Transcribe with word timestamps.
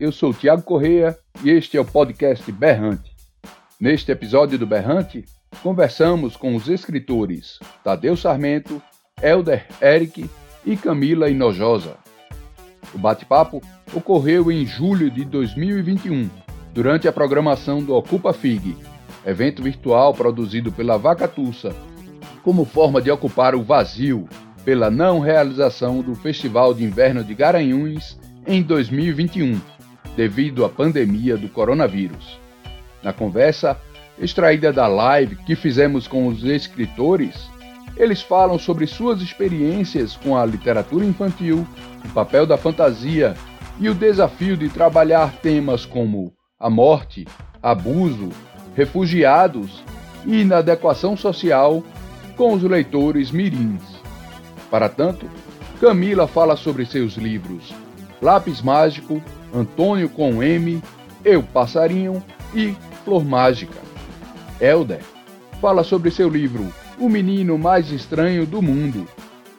eu 0.00 0.10
sou 0.10 0.32
Tiago 0.32 0.62
Correia 0.62 1.16
e 1.44 1.50
este 1.50 1.76
é 1.76 1.80
o 1.80 1.84
podcast 1.84 2.50
Berrante. 2.50 3.14
Neste 3.78 4.10
episódio 4.10 4.58
do 4.58 4.66
Berrante, 4.66 5.26
conversamos 5.62 6.38
com 6.38 6.56
os 6.56 6.68
escritores 6.68 7.58
Tadeu 7.84 8.16
Sarmento, 8.16 8.80
Elder 9.22 9.66
Eric 9.82 10.28
e 10.64 10.74
Camila 10.74 11.28
Inojosa. 11.28 11.98
O 12.94 12.98
bate-papo 12.98 13.60
ocorreu 13.92 14.50
em 14.50 14.64
julho 14.64 15.10
de 15.10 15.22
2021, 15.22 16.30
durante 16.72 17.06
a 17.06 17.12
programação 17.12 17.82
do 17.82 17.94
Ocupa 17.94 18.32
FIG, 18.32 18.78
evento 19.26 19.62
virtual 19.62 20.14
produzido 20.14 20.72
pela 20.72 20.96
Vacatussa, 20.96 21.76
como 22.42 22.64
forma 22.64 23.02
de 23.02 23.10
ocupar 23.10 23.54
o 23.54 23.62
vazio 23.62 24.26
pela 24.64 24.90
não 24.90 25.20
realização 25.20 26.00
do 26.00 26.14
Festival 26.14 26.72
de 26.72 26.84
Inverno 26.84 27.22
de 27.22 27.34
Garanhuns 27.34 28.18
em 28.46 28.62
2021, 28.62 29.60
devido 30.16 30.64
à 30.64 30.68
pandemia 30.68 31.36
do 31.36 31.48
coronavírus. 31.48 32.38
Na 33.02 33.12
conversa, 33.12 33.76
extraída 34.18 34.72
da 34.72 34.86
live 34.86 35.36
que 35.36 35.56
fizemos 35.56 36.06
com 36.06 36.26
os 36.26 36.44
escritores, 36.44 37.48
eles 37.96 38.22
falam 38.22 38.58
sobre 38.58 38.86
suas 38.86 39.20
experiências 39.20 40.16
com 40.16 40.36
a 40.36 40.44
literatura 40.44 41.04
infantil, 41.04 41.66
o 42.04 42.08
papel 42.10 42.46
da 42.46 42.56
fantasia 42.56 43.34
e 43.78 43.88
o 43.88 43.94
desafio 43.94 44.56
de 44.56 44.68
trabalhar 44.68 45.32
temas 45.36 45.84
como 45.84 46.32
a 46.58 46.68
morte, 46.68 47.26
abuso, 47.62 48.28
refugiados 48.74 49.82
e 50.26 50.42
inadequação 50.42 51.16
social 51.16 51.82
com 52.36 52.52
os 52.52 52.62
leitores 52.62 53.30
mirins. 53.30 53.82
Para 54.70 54.88
tanto, 54.88 55.26
Camila 55.80 56.26
fala 56.26 56.56
sobre 56.56 56.84
seus 56.84 57.14
livros 57.14 57.74
Lápis 58.20 58.60
Mágico, 58.60 59.22
Antônio 59.54 60.08
com 60.08 60.42
M, 60.42 60.82
Eu 61.24 61.42
Passarinho 61.42 62.22
e 62.54 62.74
Flor 63.04 63.24
Mágica. 63.24 63.78
Elder 64.60 65.00
fala 65.60 65.82
sobre 65.82 66.10
seu 66.10 66.28
livro 66.28 66.66
O 66.98 67.08
Menino 67.08 67.58
Mais 67.58 67.90
Estranho 67.90 68.46
do 68.46 68.62
Mundo. 68.62 69.06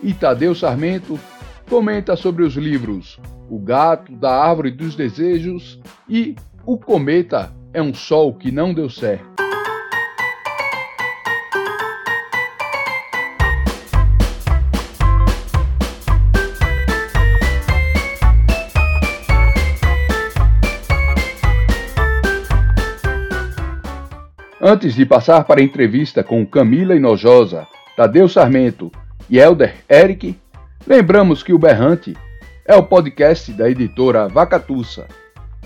E 0.01 0.13
Tadeu 0.13 0.55
Sarmento 0.55 1.19
comenta 1.69 2.15
sobre 2.15 2.43
os 2.43 2.55
livros 2.55 3.19
O 3.49 3.59
Gato 3.59 4.11
da 4.13 4.31
Árvore 4.31 4.71
dos 4.71 4.95
Desejos 4.95 5.79
e 6.09 6.35
O 6.65 6.77
Cometa 6.77 7.53
é 7.73 7.81
um 7.81 7.93
Sol 7.93 8.33
que 8.33 8.51
Não 8.51 8.73
Deu 8.73 8.89
Certo. 8.89 9.50
Antes 24.71 24.95
de 24.95 25.05
passar 25.05 25.43
para 25.43 25.59
a 25.59 25.63
entrevista 25.63 26.23
com 26.23 26.45
Camila 26.45 26.95
Inojosa, 26.95 27.67
Tadeu 27.97 28.29
Sarmento 28.29 28.89
e 29.29 29.37
Elder 29.37 29.75
Eric, 29.89 30.39
lembramos 30.87 31.43
que 31.43 31.53
o 31.53 31.59
Berrante 31.59 32.15
é 32.65 32.73
o 32.73 32.81
podcast 32.81 33.51
da 33.51 33.69
editora 33.69 34.29
Vacatussa. 34.29 35.09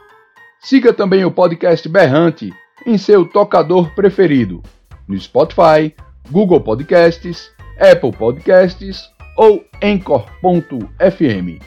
Siga 0.59 0.94
também 0.94 1.26
o 1.26 1.32
podcast 1.32 1.88
Berrante 1.90 2.54
em 2.86 2.98
seu 2.98 3.26
tocador 3.26 3.94
preferido, 3.96 4.62
no 5.08 5.20
Spotify, 5.20 5.94
Google 6.30 6.62
Podcasts, 6.62 7.52
Apple 7.80 8.12
Podcasts 8.12 9.09
ou 9.38 9.64
Anchor.fm. 9.82 11.59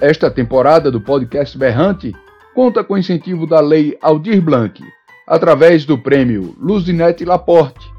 Esta 0.00 0.30
temporada 0.30 0.90
do 0.90 1.00
podcast 1.00 1.56
Berrante 1.56 2.12
conta 2.54 2.82
com 2.82 2.98
incentivo 2.98 3.46
da 3.46 3.60
Lei 3.60 3.96
Aldir 4.00 4.40
Blanc, 4.40 4.82
através 5.26 5.84
do 5.84 5.96
prêmio 5.98 6.54
Luzinete 6.58 7.24
Laporte, 7.24 7.90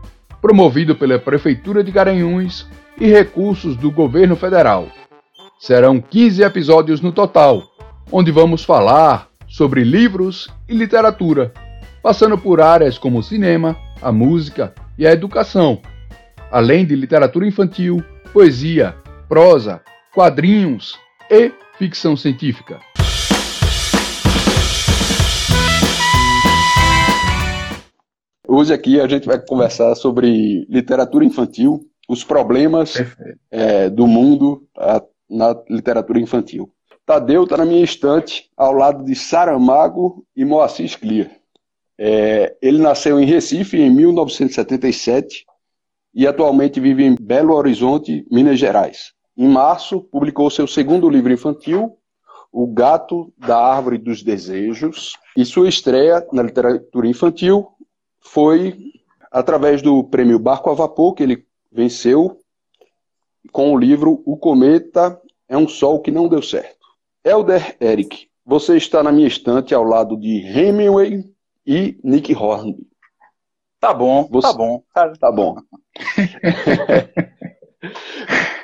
promovido 0.41 0.95
pela 0.95 1.17
Prefeitura 1.19 1.83
de 1.83 1.91
Garanhuns 1.91 2.67
e 2.99 3.07
recursos 3.07 3.75
do 3.75 3.89
governo 3.89 4.35
federal. 4.35 4.87
Serão 5.59 6.01
15 6.01 6.43
episódios 6.43 7.01
no 7.01 7.11
total, 7.11 7.63
onde 8.11 8.31
vamos 8.31 8.63
falar 8.63 9.29
sobre 9.47 9.83
livros 9.83 10.49
e 10.67 10.73
literatura, 10.73 11.53
passando 12.01 12.37
por 12.37 12.59
áreas 12.59 12.97
como 12.97 13.23
cinema, 13.23 13.77
a 14.01 14.11
música 14.11 14.73
e 14.97 15.07
a 15.07 15.11
educação, 15.11 15.81
além 16.51 16.85
de 16.85 16.95
literatura 16.95 17.47
infantil, 17.47 18.03
poesia, 18.33 18.95
prosa, 19.29 19.81
quadrinhos 20.13 20.99
e 21.29 21.51
ficção 21.77 22.17
científica. 22.17 22.79
Hoje 28.55 28.71
aqui 28.71 29.01
a 29.01 29.07
gente 29.07 29.25
vai 29.25 29.43
conversar 29.43 29.95
sobre 29.95 30.63
literatura 30.69 31.25
infantil, 31.25 31.89
os 32.07 32.23
problemas 32.23 32.93
é, 33.49 33.89
do 33.89 34.05
mundo 34.05 34.67
a, 34.77 35.01
na 35.27 35.59
literatura 35.67 36.19
infantil. 36.19 36.71
Tadeu 37.03 37.45
está 37.45 37.57
na 37.57 37.65
minha 37.65 37.83
estante, 37.83 38.51
ao 38.55 38.71
lado 38.71 39.03
de 39.05 39.15
Saramago 39.15 40.23
e 40.35 40.45
Moacir 40.45 40.99
Clear. 40.99 41.31
É, 41.97 42.55
ele 42.61 42.77
nasceu 42.77 43.19
em 43.19 43.25
Recife 43.25 43.81
em 43.81 43.89
1977 43.89 45.47
e 46.13 46.27
atualmente 46.27 46.79
vive 46.79 47.03
em 47.03 47.15
Belo 47.19 47.55
Horizonte, 47.55 48.23
Minas 48.29 48.59
Gerais. 48.59 49.13
Em 49.35 49.47
março, 49.47 49.99
publicou 49.99 50.47
seu 50.51 50.67
segundo 50.67 51.09
livro 51.09 51.33
infantil, 51.33 51.97
O 52.51 52.67
Gato 52.67 53.33
da 53.35 53.57
Árvore 53.57 53.97
dos 53.97 54.21
Desejos, 54.21 55.13
e 55.35 55.43
sua 55.43 55.67
estreia 55.67 56.23
na 56.31 56.43
literatura 56.43 57.07
infantil 57.07 57.72
foi 58.25 58.93
através 59.31 59.81
do 59.81 60.03
prêmio 60.03 60.39
Barco 60.39 60.69
a 60.69 60.73
Vapor, 60.73 61.13
que 61.13 61.23
ele 61.23 61.45
venceu 61.71 62.39
com 63.51 63.73
o 63.73 63.77
livro 63.77 64.21
O 64.25 64.37
Cometa 64.37 65.19
é 65.47 65.57
um 65.57 65.67
Sol 65.67 65.99
que 66.01 66.11
Não 66.11 66.27
Deu 66.27 66.41
Certo. 66.41 66.83
Elder 67.23 67.75
Eric, 67.79 68.27
você 68.45 68.77
está 68.77 69.01
na 69.01 69.11
minha 69.11 69.27
estante 69.27 69.73
ao 69.73 69.83
lado 69.83 70.17
de 70.17 70.39
Hemingway 70.39 71.23
e 71.65 71.99
Nick 72.03 72.33
Hornby. 72.35 72.87
Tá 73.79 73.93
bom, 73.93 74.27
você... 74.29 74.47
tá 74.47 74.53
bom. 74.53 74.83
Tá 75.19 75.31
bom. 75.31 75.55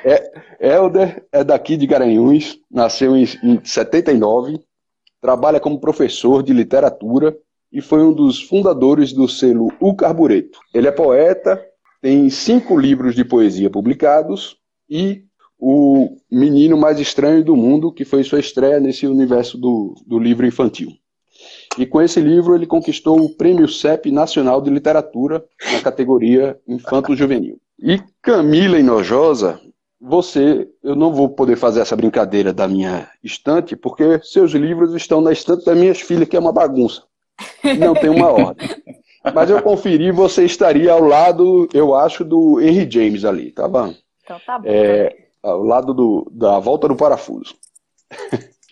é, 0.04 0.76
Elder 0.76 1.26
é 1.30 1.44
daqui 1.44 1.76
de 1.76 1.86
Garanhuns, 1.86 2.58
nasceu 2.70 3.16
em, 3.16 3.24
em 3.42 3.64
79, 3.64 4.60
trabalha 5.20 5.60
como 5.60 5.80
professor 5.80 6.42
de 6.42 6.52
literatura 6.52 7.36
e 7.72 7.80
foi 7.80 8.02
um 8.02 8.12
dos 8.12 8.42
fundadores 8.42 9.12
do 9.12 9.28
selo 9.28 9.72
O 9.80 9.94
Carbureto. 9.94 10.58
Ele 10.74 10.88
é 10.88 10.92
poeta, 10.92 11.60
tem 12.00 12.28
cinco 12.30 12.78
livros 12.78 13.14
de 13.14 13.24
poesia 13.24 13.70
publicados 13.70 14.56
e 14.88 15.22
O 15.58 16.16
Menino 16.30 16.76
Mais 16.76 16.98
Estranho 16.98 17.44
do 17.44 17.54
Mundo, 17.54 17.92
que 17.92 18.04
foi 18.04 18.24
sua 18.24 18.40
estreia 18.40 18.80
nesse 18.80 19.06
universo 19.06 19.58
do, 19.58 19.94
do 20.06 20.18
livro 20.18 20.46
infantil. 20.46 20.90
E 21.78 21.86
com 21.86 22.02
esse 22.02 22.20
livro 22.20 22.54
ele 22.54 22.66
conquistou 22.66 23.20
o 23.20 23.36
Prêmio 23.36 23.68
CEP 23.68 24.10
Nacional 24.10 24.60
de 24.60 24.70
Literatura 24.70 25.44
na 25.72 25.80
categoria 25.80 26.58
Infanto 26.66 27.14
Juvenil. 27.14 27.60
E 27.78 28.00
Camila 28.20 28.78
Inojosa 28.78 29.60
você, 30.00 30.66
eu 30.82 30.96
não 30.96 31.12
vou 31.12 31.28
poder 31.28 31.56
fazer 31.56 31.80
essa 31.80 31.94
brincadeira 31.94 32.54
da 32.54 32.66
minha 32.66 33.10
estante, 33.22 33.76
porque 33.76 34.18
seus 34.22 34.52
livros 34.52 34.94
estão 34.94 35.20
na 35.20 35.30
estante 35.30 35.66
das 35.66 35.76
minhas 35.76 36.00
filhas, 36.00 36.26
que 36.26 36.36
é 36.36 36.40
uma 36.40 36.52
bagunça. 36.52 37.02
Não 37.78 37.94
tem 37.94 38.10
uma 38.10 38.30
ordem. 38.30 38.68
Mas 39.34 39.50
eu 39.50 39.62
conferi, 39.62 40.10
você 40.10 40.44
estaria 40.44 40.92
ao 40.92 41.02
lado, 41.02 41.68
eu 41.74 41.94
acho, 41.94 42.24
do 42.24 42.60
Henry 42.60 42.90
James 42.90 43.24
ali, 43.24 43.52
tá 43.52 43.68
bom? 43.68 43.94
Então 44.24 44.40
tá 44.46 44.58
bom. 44.58 44.64
É, 44.66 45.14
ao 45.42 45.62
lado 45.62 45.92
do, 45.92 46.30
da 46.32 46.58
volta 46.58 46.88
do 46.88 46.96
parafuso. 46.96 47.54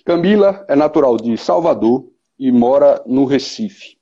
Camila 0.04 0.64
é 0.68 0.74
natural 0.74 1.16
de 1.16 1.36
Salvador 1.36 2.06
e 2.38 2.50
mora 2.50 3.02
no 3.06 3.24
Recife. 3.24 3.98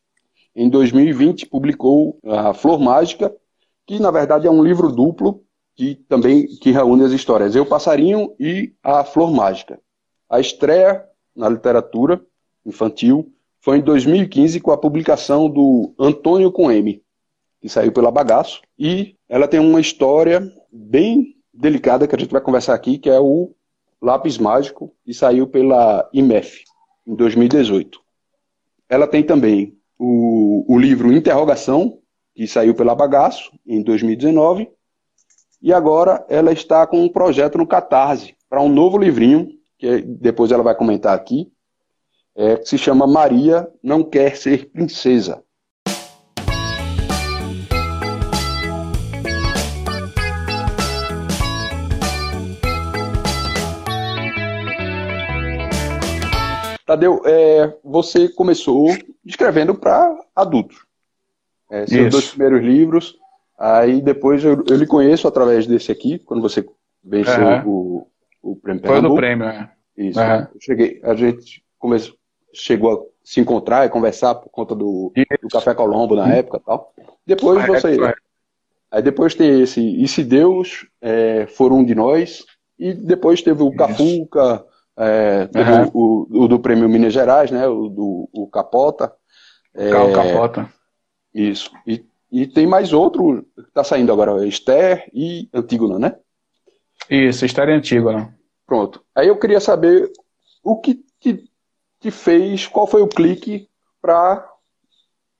Em 0.54 0.70
2020 0.70 1.46
publicou 1.46 2.18
a 2.24 2.54
Flor 2.54 2.78
Mágica, 2.78 3.34
que 3.86 3.98
na 3.98 4.10
verdade 4.10 4.46
é 4.46 4.50
um 4.50 4.62
livro 4.62 4.90
duplo 4.90 5.42
que 5.74 5.96
também 6.08 6.46
que 6.46 6.70
reúne 6.70 7.04
as 7.04 7.12
histórias 7.12 7.54
Eu 7.54 7.66
Passarinho 7.66 8.34
e 8.40 8.72
a 8.82 9.04
Flor 9.04 9.30
Mágica. 9.30 9.78
A 10.30 10.40
estreia 10.40 11.04
na 11.34 11.48
literatura 11.48 12.20
infantil 12.64 13.30
foi 13.66 13.78
em 13.78 13.80
2015 13.80 14.60
com 14.60 14.70
a 14.70 14.78
publicação 14.78 15.50
do 15.50 15.92
Antônio 15.98 16.52
com 16.52 16.70
M, 16.70 17.02
que 17.60 17.68
saiu 17.68 17.90
pela 17.90 18.12
Bagaço, 18.12 18.62
e 18.78 19.16
ela 19.28 19.48
tem 19.48 19.58
uma 19.58 19.80
história 19.80 20.40
bem 20.70 21.34
delicada 21.52 22.06
que 22.06 22.14
a 22.14 22.18
gente 22.18 22.30
vai 22.30 22.40
conversar 22.40 22.74
aqui, 22.74 22.96
que 22.96 23.10
é 23.10 23.18
o 23.18 23.52
Lápis 24.00 24.38
Mágico, 24.38 24.94
e 25.04 25.12
saiu 25.12 25.48
pela 25.48 26.08
IMEF 26.12 26.62
em 27.04 27.16
2018. 27.16 28.00
Ela 28.88 29.08
tem 29.08 29.24
também 29.24 29.76
o, 29.98 30.64
o 30.72 30.78
livro 30.78 31.12
Interrogação, 31.12 31.98
que 32.36 32.46
saiu 32.46 32.72
pela 32.72 32.94
Bagaço 32.94 33.50
em 33.66 33.82
2019, 33.82 34.70
e 35.60 35.72
agora 35.72 36.24
ela 36.28 36.52
está 36.52 36.86
com 36.86 37.02
um 37.02 37.08
projeto 37.08 37.58
no 37.58 37.66
Catarse 37.66 38.36
para 38.48 38.62
um 38.62 38.68
novo 38.68 38.96
livrinho, 38.96 39.48
que 39.76 40.02
depois 40.02 40.52
ela 40.52 40.62
vai 40.62 40.76
comentar 40.76 41.16
aqui, 41.16 41.50
é, 42.36 42.56
que 42.56 42.68
se 42.68 42.76
chama 42.76 43.06
Maria 43.06 43.66
Não 43.82 44.04
Quer 44.04 44.36
Ser 44.36 44.66
Princesa. 44.70 45.42
Tadeu, 56.84 57.20
é, 57.26 57.76
você 57.82 58.28
começou 58.28 58.86
escrevendo 59.24 59.74
para 59.74 60.16
adultos. 60.36 60.86
É, 61.68 61.84
seus 61.84 62.00
Isso. 62.02 62.10
dois 62.10 62.28
primeiros 62.28 62.62
livros. 62.64 63.18
Aí 63.58 64.00
depois 64.00 64.44
eu, 64.44 64.62
eu 64.68 64.76
lhe 64.76 64.86
conheço 64.86 65.26
através 65.26 65.66
desse 65.66 65.90
aqui, 65.90 66.18
quando 66.20 66.42
você 66.42 66.64
venceu 67.02 67.44
uhum. 67.44 67.66
o, 67.66 68.52
o 68.52 68.56
prêmio 68.56 68.82
Foi 68.86 69.00
no 69.00 69.16
prêmio, 69.16 69.46
é. 69.46 69.72
Isso. 69.96 70.20
Uhum. 70.20 70.46
cheguei, 70.60 71.00
a 71.02 71.14
gente 71.14 71.64
começou, 71.78 72.14
chegou 72.56 72.92
a 72.92 73.16
se 73.22 73.40
encontrar 73.40 73.86
e 73.86 73.90
conversar 73.90 74.34
por 74.36 74.50
conta 74.50 74.74
do, 74.74 75.12
do 75.42 75.48
Café 75.48 75.74
Colombo 75.74 76.16
na 76.16 76.28
época 76.32 76.58
e 76.58 76.60
tal. 76.60 76.92
Depois 77.26 77.62
ah, 77.62 77.66
você. 77.66 78.04
É, 78.04 78.14
aí 78.90 79.02
depois 79.02 79.34
tem 79.34 79.62
esse 79.62 79.80
E 79.80 80.06
se 80.08 80.24
Deus 80.24 80.86
é, 81.00 81.46
for 81.46 81.72
um 81.72 81.84
de 81.84 81.94
nós. 81.94 82.44
E 82.78 82.92
depois 82.92 83.40
teve 83.40 83.62
o 83.62 83.74
Cafuca, 83.74 84.62
é, 84.98 85.48
uhum. 85.54 85.90
o, 85.94 86.44
o, 86.44 86.48
do 86.48 86.58
Prêmio 86.58 86.88
Minas 86.88 87.12
Gerais, 87.12 87.50
né? 87.50 87.66
O 87.66 87.88
do 87.88 88.28
o 88.32 88.46
Capota. 88.48 89.12
É, 89.74 89.90
Cal 89.90 90.12
Capota. 90.12 90.68
Isso. 91.34 91.70
E, 91.86 92.04
e 92.30 92.46
tem 92.46 92.66
mais 92.66 92.92
outro 92.92 93.46
que 93.54 93.62
está 93.62 93.82
saindo 93.82 94.12
agora, 94.12 94.46
Esther 94.46 95.08
e 95.12 95.48
Antígona, 95.54 95.98
né? 95.98 96.16
Isso, 97.10 97.44
Esther 97.44 97.68
e 97.68 97.72
Antígona. 97.72 98.34
Pronto. 98.66 99.02
Aí 99.14 99.28
eu 99.28 99.38
queria 99.38 99.60
saber 99.60 100.10
o 100.62 100.76
que 100.76 101.05
te 102.00 102.10
fez, 102.10 102.66
qual 102.66 102.86
foi 102.86 103.02
o 103.02 103.08
clique 103.08 103.68
para, 104.00 104.48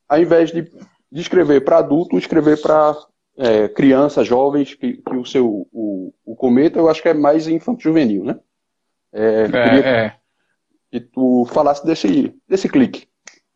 ao 0.08 0.20
invés 0.20 0.50
de, 0.50 0.62
de 1.10 1.20
escrever 1.20 1.64
para 1.64 1.78
adulto, 1.78 2.18
escrever 2.18 2.60
para 2.60 2.96
é, 3.36 3.68
crianças, 3.68 4.26
jovens, 4.26 4.74
que, 4.74 4.94
que, 4.94 5.16
o 5.16 5.24
seu 5.24 5.68
o, 5.72 6.12
o 6.24 6.34
Cometa 6.36 6.78
eu 6.78 6.88
acho 6.88 7.02
que 7.02 7.08
é 7.08 7.14
mais 7.14 7.46
infantil 7.46 7.90
juvenil, 7.90 8.24
né? 8.24 8.38
É, 9.12 9.42
é, 9.42 9.44
queria 9.44 9.86
é. 9.86 10.14
que 10.90 11.00
tu 11.00 11.46
falasse 11.52 11.84
desse, 11.86 12.34
desse 12.48 12.68
clique. 12.68 13.08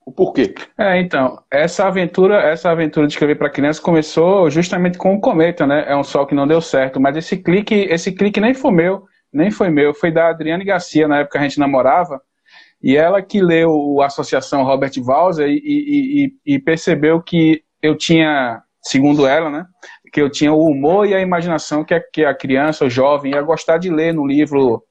O 0.04 0.12
porquê? 0.12 0.54
É, 0.78 0.98
então, 1.00 1.42
essa 1.50 1.86
aventura, 1.86 2.40
essa 2.40 2.70
aventura 2.70 3.06
de 3.06 3.12
escrever 3.12 3.36
para 3.36 3.50
criança 3.50 3.80
começou 3.80 4.50
justamente 4.50 4.98
com 4.98 5.14
o 5.14 5.20
Cometa, 5.20 5.66
né? 5.66 5.84
É 5.86 5.94
um 5.94 6.02
sol 6.02 6.26
que 6.26 6.34
não 6.34 6.46
deu 6.46 6.60
certo, 6.60 6.98
mas 7.00 7.16
esse 7.16 7.36
clique, 7.36 7.74
esse 7.74 8.12
clique 8.12 8.40
nem 8.40 8.54
foi 8.54 8.72
meu, 8.72 9.04
nem 9.32 9.50
foi 9.50 9.68
meu, 9.68 9.94
foi 9.94 10.10
da 10.10 10.30
Adriane 10.30 10.64
Garcia, 10.64 11.06
na 11.06 11.20
época 11.20 11.38
a 11.38 11.42
gente 11.42 11.60
namorava, 11.60 12.20
e 12.82 12.96
ela 12.96 13.22
que 13.22 13.40
leu 13.40 14.00
a 14.00 14.06
Associação 14.06 14.64
Robert 14.64 14.92
Walser 14.98 15.48
e, 15.48 15.60
e, 15.62 16.24
e, 16.46 16.54
e 16.54 16.58
percebeu 16.58 17.20
que 17.22 17.62
eu 17.82 17.96
tinha, 17.96 18.62
segundo 18.82 19.26
ela, 19.26 19.50
né, 19.50 19.66
que 20.12 20.20
eu 20.20 20.30
tinha 20.30 20.52
o 20.52 20.64
humor 20.64 21.06
e 21.06 21.14
a 21.14 21.20
imaginação 21.20 21.84
que 21.84 21.94
a, 21.94 22.00
que 22.00 22.24
a 22.24 22.34
criança, 22.34 22.84
o 22.84 22.90
jovem, 22.90 23.32
ia 23.32 23.42
gostar 23.42 23.78
de 23.78 23.90
ler 23.90 24.12
no 24.12 24.26
livro 24.26 24.82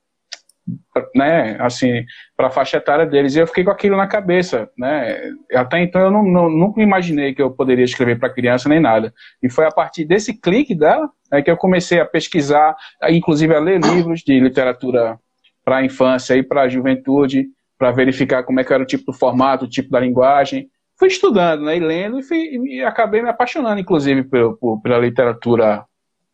né, 1.16 1.58
assim, 1.60 2.04
para 2.38 2.48
a 2.48 2.52
faixa 2.52 2.78
etária 2.78 3.06
deles. 3.06 3.36
E 3.36 3.40
eu 3.40 3.48
fiquei 3.48 3.64
com 3.64 3.72
aquilo 3.72 3.98
na 3.98 4.08
cabeça, 4.08 4.70
né? 4.78 5.32
Até 5.54 5.82
então 5.82 6.02
eu 6.02 6.12
não, 6.12 6.24
não, 6.24 6.50
nunca 6.50 6.82
imaginei 6.82 7.34
que 7.34 7.42
eu 7.42 7.52
poderia 7.52 7.84
escrever 7.84 8.20
para 8.20 8.34
criança 8.34 8.70
nem 8.70 8.80
nada. 8.80 9.14
E 9.42 9.50
foi 9.50 9.66
a 9.66 9.72
partir 9.72 10.06
desse 10.06 10.40
clique 10.40 10.76
dela 10.76 11.10
é 11.32 11.42
que 11.42 11.50
eu 11.50 11.58
comecei 11.58 12.00
a 12.00 12.06
pesquisar, 12.06 12.76
inclusive 13.10 13.54
a 13.54 13.60
ler 13.60 13.80
livros 13.82 14.22
de 14.22 14.40
literatura 14.40 15.20
para 15.64 15.78
a 15.78 15.86
infância 15.86 16.36
e 16.36 16.44
para 16.44 16.62
a 16.62 16.70
juventude, 16.70 17.48
para 17.80 17.92
verificar 17.92 18.44
como 18.44 18.60
é 18.60 18.64
que 18.64 18.74
era 18.74 18.84
o 18.84 18.86
tipo 18.86 19.06
do 19.06 19.18
formato, 19.18 19.64
o 19.64 19.70
tipo 19.70 19.90
da 19.90 20.02
linguagem. 20.02 20.70
Fui 20.98 21.08
estudando, 21.08 21.64
né, 21.64 21.78
e 21.78 21.80
lendo, 21.80 22.20
e, 22.20 22.24
fui, 22.24 22.38
e 22.38 22.84
acabei 22.84 23.22
me 23.22 23.30
apaixonando, 23.30 23.80
inclusive, 23.80 24.24
por, 24.24 24.82
pela 24.82 25.00
literatura 25.00 25.86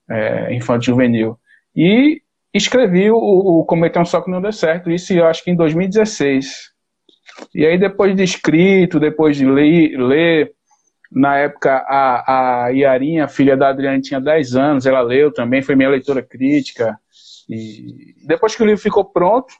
é, 0.09 0.53
infantil 0.55 0.95
juvenil. 0.95 1.37
E 1.75 2.19
escrevi 2.51 3.11
o, 3.11 3.17
o 3.17 3.63
Cometer 3.65 3.99
um 3.99 4.05
Só 4.05 4.21
que 4.21 4.31
não 4.31 4.41
deu 4.41 4.51
certo, 4.51 4.89
isso 4.89 5.13
eu 5.13 5.27
acho 5.27 5.43
que 5.43 5.51
em 5.51 5.55
2016. 5.55 6.73
E 7.53 7.63
aí 7.63 7.77
depois 7.77 8.15
de 8.15 8.23
escrito, 8.23 8.99
depois 8.99 9.37
de 9.37 9.45
ler, 9.45 9.95
ler 9.99 10.51
na 11.11 11.37
época 11.37 11.85
a, 11.87 12.65
a 12.65 12.69
Iarinha, 12.69 13.27
filha 13.27 13.55
da 13.55 13.69
Adriane, 13.69 14.01
tinha 14.01 14.19
10 14.19 14.55
anos, 14.55 14.85
ela 14.87 15.01
leu 15.01 15.31
também, 15.31 15.61
foi 15.61 15.75
minha 15.75 15.89
leitora 15.89 16.23
crítica. 16.23 16.97
E 17.47 18.15
depois 18.25 18.55
que 18.55 18.63
o 18.63 18.65
livro 18.65 18.81
ficou 18.81 19.05
pronto, 19.05 19.53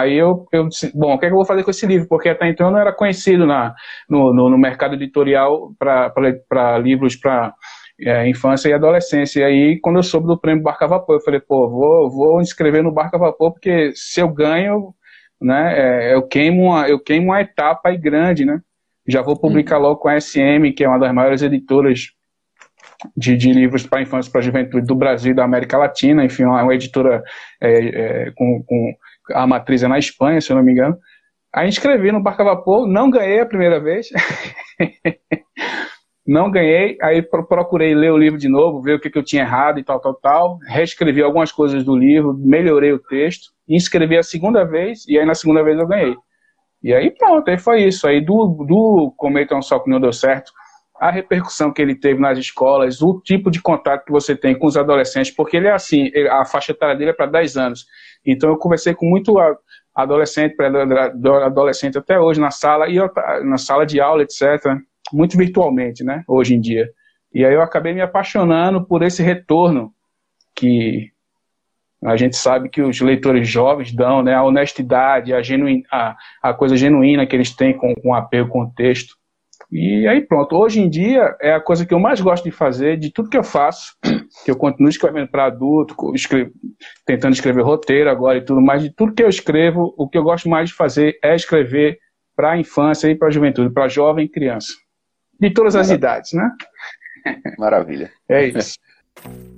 aí 0.00 0.14
eu, 0.14 0.46
eu 0.52 0.68
disse, 0.68 0.90
bom, 0.94 1.14
o 1.14 1.18
que, 1.18 1.26
é 1.26 1.28
que 1.28 1.32
eu 1.32 1.38
vou 1.38 1.46
fazer 1.46 1.62
com 1.62 1.70
esse 1.70 1.86
livro? 1.86 2.08
Porque 2.08 2.28
até 2.28 2.48
então 2.48 2.66
eu 2.66 2.72
não 2.72 2.80
era 2.80 2.92
conhecido 2.92 3.46
na, 3.46 3.74
no, 4.08 4.32
no, 4.32 4.50
no 4.50 4.58
mercado 4.58 4.94
editorial 4.94 5.72
para 5.78 6.78
livros 6.78 7.16
para 7.16 7.54
é, 8.00 8.28
infância 8.28 8.68
e 8.68 8.72
adolescência. 8.72 9.40
E 9.40 9.44
aí, 9.44 9.80
quando 9.80 9.96
eu 9.96 10.02
soube 10.02 10.26
do 10.26 10.38
prêmio 10.38 10.62
Barca 10.62 10.86
Vapor, 10.86 11.16
eu 11.16 11.20
falei, 11.20 11.40
pô, 11.40 11.68
vou, 11.68 12.10
vou 12.10 12.40
inscrever 12.40 12.82
no 12.82 12.92
Barca 12.92 13.18
Vapor, 13.18 13.52
porque 13.52 13.92
se 13.94 14.20
eu 14.20 14.28
ganho, 14.28 14.94
né, 15.40 16.10
é, 16.10 16.14
eu, 16.14 16.22
queimo 16.22 16.64
uma, 16.64 16.88
eu 16.88 16.98
queimo 16.98 17.26
uma 17.26 17.40
etapa 17.40 17.88
aí 17.88 17.96
grande, 17.96 18.44
né? 18.44 18.60
Já 19.08 19.22
vou 19.22 19.38
publicar 19.38 19.78
logo 19.78 20.00
com 20.00 20.08
a 20.08 20.20
SM, 20.20 20.72
que 20.76 20.82
é 20.82 20.88
uma 20.88 20.98
das 20.98 21.14
maiores 21.14 21.40
editoras 21.40 22.08
de, 23.16 23.36
de 23.36 23.52
livros 23.52 23.86
para 23.86 24.02
infância 24.02 24.28
e 24.28 24.32
para 24.32 24.40
juventude 24.40 24.86
do 24.86 24.94
Brasil 24.94 25.32
e 25.32 25.34
da 25.34 25.44
América 25.44 25.78
Latina, 25.78 26.24
enfim, 26.24 26.44
uma, 26.44 26.62
uma 26.62 26.74
editora 26.74 27.22
é, 27.60 27.70
é, 27.70 28.30
com, 28.32 28.64
com 28.66 28.94
a 29.32 29.46
matriz 29.46 29.82
é 29.82 29.88
na 29.88 29.98
Espanha, 29.98 30.40
se 30.40 30.50
eu 30.50 30.56
não 30.56 30.62
me 30.62 30.72
engano. 30.72 30.96
Aí 31.54 31.68
inscrevi 31.68 32.12
no 32.12 32.22
Barca 32.22 32.44
Vapor, 32.44 32.86
não 32.86 33.10
ganhei 33.10 33.40
a 33.40 33.46
primeira 33.46 33.80
vez. 33.80 34.08
Não 36.26 36.50
ganhei, 36.50 36.98
aí 37.00 37.22
procurei 37.22 37.94
ler 37.94 38.10
o 38.10 38.18
livro 38.18 38.36
de 38.36 38.48
novo, 38.48 38.82
ver 38.82 38.96
o 38.96 39.00
que, 39.00 39.08
que 39.08 39.16
eu 39.16 39.22
tinha 39.22 39.42
errado 39.42 39.78
e 39.78 39.84
tal, 39.84 40.00
tal, 40.00 40.14
tal. 40.14 40.58
Reescrevi 40.66 41.22
algumas 41.22 41.52
coisas 41.52 41.84
do 41.84 41.96
livro, 41.96 42.34
melhorei 42.36 42.92
o 42.92 42.98
texto, 42.98 43.52
inscrevi 43.68 44.18
a 44.18 44.24
segunda 44.24 44.64
vez, 44.64 45.06
e 45.06 45.16
aí 45.16 45.24
na 45.24 45.36
segunda 45.36 45.62
vez 45.62 45.78
eu 45.78 45.86
ganhei. 45.86 46.16
E 46.82 46.92
aí 46.92 47.12
pronto, 47.12 47.48
aí 47.48 47.58
foi 47.58 47.84
isso. 47.84 48.08
Aí 48.08 48.20
do, 48.20 48.64
do 48.66 49.14
Cometa 49.16 49.54
um 49.54 49.62
Só 49.62 49.78
que 49.78 49.88
não 49.88 50.00
deu 50.00 50.12
certo, 50.12 50.50
a 51.00 51.10
repercussão 51.10 51.72
que 51.72 51.82
ele 51.82 51.94
teve 51.94 52.20
nas 52.20 52.38
escolas, 52.38 53.02
o 53.02 53.20
tipo 53.20 53.50
de 53.50 53.60
contato 53.60 54.04
que 54.04 54.12
você 54.12 54.34
tem 54.34 54.58
com 54.58 54.66
os 54.66 54.76
adolescentes, 54.76 55.30
porque 55.30 55.56
ele 55.56 55.68
é 55.68 55.72
assim, 55.72 56.10
a 56.30 56.44
faixa 56.44 56.72
etária 56.72 56.96
dele 56.96 57.10
é 57.10 57.14
para 57.14 57.26
10 57.26 57.56
anos. 57.56 57.86
Então 58.24 58.50
eu 58.50 58.56
conversei 58.56 58.94
com 58.94 59.06
muito 59.06 59.36
adolescente, 59.94 60.56
pré-adolescente 60.56 61.98
até 61.98 62.18
hoje 62.18 62.40
na 62.40 62.50
sala, 62.50 62.88
e 62.88 62.96
na 63.44 63.58
sala 63.58 63.84
de 63.84 64.00
aula, 64.00 64.22
etc 64.22 64.78
muito 65.12 65.36
virtualmente, 65.36 66.04
né, 66.04 66.24
hoje 66.26 66.54
em 66.54 66.60
dia. 66.60 66.90
E 67.32 67.44
aí 67.44 67.54
eu 67.54 67.62
acabei 67.62 67.92
me 67.92 68.00
apaixonando 68.00 68.84
por 68.84 69.02
esse 69.02 69.22
retorno 69.22 69.92
que 70.54 71.10
a 72.04 72.16
gente 72.16 72.36
sabe 72.36 72.68
que 72.68 72.80
os 72.80 73.00
leitores 73.00 73.48
jovens 73.48 73.92
dão, 73.92 74.22
né, 74.22 74.34
a 74.34 74.42
honestidade, 74.42 75.32
a, 75.32 75.40
a, 75.90 76.16
a 76.42 76.54
coisa 76.54 76.76
genuína 76.76 77.26
que 77.26 77.34
eles 77.34 77.54
têm 77.54 77.76
com, 77.76 77.94
com 77.94 78.14
apego 78.14 78.48
com 78.48 78.62
o 78.62 78.70
texto. 78.70 79.16
E 79.70 80.06
aí 80.06 80.20
pronto. 80.20 80.56
Hoje 80.56 80.80
em 80.80 80.88
dia 80.88 81.36
é 81.40 81.52
a 81.52 81.60
coisa 81.60 81.84
que 81.84 81.92
eu 81.92 81.98
mais 81.98 82.20
gosto 82.20 82.44
de 82.44 82.50
fazer, 82.50 82.96
de 82.96 83.12
tudo 83.12 83.30
que 83.30 83.36
eu 83.36 83.42
faço, 83.42 83.96
que 84.44 84.50
eu 84.50 84.56
continuo 84.56 84.88
escrevendo 84.88 85.28
para 85.28 85.46
adulto, 85.46 85.94
escrevo, 86.14 86.52
tentando 87.04 87.34
escrever 87.34 87.62
roteiro 87.62 88.08
agora 88.10 88.38
e 88.38 88.44
tudo 88.44 88.60
mais, 88.60 88.82
de 88.82 88.90
tudo 88.90 89.14
que 89.14 89.22
eu 89.22 89.28
escrevo, 89.28 89.94
o 89.96 90.08
que 90.08 90.16
eu 90.16 90.22
gosto 90.22 90.48
mais 90.48 90.70
de 90.70 90.74
fazer 90.74 91.18
é 91.22 91.34
escrever 91.34 91.98
para 92.34 92.52
a 92.52 92.58
infância 92.58 93.08
e 93.08 93.14
para 93.14 93.28
a 93.28 93.30
juventude, 93.30 93.72
para 93.72 93.88
jovem 93.88 94.26
e 94.26 94.28
criança. 94.28 94.72
De 95.40 95.50
todas 95.50 95.74
as 95.74 95.88
Maravilha. 95.88 95.96
idades, 95.96 96.32
né? 96.32 96.50
Maravilha. 97.58 98.10
É 98.28 98.46
isso. 98.46 98.78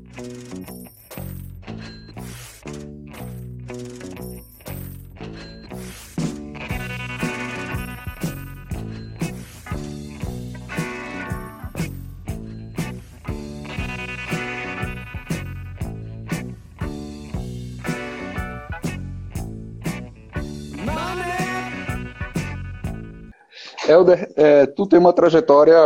Helder, 23.88 24.30
é, 24.36 24.66
tu 24.66 24.86
tem 24.86 24.98
uma 24.98 25.14
trajetória 25.14 25.76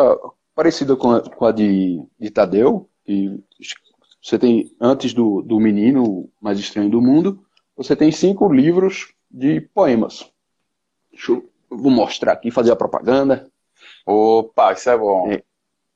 parecida 0.54 0.96
com 0.96 1.12
a, 1.12 1.20
com 1.22 1.44
a 1.44 1.52
de, 1.52 2.02
de, 2.18 2.30
Tadeu, 2.30 2.90
que 3.04 3.40
você 4.20 4.38
tem, 4.38 4.74
antes 4.80 5.14
do, 5.14 5.40
do 5.42 5.60
Menino 5.60 6.28
Mais 6.40 6.58
Estranho 6.58 6.90
do 6.90 7.00
Mundo, 7.00 7.44
você 7.76 7.94
tem 7.94 8.10
cinco 8.10 8.52
livros 8.52 9.14
de 9.30 9.60
poemas. 9.60 10.28
Deixa 11.12 11.32
eu, 11.32 11.48
eu 11.70 11.78
vou 11.78 11.90
mostrar 11.92 12.32
aqui, 12.32 12.50
fazer 12.50 12.72
a 12.72 12.76
propaganda. 12.76 13.48
Opa, 14.04 14.72
isso 14.72 14.90
é 14.90 14.98
bom. 14.98 15.30
É, 15.30 15.42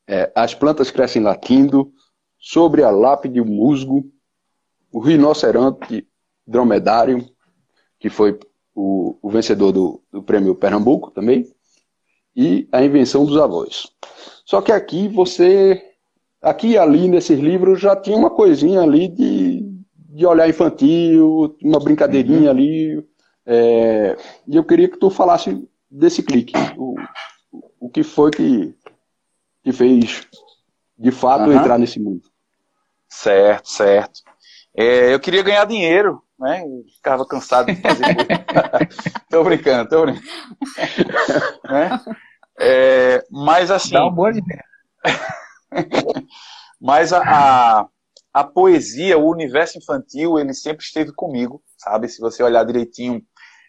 é, 0.06 0.32
as 0.34 0.54
plantas 0.54 0.90
crescem 0.90 1.22
latindo, 1.22 1.92
sobre 2.38 2.84
a 2.84 2.90
lápide 2.90 3.40
o 3.40 3.44
musgo, 3.44 4.08
o 4.92 5.00
rinoceronte 5.00 6.06
dromedário, 6.46 7.28
que 7.98 8.08
foi 8.08 8.38
o, 8.74 9.18
o 9.20 9.30
vencedor 9.30 9.72
do, 9.72 10.02
do 10.12 10.22
prêmio 10.22 10.54
Pernambuco 10.54 11.10
também, 11.10 11.52
e 12.36 12.68
a 12.70 12.82
invenção 12.84 13.24
dos 13.24 13.38
avós. 13.38 13.88
Só 14.44 14.60
que 14.60 14.70
aqui 14.70 15.08
você, 15.08 15.82
aqui 16.42 16.68
e 16.68 16.78
ali 16.78 17.08
nesses 17.08 17.38
livros 17.40 17.80
já 17.80 17.96
tinha 17.96 18.16
uma 18.16 18.30
coisinha 18.30 18.82
ali 18.82 19.08
de, 19.08 19.64
de 19.94 20.26
olhar 20.26 20.48
infantil, 20.48 21.56
uma 21.62 21.80
brincadeirinha 21.80 22.44
uhum. 22.44 22.50
ali. 22.50 23.08
É, 23.46 24.16
e 24.46 24.56
eu 24.56 24.64
queria 24.64 24.88
que 24.88 24.98
tu 24.98 25.08
falasse 25.08 25.66
desse 25.90 26.22
clique. 26.22 26.52
O, 26.76 26.94
o 27.80 27.88
que 27.88 28.02
foi 28.02 28.30
que, 28.30 28.74
que 29.64 29.72
fez 29.72 30.26
de 30.98 31.10
fato 31.10 31.50
uhum. 31.50 31.56
entrar 31.56 31.78
nesse 31.78 31.98
mundo? 31.98 32.22
Certo, 33.08 33.70
certo. 33.70 34.20
É, 34.76 35.14
eu 35.14 35.18
queria 35.18 35.42
ganhar 35.42 35.64
dinheiro, 35.64 36.22
né? 36.38 36.62
Eu 36.62 36.84
ficava 36.94 37.24
cansado 37.24 37.66
de 37.66 37.80
fazer. 37.80 38.04
tô 39.30 39.42
brincando, 39.42 39.88
tô 39.88 40.02
brincando. 40.02 40.26
né? 41.64 42.00
É, 42.58 43.22
mas 43.30 43.70
assim. 43.70 43.92
Dá 43.92 44.02
uma 44.02 44.14
boa 44.14 44.30
ideia. 44.30 44.64
mas 46.80 47.12
a, 47.12 47.22
a, 47.22 47.88
a, 48.32 48.44
poesia, 48.44 49.18
o 49.18 49.30
universo 49.30 49.78
infantil, 49.78 50.38
ele 50.38 50.54
sempre 50.54 50.84
esteve 50.84 51.12
comigo, 51.12 51.62
sabe? 51.76 52.08
Se 52.08 52.20
você 52.20 52.42
olhar 52.42 52.64
direitinho 52.64 53.22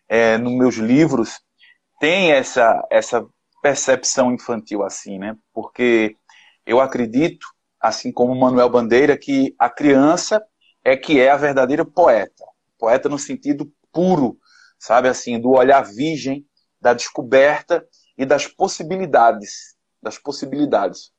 é, 0.08 0.38
nos 0.38 0.54
meus 0.54 0.76
livros, 0.76 1.40
tem 2.00 2.32
essa, 2.32 2.86
essa 2.90 3.26
percepção 3.62 4.32
infantil 4.32 4.84
assim, 4.84 5.20
né? 5.20 5.36
Porque 5.54 6.16
eu 6.66 6.80
acredito, 6.80 7.46
assim 7.80 8.12
como 8.12 8.36
Manuel 8.36 8.70
Bandeira, 8.70 9.18
que 9.18 9.54
a 9.60 9.70
criança 9.70 10.42
é 10.84 10.96
que 10.96 11.20
é 11.20 11.30
a 11.30 11.38
verdadeira 11.38 11.84
poeta. 11.84 12.46
Poeta 12.80 13.10
no 13.10 13.20
sentido 13.20 13.70
puro, 13.92 14.38
sabe 14.80 15.10
assim, 15.10 15.40
do 15.40 15.50
olhar 15.52 15.82
virgem, 15.82 16.46
da 16.80 16.94
descoberta 16.94 17.86
e 18.18 18.26
das 18.26 18.48
possibilidades. 18.48 19.76
Das 20.02 20.18
possibilidades. 20.18 21.12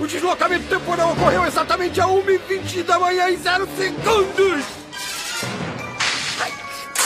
O 0.00 0.06
deslocamento 0.06 0.68
temporal 0.68 1.12
ocorreu 1.12 1.44
exatamente 1.44 2.00
a 2.00 2.06
1h20 2.06 2.82
da 2.84 2.98
manhã 2.98 3.30
em 3.30 3.36
0 3.36 3.66
segundos! 3.76 4.64
Ai, 6.40 6.52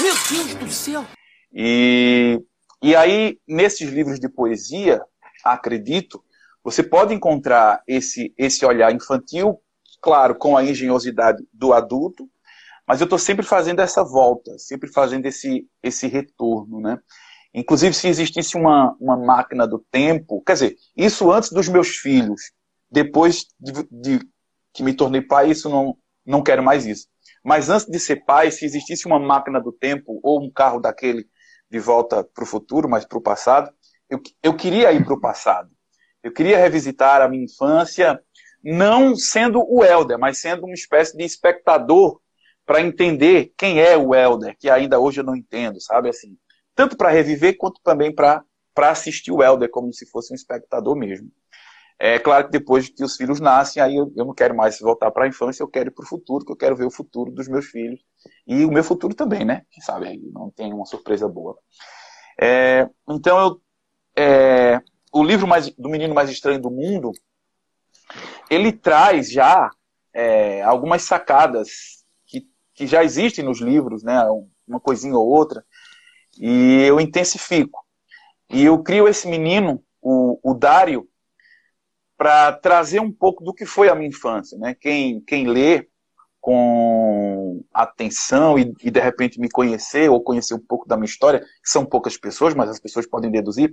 meu 0.01 0.15
Deus 0.31 0.55
do 0.55 0.71
céu! 0.71 1.05
E, 1.53 2.41
e 2.83 2.97
aí, 2.97 3.39
nesses 3.47 3.91
livros 3.91 4.19
de 4.19 4.29
poesia, 4.29 5.03
acredito, 5.45 6.23
você 6.65 6.83
pode 6.83 7.13
encontrar 7.13 7.83
esse, 7.87 8.33
esse 8.39 8.65
olhar 8.65 8.93
infantil, 8.95 9.61
claro, 10.01 10.35
com 10.35 10.57
a 10.57 10.65
engenhosidade 10.65 11.43
do 11.53 11.73
adulto, 11.73 12.29
mas 12.87 13.01
eu 13.01 13.05
estou 13.05 13.19
sempre 13.19 13.45
fazendo 13.45 13.81
essa 13.81 14.03
volta, 14.03 14.59
sempre 14.59 14.91
fazendo 14.91 15.27
esse, 15.27 15.69
esse 15.83 16.07
retorno, 16.07 16.81
né? 16.81 16.99
Inclusive, 17.55 17.95
se 17.95 18.09
existisse 18.09 18.57
uma, 18.57 18.97
uma 18.99 19.17
máquina 19.17 19.67
do 19.67 19.79
tempo, 19.91 20.43
quer 20.43 20.55
dizer, 20.55 20.77
isso 20.97 21.31
antes 21.31 21.51
dos 21.51 21.69
meus 21.69 21.97
filhos, 21.97 22.53
depois 22.91 23.47
de, 23.61 23.73
de 23.91 24.21
que 24.73 24.83
me 24.83 24.95
tornei 24.95 25.21
pai, 25.21 25.51
isso 25.51 25.69
não, 25.69 25.97
não 26.25 26.43
quero 26.43 26.63
mais 26.63 26.87
isso. 26.87 27.07
Mas 27.45 27.69
antes 27.69 27.87
de 27.87 27.99
ser 27.99 28.25
pai, 28.25 28.51
se 28.51 28.65
existisse 28.65 29.07
uma 29.07 29.19
máquina 29.19 29.61
do 29.61 29.73
tempo 29.73 30.19
ou 30.23 30.43
um 30.43 30.51
carro 30.51 30.81
daquele 30.81 31.27
de 31.71 31.79
volta 31.79 32.25
para 32.25 32.45
o 32.45 32.47
futuro, 32.47 32.89
mas 32.89 33.05
para 33.05 33.19
o 33.19 33.23
passado, 33.23 33.71
eu, 34.09 34.21
eu 34.43 34.55
queria 34.55 34.93
ir 34.93 35.05
para 35.05 35.15
o 35.15 35.21
passado. 35.21 35.71
Eu 36.23 36.33
queria 36.33 36.59
revisitar 36.59 37.21
a 37.21 37.29
minha 37.29 37.45
infância, 37.45 38.21
não 38.63 39.17
sendo 39.17 39.63
o 39.67 39.85
Helder, 39.85 40.19
mas 40.19 40.39
sendo 40.39 40.65
uma 40.65 40.75
espécie 40.75 41.17
de 41.17 41.25
espectador 41.25 42.21
para 42.65 42.81
entender 42.81 43.53
quem 43.59 43.81
é 43.81 43.97
o 43.97 44.15
Helder, 44.15 44.57
que 44.59 44.71
ainda 44.71 45.01
hoje 45.01 45.21
eu 45.21 45.25
não 45.25 45.35
entendo, 45.35 45.81
sabe 45.81 46.09
assim 46.09 46.37
tanto 46.75 46.97
para 46.97 47.11
reviver 47.11 47.57
quanto 47.57 47.81
também 47.83 48.15
para 48.15 48.45
assistir 48.77 49.33
o 49.33 49.43
Helder, 49.43 49.71
como 49.71 49.93
se 49.93 50.07
fosse 50.11 50.33
um 50.33 50.37
espectador 50.37 50.97
mesmo. 50.97 51.31
É 51.99 52.19
claro 52.19 52.47
que 52.47 52.51
depois 52.51 52.89
que 52.89 53.05
os 53.05 53.17
filhos 53.17 53.39
nascem, 53.39 53.81
aí 53.81 53.97
eu, 53.97 54.13
eu 54.17 54.25
não 54.25 54.35
quero 54.35 54.57
mais 54.57 54.81
voltar 54.81 55.11
para 55.13 55.25
a 55.25 55.29
infância, 55.29 55.63
eu 55.63 55.69
quero 55.69 55.89
ir 55.89 55.93
para 55.93 56.05
o 56.05 56.09
futuro, 56.09 56.45
que 56.45 56.51
eu 56.51 56.57
quero 56.57 56.75
ver 56.75 56.85
o 56.85 56.91
futuro 56.91 57.31
dos 57.31 57.47
meus 57.47 57.67
filhos. 57.67 58.01
E 58.45 58.65
o 58.65 58.73
meu 58.73 58.83
futuro 58.83 59.15
também, 59.15 59.45
né? 59.45 59.63
Quem 59.71 59.83
sabe 59.83 60.21
não 60.33 60.51
tem 60.51 60.73
uma 60.73 60.85
surpresa 60.85 61.29
boa. 61.29 61.57
É, 62.41 62.89
então, 63.09 63.39
eu, 63.39 63.63
é, 64.17 64.81
o 65.13 65.23
livro 65.23 65.47
mais, 65.47 65.71
do 65.71 65.89
Menino 65.89 66.13
Mais 66.13 66.29
Estranho 66.29 66.61
do 66.61 66.71
Mundo, 66.71 67.13
ele 68.51 68.73
traz 68.73 69.31
já 69.31 69.71
é, 70.13 70.61
algumas 70.63 71.03
sacadas 71.03 72.05
que, 72.27 72.49
que 72.75 72.85
já 72.87 73.05
existem 73.05 73.45
nos 73.45 73.61
livros, 73.61 74.03
né? 74.03 74.21
Uma 74.67 74.81
coisinha 74.81 75.17
ou 75.17 75.29
outra, 75.29 75.65
e 76.39 76.83
eu 76.83 77.01
intensifico. 77.01 77.85
E 78.51 78.65
eu 78.65 78.83
crio 78.83 79.09
esse 79.09 79.29
menino, 79.29 79.83
o, 80.01 80.39
o 80.43 80.55
Dário, 80.55 81.09
para 82.17 82.53
trazer 82.53 83.01
um 83.01 83.11
pouco 83.11 83.43
do 83.43 83.55
que 83.55 83.67
foi 83.67 83.89
a 83.89 83.95
minha 83.95 84.09
infância. 84.09 84.57
Né? 84.59 84.75
Quem, 84.75 85.21
quem 85.23 85.47
lê 85.47 85.89
com 86.41 87.65
atenção 87.73 88.59
e, 88.59 88.75
e, 88.83 88.91
de 88.91 89.01
repente 89.01 89.41
me 89.41 89.49
conhecer 89.49 90.11
ou 90.11 90.21
conhecer 90.21 90.55
um 90.55 90.61
pouco 90.61 90.89
da 90.89 90.97
minha 90.97 91.07
história, 91.07 91.45
são 91.65 91.87
poucas 91.87 92.17
pessoas, 92.17 92.53
mas 92.53 92.69
as 92.69 92.81
pessoas 92.81 93.07
podem 93.07 93.31
deduzir, 93.31 93.73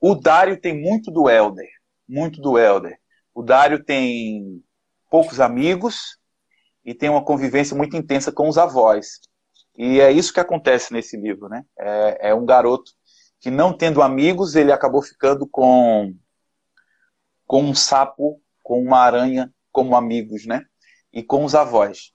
o 0.00 0.14
Dário 0.14 0.60
tem 0.60 0.78
muito 0.78 1.10
do 1.10 1.30
Elder, 1.30 1.68
muito 2.06 2.40
do 2.40 2.58
Elder. 2.58 2.98
O 3.34 3.42
Dário 3.42 3.82
tem 3.82 4.62
poucos 5.10 5.40
amigos 5.40 6.18
e 6.84 6.92
tem 6.92 7.08
uma 7.08 7.24
convivência 7.24 7.76
muito 7.76 7.96
intensa 7.96 8.30
com 8.30 8.48
os 8.48 8.58
avós. 8.58 9.20
E 9.76 10.00
é 10.00 10.10
isso 10.10 10.32
que 10.32 10.40
acontece 10.40 10.92
nesse 10.92 11.16
livro, 11.16 11.48
né? 11.48 11.64
É, 11.78 12.30
é 12.30 12.34
um 12.34 12.46
garoto 12.46 12.92
que, 13.40 13.50
não 13.50 13.76
tendo 13.76 14.02
amigos, 14.02 14.54
ele 14.54 14.72
acabou 14.72 15.02
ficando 15.02 15.46
com, 15.46 16.14
com 17.46 17.62
um 17.62 17.74
sapo, 17.74 18.40
com 18.62 18.80
uma 18.80 18.98
aranha 18.98 19.52
como 19.72 19.96
amigos, 19.96 20.46
né? 20.46 20.64
E 21.12 21.22
com 21.22 21.44
os 21.44 21.54
avós. 21.54 22.12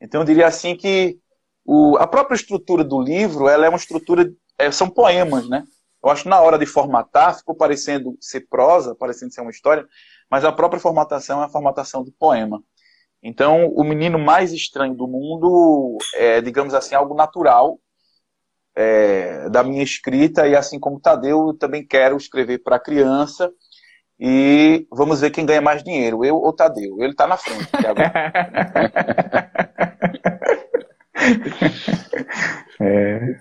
Então, 0.00 0.22
eu 0.22 0.24
diria 0.24 0.46
assim 0.46 0.76
que 0.76 1.18
o, 1.64 1.96
a 1.98 2.06
própria 2.06 2.36
estrutura 2.36 2.82
do 2.82 3.00
livro, 3.00 3.48
ela 3.48 3.66
é 3.66 3.68
uma 3.68 3.78
estrutura, 3.78 4.30
é, 4.58 4.70
são 4.70 4.88
poemas, 4.88 5.48
né? 5.48 5.64
Eu 6.02 6.10
acho 6.10 6.24
que 6.24 6.28
na 6.28 6.40
hora 6.40 6.58
de 6.58 6.66
formatar, 6.66 7.36
ficou 7.36 7.54
parecendo 7.54 8.16
ser 8.20 8.46
prosa, 8.48 8.94
parecendo 8.94 9.32
ser 9.32 9.40
uma 9.40 9.50
história, 9.50 9.86
mas 10.30 10.44
a 10.44 10.52
própria 10.52 10.80
formatação 10.80 11.40
é 11.40 11.46
a 11.46 11.48
formatação 11.48 12.04
de 12.04 12.10
poema. 12.12 12.62
Então, 13.26 13.68
o 13.68 13.82
menino 13.82 14.18
mais 14.18 14.52
estranho 14.52 14.94
do 14.94 15.08
mundo 15.08 15.96
é, 16.14 16.42
digamos 16.42 16.74
assim, 16.74 16.94
algo 16.94 17.14
natural 17.14 17.78
é, 18.76 19.48
da 19.48 19.62
minha 19.62 19.82
escrita, 19.82 20.46
e 20.46 20.54
assim 20.54 20.78
como 20.78 21.00
Tadeu, 21.00 21.48
eu 21.48 21.54
também 21.54 21.86
quero 21.86 22.18
escrever 22.18 22.58
para 22.58 22.78
criança. 22.78 23.50
E 24.20 24.86
vamos 24.92 25.22
ver 25.22 25.30
quem 25.30 25.46
ganha 25.46 25.62
mais 25.62 25.82
dinheiro, 25.82 26.22
eu 26.22 26.36
ou 26.36 26.52
Tadeu. 26.52 27.00
Ele 27.00 27.12
está 27.12 27.26
na 27.26 27.38
frente. 27.38 27.66
é. 32.80 33.36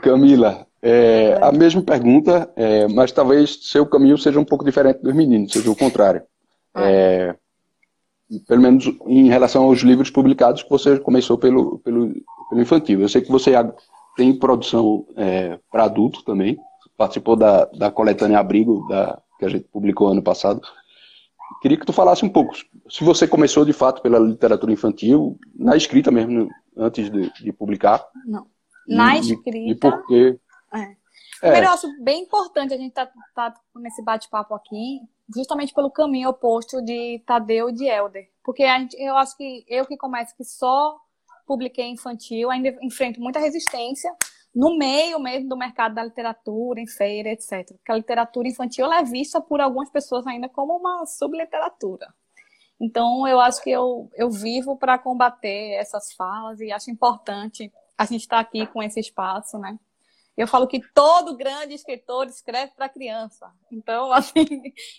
Camila, 0.00 0.66
É, 0.80 1.38
a 1.42 1.50
mesma 1.50 1.82
pergunta, 1.82 2.50
é, 2.56 2.86
mas 2.88 3.10
talvez 3.10 3.58
seu 3.68 3.84
caminho 3.84 4.16
seja 4.16 4.38
um 4.38 4.44
pouco 4.44 4.64
diferente 4.64 5.02
dos 5.02 5.14
meninos, 5.14 5.52
seja 5.52 5.70
o 5.70 5.76
contrário. 5.76 6.22
É, 6.76 7.34
pelo 8.46 8.62
menos 8.62 8.86
em 9.06 9.28
relação 9.28 9.64
aos 9.64 9.80
livros 9.80 10.10
publicados 10.10 10.62
que 10.62 10.70
você 10.70 10.98
começou 10.98 11.38
pelo, 11.38 11.78
pelo, 11.80 12.12
pelo 12.48 12.60
infantil. 12.60 13.00
Eu 13.00 13.08
sei 13.08 13.22
que 13.22 13.30
você 13.30 13.52
tem 14.16 14.38
produção 14.38 15.06
é, 15.16 15.58
para 15.70 15.84
adulto 15.84 16.24
também, 16.24 16.58
participou 16.96 17.36
da, 17.36 17.64
da 17.66 17.90
coletânea 17.90 18.38
Abrigo, 18.38 18.86
da, 18.88 19.20
que 19.38 19.44
a 19.44 19.48
gente 19.48 19.64
publicou 19.68 20.08
ano 20.08 20.22
passado. 20.22 20.60
Queria 21.60 21.78
que 21.78 21.86
tu 21.86 21.92
falasse 21.92 22.24
um 22.24 22.28
pouco, 22.28 22.54
se 22.88 23.04
você 23.04 23.26
começou 23.26 23.64
de 23.64 23.72
fato 23.72 24.02
pela 24.02 24.18
literatura 24.18 24.72
infantil, 24.72 25.38
na 25.54 25.76
escrita 25.76 26.10
mesmo, 26.10 26.48
antes 26.76 27.10
de, 27.10 27.30
de 27.42 27.52
publicar. 27.52 28.06
Não. 28.26 28.46
Na 28.86 29.16
e, 29.16 29.20
escrita. 29.20 29.70
E 29.70 29.74
por 29.74 30.06
quê? 30.06 30.38
É. 30.72 31.04
Primeiro, 31.40 31.66
é. 31.66 31.68
eu 31.68 31.72
acho 31.72 32.02
bem 32.02 32.22
importante 32.22 32.74
a 32.74 32.76
gente 32.76 32.90
estar 32.90 33.06
tá, 33.34 33.50
tá 33.50 33.60
nesse 33.76 34.02
bate-papo 34.02 34.54
aqui, 34.54 35.00
justamente 35.32 35.72
pelo 35.72 35.90
caminho 35.90 36.30
oposto 36.30 36.82
de 36.82 37.22
Tadeu 37.26 37.68
e 37.68 37.72
de 37.72 37.86
Helder. 37.86 38.28
Porque 38.42 38.66
gente, 38.66 38.96
eu 39.00 39.16
acho 39.16 39.36
que 39.36 39.64
eu 39.68 39.86
que 39.86 39.96
começo 39.96 40.36
que 40.36 40.44
só 40.44 40.96
publiquei 41.46 41.90
infantil, 41.90 42.50
ainda 42.50 42.76
enfrento 42.82 43.20
muita 43.20 43.38
resistência 43.38 44.14
no 44.54 44.78
meio 44.78 45.18
mesmo 45.18 45.48
do 45.48 45.56
mercado 45.56 45.94
da 45.94 46.04
literatura, 46.04 46.80
em 46.80 46.86
feira, 46.86 47.30
etc. 47.30 47.66
Porque 47.76 47.90
a 47.90 47.96
literatura 47.96 48.48
infantil 48.48 48.92
é 48.92 49.02
vista 49.02 49.40
por 49.40 49.60
algumas 49.60 49.90
pessoas 49.90 50.26
ainda 50.26 50.48
como 50.48 50.76
uma 50.76 51.04
subliteratura. 51.06 52.06
Então, 52.80 53.26
eu 53.26 53.40
acho 53.40 53.62
que 53.62 53.70
eu, 53.70 54.10
eu 54.14 54.30
vivo 54.30 54.76
para 54.76 54.98
combater 54.98 55.72
essas 55.74 56.12
falas 56.12 56.60
e 56.60 56.70
acho 56.72 56.90
importante 56.90 57.72
a 57.96 58.04
gente 58.04 58.22
estar 58.22 58.36
tá 58.36 58.42
aqui 58.42 58.66
com 58.66 58.82
esse 58.82 59.00
espaço, 59.00 59.58
né? 59.58 59.78
Eu 60.36 60.48
falo 60.48 60.66
que 60.66 60.80
todo 60.92 61.36
grande 61.36 61.74
escritor 61.74 62.26
escreve 62.26 62.72
para 62.74 62.88
criança. 62.88 63.50
Então, 63.70 64.10
assim, 64.12 64.44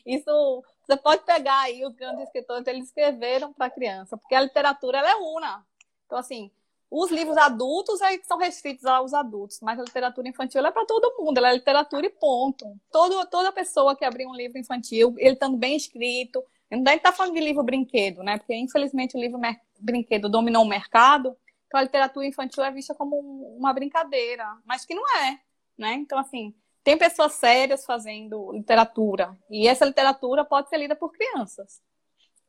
isso 0.06 0.63
você 0.88 0.98
pode 0.98 1.24
pegar 1.25 1.62
aí 1.62 1.86
os 1.86 1.96
grandes 1.96 2.24
escritores, 2.24 2.68
eles 2.68 2.86
escreveram 2.86 3.51
para 3.51 3.70
criança, 3.70 4.18
porque 4.18 4.36
a 4.36 4.42
literatura 4.42 5.00
ela 5.00 5.12
é 5.12 5.15
una. 5.15 5.65
Então, 6.06 6.18
assim, 6.18 6.51
os 6.89 7.12
livros 7.12 7.36
adultos 7.38 8.00
é 8.01 8.18
que 8.18 8.25
são 8.25 8.38
restritos 8.38 8.86
aos 8.86 9.13
adultos, 9.13 9.60
mas 9.62 9.80
a 9.80 9.84
literatura 9.84 10.30
infantil 10.30 10.65
é 10.65 10.72
para 10.72 10.86
todo 10.86 11.15
mundo, 11.20 11.38
ela 11.38 11.50
é 11.50 11.54
literatura 11.54 12.06
e 12.06 12.10
ponto. 12.10 12.65
Todo, 12.92 13.25
toda 13.27 13.51
pessoa 13.51 13.96
que 13.96 14.06
abrir 14.06 14.27
um 14.27 14.36
livro 14.36 14.58
infantil, 14.58 15.15
ele 15.18 15.34
estando 15.34 15.58
bem 15.58 15.75
escrito, 15.75 16.44
não 16.72 16.84
deve 16.84 16.98
estar 16.98 17.12
falando 17.12 17.34
de 17.34 17.39
livro 17.39 17.63
brinquedo, 17.63 18.24
né? 18.24 18.38
Porque 18.38 18.56
infelizmente 18.56 19.18
o 19.18 19.20
livro 19.20 19.39
brinquedo 19.80 20.30
dominou 20.30 20.63
o 20.63 20.68
mercado, 20.68 21.36
então 21.67 21.79
a 21.79 21.84
literatura 21.84 22.25
infantil 22.25 22.63
é 22.63 22.72
vista 22.72 22.93
como 22.93 23.17
uma 23.57 23.74
brincadeira, 23.74 24.45
mas 24.65 24.86
que 24.86 24.95
não 24.95 25.03
é, 25.17 25.39
né? 25.77 25.93
Então 25.93 26.17
assim, 26.17 26.53
tem 26.84 26.98
pessoas 26.98 27.34
sérias 27.34 27.86
fazendo 27.86 28.51
literatura 28.51 29.36
e 29.50 29.67
essa 29.67 29.86
literatura 29.86 30.45
pode 30.45 30.69
ser 30.69 30.77
lida 30.77 30.95
por 30.95 31.12
crianças. 31.12 31.81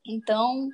Então, 0.06 0.68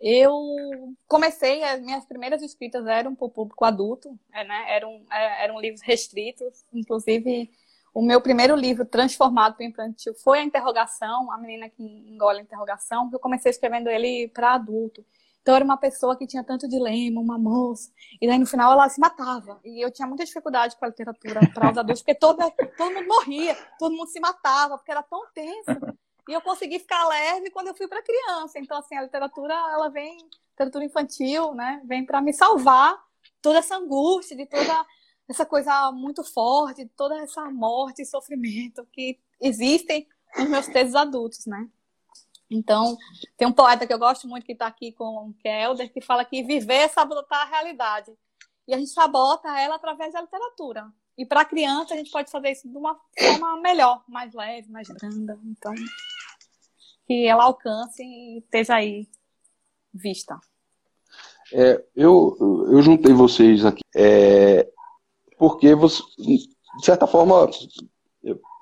eu 0.00 0.94
comecei, 1.08 1.62
as 1.62 1.80
minhas 1.80 2.04
primeiras 2.04 2.42
escritas 2.42 2.86
eram 2.86 3.14
para 3.14 3.26
o 3.26 3.30
público 3.30 3.64
adulto, 3.64 4.18
é, 4.32 4.44
né? 4.44 4.66
eram, 4.68 5.04
é, 5.10 5.44
eram 5.44 5.58
livros 5.58 5.80
restritos, 5.82 6.64
inclusive 6.72 7.50
o 7.94 8.02
meu 8.02 8.20
primeiro 8.20 8.54
livro 8.54 8.84
transformado 8.84 9.56
para 9.56 9.64
infantil 9.64 10.12
foi 10.14 10.40
a 10.40 10.44
interrogação, 10.44 11.32
a 11.32 11.38
menina 11.38 11.70
que 11.70 11.82
engole 11.82 12.40
a 12.40 12.42
interrogação, 12.42 13.08
que 13.08 13.14
eu 13.14 13.20
comecei 13.20 13.50
escrevendo 13.50 13.88
ele 13.88 14.28
para 14.28 14.54
adulto. 14.54 15.04
Então 15.44 15.54
era 15.54 15.64
uma 15.64 15.76
pessoa 15.76 16.16
que 16.16 16.26
tinha 16.26 16.42
tanto 16.42 16.66
dilema, 16.66 17.20
uma 17.20 17.38
moça, 17.38 17.92
e 18.18 18.26
daí 18.26 18.38
no 18.38 18.46
final 18.46 18.72
ela 18.72 18.88
se 18.88 18.98
matava. 18.98 19.60
E 19.62 19.84
eu 19.84 19.92
tinha 19.92 20.08
muita 20.08 20.24
dificuldade 20.24 20.74
com 20.74 20.86
a 20.86 20.88
literatura 20.88 21.40
para 21.52 21.70
os 21.70 21.76
adultos, 21.76 22.00
porque 22.00 22.14
todo, 22.14 22.38
todo 22.78 22.94
mundo 22.94 23.06
morria, 23.06 23.54
todo 23.78 23.94
mundo 23.94 24.08
se 24.08 24.18
matava, 24.18 24.78
porque 24.78 24.90
era 24.90 25.02
tão 25.02 25.22
tenso. 25.34 25.94
E 26.26 26.32
eu 26.32 26.40
consegui 26.40 26.78
ficar 26.78 27.06
leve 27.06 27.50
quando 27.50 27.66
eu 27.66 27.74
fui 27.74 27.86
para 27.86 28.02
criança. 28.02 28.58
Então, 28.58 28.78
assim, 28.78 28.96
a 28.96 29.02
literatura, 29.02 29.52
ela 29.52 29.90
vem, 29.90 30.16
literatura 30.52 30.82
infantil, 30.82 31.54
né, 31.54 31.82
vem 31.84 32.06
para 32.06 32.22
me 32.22 32.32
salvar 32.32 32.98
toda 33.42 33.58
essa 33.58 33.76
angústia, 33.76 34.34
de 34.34 34.46
toda 34.46 34.86
essa 35.28 35.44
coisa 35.44 35.92
muito 35.92 36.24
forte, 36.24 36.84
de 36.84 36.90
toda 36.96 37.18
essa 37.18 37.50
morte 37.50 38.00
e 38.00 38.06
sofrimento 38.06 38.86
que 38.90 39.18
existem 39.38 40.08
nos 40.38 40.48
meus 40.48 40.66
textos 40.68 40.94
adultos, 40.94 41.44
né? 41.44 41.68
Então, 42.54 42.96
tem 43.36 43.48
um 43.48 43.52
poeta 43.52 43.86
que 43.86 43.92
eu 43.92 43.98
gosto 43.98 44.28
muito 44.28 44.46
que 44.46 44.52
está 44.52 44.66
aqui 44.66 44.92
com 44.92 45.34
que 45.40 45.48
é 45.48 45.64
Helder, 45.64 45.92
que 45.92 46.00
fala 46.00 46.24
que 46.24 46.42
viver 46.42 46.74
é 46.74 46.88
sabotar 46.88 47.42
a 47.42 47.50
realidade. 47.50 48.12
E 48.66 48.74
a 48.74 48.78
gente 48.78 48.90
sabota 48.90 49.48
ela 49.60 49.74
através 49.74 50.12
da 50.12 50.22
literatura. 50.22 50.86
E 51.18 51.26
para 51.26 51.42
a 51.42 51.44
criança, 51.44 51.94
a 51.94 51.96
gente 51.96 52.10
pode 52.10 52.30
fazer 52.30 52.52
isso 52.52 52.68
de 52.68 52.76
uma 52.76 52.98
forma 53.18 53.60
melhor, 53.60 54.02
mais 54.08 54.32
leve, 54.32 54.70
mais 54.70 54.88
branda. 54.88 55.38
Então, 55.44 55.74
que 57.06 57.26
ela 57.26 57.44
alcance 57.44 58.02
e 58.02 58.38
esteja 58.38 58.76
aí 58.76 59.06
vista. 59.92 60.38
É, 61.52 61.84
eu, 61.94 62.36
eu 62.70 62.82
juntei 62.82 63.12
vocês 63.12 63.64
aqui 63.64 63.82
é, 63.94 64.68
porque, 65.38 65.74
você, 65.74 66.02
de 66.16 66.84
certa 66.84 67.06
forma, 67.06 67.48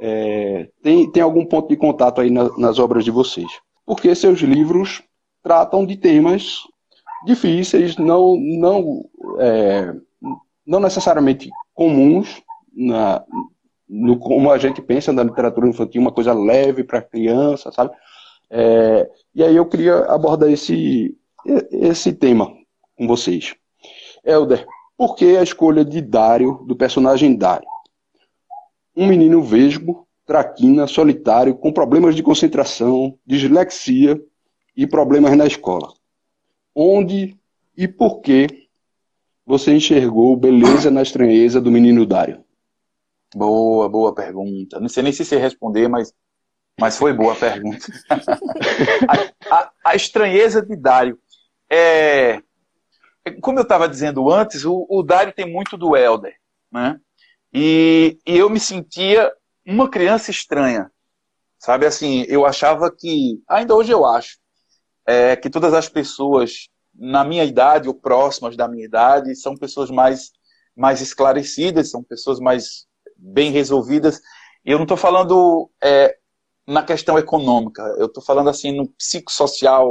é, 0.01 0.71
tem, 0.83 1.11
tem 1.11 1.23
algum 1.23 1.47
ponto 1.47 1.69
de 1.69 1.77
contato 1.77 2.21
aí 2.21 2.31
na, 2.31 2.51
nas 2.59 2.79
obras 2.79 3.05
de 3.05 3.11
vocês. 3.11 3.51
Porque 3.85 4.15
seus 4.15 4.41
livros 4.41 5.03
tratam 5.43 5.85
de 5.85 5.97
temas 5.97 6.59
difíceis, 7.25 7.97
não, 7.97 8.37
não, 8.37 9.05
é, 9.39 9.95
não 10.67 10.81
necessariamente 10.81 11.51
comuns, 11.75 12.43
na, 12.73 13.25
no, 13.89 14.19
como 14.19 14.51
a 14.51 14.59
gente 14.59 14.81
pensa 14.81 15.13
na 15.13 15.23
literatura 15.23 15.69
infantil, 15.69 16.01
uma 16.01 16.13
coisa 16.13 16.33
leve 16.33 16.85
para 16.85 17.03
criança, 17.03 17.71
sabe? 17.71 17.95
É, 18.51 19.11
e 19.35 19.43
aí 19.43 19.57
eu 19.57 19.67
queria 19.67 19.99
abordar 20.07 20.51
esse, 20.51 21.17
esse 21.71 22.13
tema 22.13 22.53
com 22.97 23.07
vocês. 23.07 23.55
Helder, 24.25 24.67
por 24.97 25.17
que 25.17 25.37
a 25.37 25.43
escolha 25.43 25.85
de 25.85 26.01
Dário, 26.01 26.63
do 26.67 26.77
personagem 26.77 27.37
Dário? 27.37 27.67
Um 28.95 29.07
menino 29.07 29.43
vesgo, 29.43 30.07
traquina, 30.27 30.87
solitário, 30.87 31.55
com 31.55 31.73
problemas 31.73 32.15
de 32.15 32.23
concentração, 32.23 33.19
dislexia 33.27 34.21
e 34.77 34.87
problemas 34.87 35.37
na 35.37 35.47
escola. 35.47 35.93
Onde 36.75 37.37
e 37.77 37.89
por 37.89 38.21
que 38.21 38.69
você 39.45 39.75
enxergou 39.75 40.37
beleza 40.37 40.91
na 40.91 41.03
estranheza 41.03 41.61
do 41.61 41.71
menino 41.71 42.07
Dário? 42.07 42.45
Boa, 43.35 43.89
boa 43.89 44.15
pergunta. 44.15 44.79
Não 44.79 44.89
sei 44.89 45.03
nem 45.03 45.13
se 45.13 45.25
você 45.25 45.37
responder, 45.37 45.89
mas 45.89 46.15
mas 46.81 46.97
foi 46.97 47.13
boa 47.13 47.35
a 47.35 47.37
pergunta. 47.37 47.87
a, 49.09 49.55
a, 49.55 49.73
a, 49.85 49.95
estranheza 49.95 50.63
de 50.63 50.75
Dário. 50.75 51.19
É, 51.71 52.43
como 53.41 53.59
eu 53.59 53.63
estava 53.63 53.89
dizendo 53.89 54.31
antes, 54.31 54.65
o, 54.65 54.87
o 54.89 55.03
Dário 55.03 55.33
tem 55.33 55.51
muito 55.51 55.77
do 55.77 55.97
Elder. 55.97 56.35
Né? 56.71 56.99
E, 57.53 58.19
e 58.27 58.37
eu 58.37 58.49
me 58.49 58.59
sentia 58.59 59.31
uma 59.67 59.89
criança 59.89 60.31
estranha. 60.31 60.91
Sabe 61.59 61.87
assim, 61.87 62.25
eu 62.29 62.45
achava 62.45 62.91
que, 62.91 63.41
ainda 63.49 63.75
hoje 63.75 63.93
eu 63.93 64.05
acho, 64.05 64.39
é, 65.07 65.37
que 65.37 65.49
todas 65.49 65.73
as 65.75 65.89
pessoas 65.89 66.69
na 66.95 67.25
minha 67.25 67.45
idade 67.45 67.89
ou 67.89 67.95
próximas 67.95 68.57
da 68.57 68.69
minha 68.69 68.85
idade 68.85 69.35
são 69.35 69.57
pessoas 69.57 69.91
mais, 69.91 70.33
mais 70.77 71.01
esclarecidas, 71.01 71.91
são 71.91 72.03
pessoas 72.03 72.39
mais 72.39 72.87
bem 73.17 73.51
resolvidas. 73.51 74.21
E 74.65 74.71
eu 74.71 74.79
não 74.79 74.85
estou 74.85 74.97
falando 74.97 75.71
é, 75.83 76.17
na 76.67 76.83
questão 76.83 77.19
econômica, 77.19 77.83
eu 77.99 78.07
estou 78.07 78.23
falando 78.23 78.51
assim 78.51 78.73
no 78.73 78.89
psicossocial, 78.89 79.89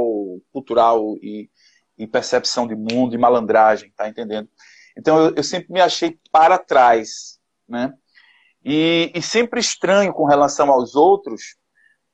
cultural 0.52 1.16
e, 1.22 1.50
e, 1.98 2.06
percepção 2.06 2.66
de 2.66 2.74
mundo 2.74 3.14
e 3.14 3.18
malandragem, 3.18 3.92
tá 3.96 4.08
entendendo? 4.08 4.48
Então 4.96 5.18
eu, 5.18 5.34
eu 5.36 5.42
sempre 5.42 5.72
me 5.72 5.80
achei 5.80 6.18
para 6.30 6.58
trás, 6.58 7.38
né? 7.68 7.92
E, 8.64 9.10
e, 9.14 9.20
sempre 9.20 9.60
estranho 9.60 10.12
com 10.12 10.24
relação 10.24 10.70
aos 10.70 10.94
outros, 10.94 11.56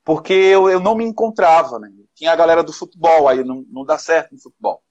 porque 0.05 0.33
eu, 0.33 0.71
eu 0.71 0.81
não 0.81 0.95
me 0.95 1.05
encontrava, 1.05 1.79
né? 1.79 1.91
Tinha 2.15 2.33
a 2.33 2.37
galera 2.37 2.63
do 2.63 2.73
futebol, 2.73 3.29
aí 3.29 3.45
não, 3.45 3.65
não 3.71 3.85
dá 3.85 3.99
certo 3.99 4.33
no 4.33 4.41
futebol. 4.41 4.83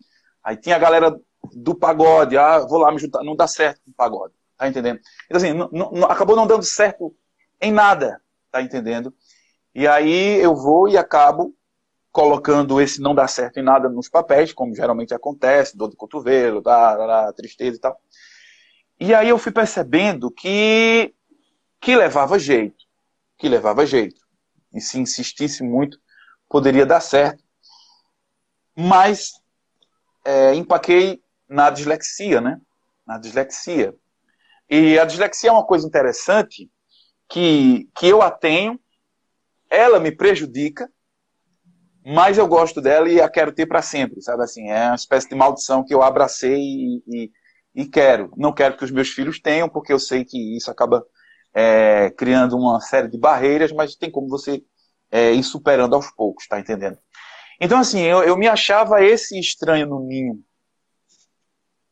Aí 0.44 0.56
tinha 0.56 0.76
a 0.76 0.80
galera 0.80 1.20
do 1.54 1.76
pagode, 1.76 2.38
ah, 2.38 2.60
vou 2.60 2.80
lá 2.80 2.92
me 2.92 3.00
juntar, 3.00 3.24
não 3.24 3.36
dá 3.36 3.48
certo 3.48 3.82
com 3.84 3.92
o 3.92 3.94
pagode, 3.94 4.34
tá 4.56 4.68
entendendo? 4.68 5.00
Então 5.26 5.38
assim, 5.38 5.54
não, 5.54 5.70
não, 5.72 6.04
acabou 6.10 6.36
não 6.36 6.48
dando 6.48 6.64
certo 6.64 7.16
em 7.60 7.72
nada, 7.72 8.22
tá 8.52 8.62
entendendo? 8.62 9.14
E 9.74 9.88
aí 9.88 10.40
eu 10.40 10.56
vou 10.56 10.88
e 10.88 10.98
acabo 10.98 11.56
colocando 12.12 12.82
esse 12.82 13.00
não 13.00 13.14
dá 13.14 13.28
certo 13.28 13.60
em 13.60 13.64
nada 13.64 13.88
nos 13.90 14.10
papéis, 14.10 14.52
como 14.52 14.74
geralmente 14.74 15.14
acontece, 15.14 15.78
dor 15.78 15.90
de 15.90 15.96
cotovelo, 15.96 16.62
da, 16.62 17.32
tristeza 17.34 17.78
e 17.78 17.80
tal. 17.80 17.96
E 19.00 19.14
aí 19.14 19.30
eu 19.30 19.38
fui 19.38 19.52
percebendo 19.52 20.32
que, 20.32 21.14
que 21.80 21.96
levava 21.96 22.40
jeito, 22.40 22.86
que 23.38 23.48
levava 23.48 23.86
jeito. 23.86 24.22
E 24.74 24.82
se 24.82 25.00
insistisse 25.00 25.64
muito, 25.64 26.00
poderia 26.50 26.86
dar 26.86 27.00
certo. 27.00 27.44
Mas 28.76 29.34
é, 30.26 30.54
empaquei 30.54 31.22
na 31.48 31.70
dislexia, 31.70 32.42
né? 32.42 32.60
Na 33.06 33.18
dislexia. 33.18 33.96
E 34.70 35.00
a 35.00 35.06
dislexia 35.06 35.50
é 35.50 35.54
uma 35.54 35.66
coisa 35.66 35.88
interessante 35.88 36.70
que, 37.30 37.90
que 37.96 38.08
eu 38.08 38.22
a 38.22 38.30
tenho, 38.30 38.80
ela 39.70 40.00
me 40.00 40.12
prejudica, 40.12 40.90
mas 42.06 42.38
eu 42.38 42.48
gosto 42.48 42.82
dela 42.82 43.10
e 43.10 43.20
a 43.20 43.30
quero 43.30 43.52
ter 43.52 43.66
para 43.66 43.82
sempre, 43.82 44.22
sabe 44.22 44.44
assim? 44.44 44.70
É 44.70 44.88
uma 44.88 44.96
espécie 44.96 45.28
de 45.28 45.36
maldição 45.36 45.84
que 45.84 45.94
eu 45.94 46.02
abracei 46.02 46.58
e, 46.58 47.04
e, 47.08 47.32
e, 47.76 47.86
quero. 47.86 48.32
Não 48.38 48.54
quero 48.54 48.78
que 48.78 48.86
os 48.86 48.92
meus 48.92 49.10
filhos 49.10 49.40
tenham, 49.40 49.68
porque 49.68 49.92
eu 49.92 50.00
sei 50.00 50.24
que 50.24 50.56
isso 50.56 50.72
acaba 50.72 51.06
é, 51.54 52.10
criando 52.12 52.58
uma 52.58 52.80
série 52.80 53.08
de 53.08 53.18
barreiras, 53.18 53.72
mas 53.72 53.96
tem 53.96 54.12
como 54.12 54.28
você 54.28 54.64
é, 55.12 55.32
ir 55.32 55.44
superando 55.44 55.96
aos 55.96 56.12
poucos, 56.12 56.48
tá 56.48 56.60
entendendo? 56.60 56.98
Então, 57.60 57.80
assim, 57.80 58.02
eu, 58.02 58.24
eu 58.24 58.38
me 58.38 58.48
achava 58.48 59.04
esse 59.04 59.40
estranho 59.40 59.88
no 59.88 60.00
ninho. 60.00 60.44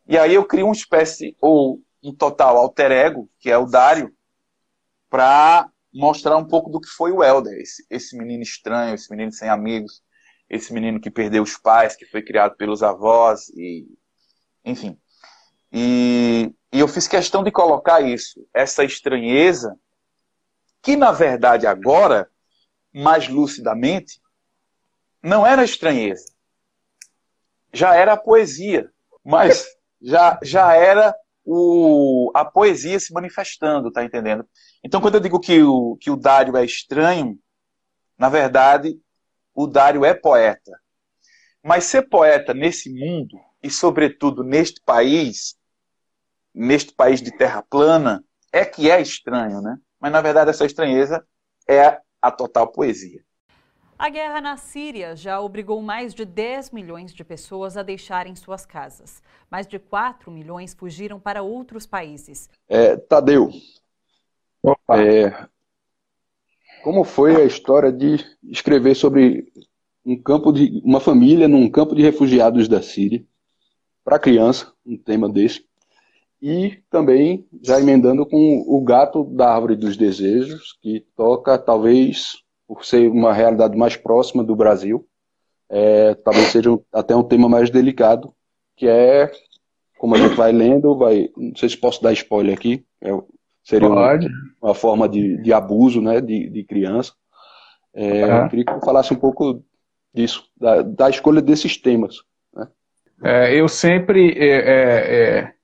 E 0.08 0.18
aí 0.18 0.34
eu 0.36 0.46
crio 0.46 0.66
uma 0.66 0.76
espécie, 0.76 1.36
ou 1.42 1.82
um 2.04 2.14
total 2.14 2.58
alter 2.58 2.92
ego, 2.92 3.30
que 3.40 3.50
é 3.50 3.58
o 3.58 3.66
Dário, 3.66 4.14
para 5.10 5.70
mostrar 5.92 6.38
um 6.38 6.46
pouco 6.46 6.70
do 6.70 6.80
que 6.80 6.90
foi 6.90 7.12
o 7.12 7.24
Helder, 7.24 7.58
esse, 7.60 7.86
esse 7.90 8.18
menino 8.18 8.44
estranho, 8.44 8.94
esse 8.94 9.10
menino 9.10 9.32
sem 9.32 9.50
amigos, 9.50 10.04
esse 10.50 10.74
menino 10.74 11.00
que 11.00 11.10
perdeu 11.10 11.42
os 11.42 11.58
pais, 11.58 11.96
que 11.96 12.06
foi 12.06 12.22
criado 12.22 12.56
pelos 12.56 12.84
avós, 12.84 13.50
e 13.50 13.88
enfim. 14.64 15.00
E, 15.78 16.56
e 16.72 16.80
eu 16.80 16.88
fiz 16.88 17.06
questão 17.06 17.44
de 17.44 17.52
colocar 17.52 18.00
isso, 18.00 18.48
essa 18.54 18.86
estranheza, 18.86 19.78
que 20.82 20.96
na 20.96 21.12
verdade 21.12 21.68
agora, 21.68 22.30
mais 22.94 23.28
lucidamente, 23.28 24.22
não 25.22 25.46
era 25.46 25.66
estranheza. 25.66 26.34
Já 27.74 27.94
era 27.94 28.14
a 28.14 28.18
poesia, 28.18 28.90
mas 29.22 29.66
já, 30.02 30.40
já 30.42 30.74
era 30.74 31.14
o, 31.44 32.32
a 32.34 32.46
poesia 32.46 32.98
se 32.98 33.12
manifestando, 33.12 33.92
tá 33.92 34.02
entendendo? 34.02 34.48
Então, 34.82 35.02
quando 35.02 35.16
eu 35.16 35.20
digo 35.20 35.42
que 35.42 35.62
o, 35.62 35.98
que 36.00 36.10
o 36.10 36.16
Dário 36.16 36.56
é 36.56 36.64
estranho, 36.64 37.38
na 38.18 38.30
verdade, 38.30 38.98
o 39.54 39.68
Dário 39.68 40.06
é 40.06 40.14
poeta. 40.14 40.72
Mas 41.62 41.84
ser 41.84 42.08
poeta 42.08 42.54
nesse 42.54 42.90
mundo, 42.90 43.38
e 43.62 43.70
sobretudo 43.70 44.42
neste 44.42 44.80
país, 44.82 45.58
neste 46.56 46.94
país 46.94 47.22
de 47.22 47.32
terra 47.32 47.62
plana, 47.62 48.24
é 48.52 48.64
que 48.64 48.90
é 48.90 49.02
estranho, 49.02 49.62
né? 49.62 49.78
Mas 50.00 50.12
na 50.12 50.22
verdade 50.22 50.50
essa 50.50 50.66
estranheza 50.66 51.26
é 51.68 52.00
a 52.22 52.32
total 52.32 52.70
poesia. 52.70 53.22
A 53.98 54.10
guerra 54.10 54.42
na 54.42 54.58
Síria 54.58 55.16
já 55.16 55.40
obrigou 55.40 55.82
mais 55.82 56.14
de 56.14 56.26
10 56.26 56.72
milhões 56.72 57.14
de 57.14 57.24
pessoas 57.24 57.78
a 57.78 57.84
deixarem 57.84 58.36
suas 58.36 58.66
casas. 58.66 59.22
Mais 59.50 59.68
de 59.68 59.80
4 59.80 60.30
milhões 60.32 60.74
fugiram 60.74 61.20
para 61.20 61.42
outros 61.42 61.86
países. 61.86 62.50
É, 62.68 62.98
Tadeu, 62.98 63.50
é, 64.92 65.48
como 66.84 67.04
foi 67.06 67.36
a 67.38 67.46
história 67.46 67.92
de 67.92 68.18
escrever 68.44 68.96
sobre 68.96 69.52
um 70.06 70.22
campo 70.22 70.52
de 70.52 70.82
uma 70.84 71.00
família 71.00 71.48
num 71.48 71.70
campo 71.70 71.96
de 71.96 72.02
refugiados 72.02 72.68
da 72.68 72.82
Síria 72.82 73.26
para 74.04 74.20
criança, 74.20 74.72
um 74.86 74.98
tema 74.98 75.30
desse, 75.30 75.66
e 76.48 76.78
também 76.92 77.44
já 77.64 77.82
emendando 77.82 78.24
com 78.24 78.64
o 78.68 78.80
gato 78.84 79.24
da 79.24 79.52
árvore 79.52 79.76
dos 79.76 79.98
desejos, 79.98 80.78
que 80.80 81.04
toca 81.18 81.58
talvez 81.58 82.34
por 82.68 82.86
ser 82.86 83.10
uma 83.10 83.34
realidade 83.34 83.76
mais 83.76 83.98
próxima 83.98 84.44
do 84.44 84.56
Brasil, 84.56 85.08
é, 85.68 86.14
talvez 86.14 86.50
seja 86.50 86.70
até 86.94 87.16
um 87.16 87.24
tema 87.24 87.50
mais 87.50 87.72
delicado, 87.72 88.32
que 88.76 88.88
é, 88.88 89.32
como 89.98 90.14
a 90.14 90.20
gente 90.20 90.36
vai 90.36 90.52
lendo, 90.52 90.96
vai, 90.96 91.32
não 91.36 91.56
sei 91.56 91.68
se 91.68 91.78
posso 91.78 92.04
dar 92.04 92.14
spoiler 92.14 92.56
aqui, 92.56 92.86
é, 93.02 93.10
seria 93.64 93.90
uma, 93.90 94.20
uma, 94.62 94.76
forma 94.76 95.10
de, 95.10 95.42
de 95.42 95.52
abuso 95.52 96.00
né, 96.00 96.22
de, 96.22 96.48
de 96.48 96.64
criança. 96.64 97.12
É, 97.92 98.24
uhum. 98.24 98.44
Eu 98.44 98.50
queria 98.50 98.66
que 98.66 98.72
você 98.72 98.86
falasse 98.86 99.12
um 99.12 99.18
pouco 99.18 99.64
disso, 100.14 100.48
da, 100.56 100.84
da 100.84 101.10
escolha 101.10 101.42
desses 101.42 101.76
temas. 101.76 102.18
Né? 102.54 102.68
É, 103.24 103.60
eu 103.60 103.68
sempre 103.68 104.38
é, 104.38 104.48
é, 104.48 105.40
é, 105.40 105.55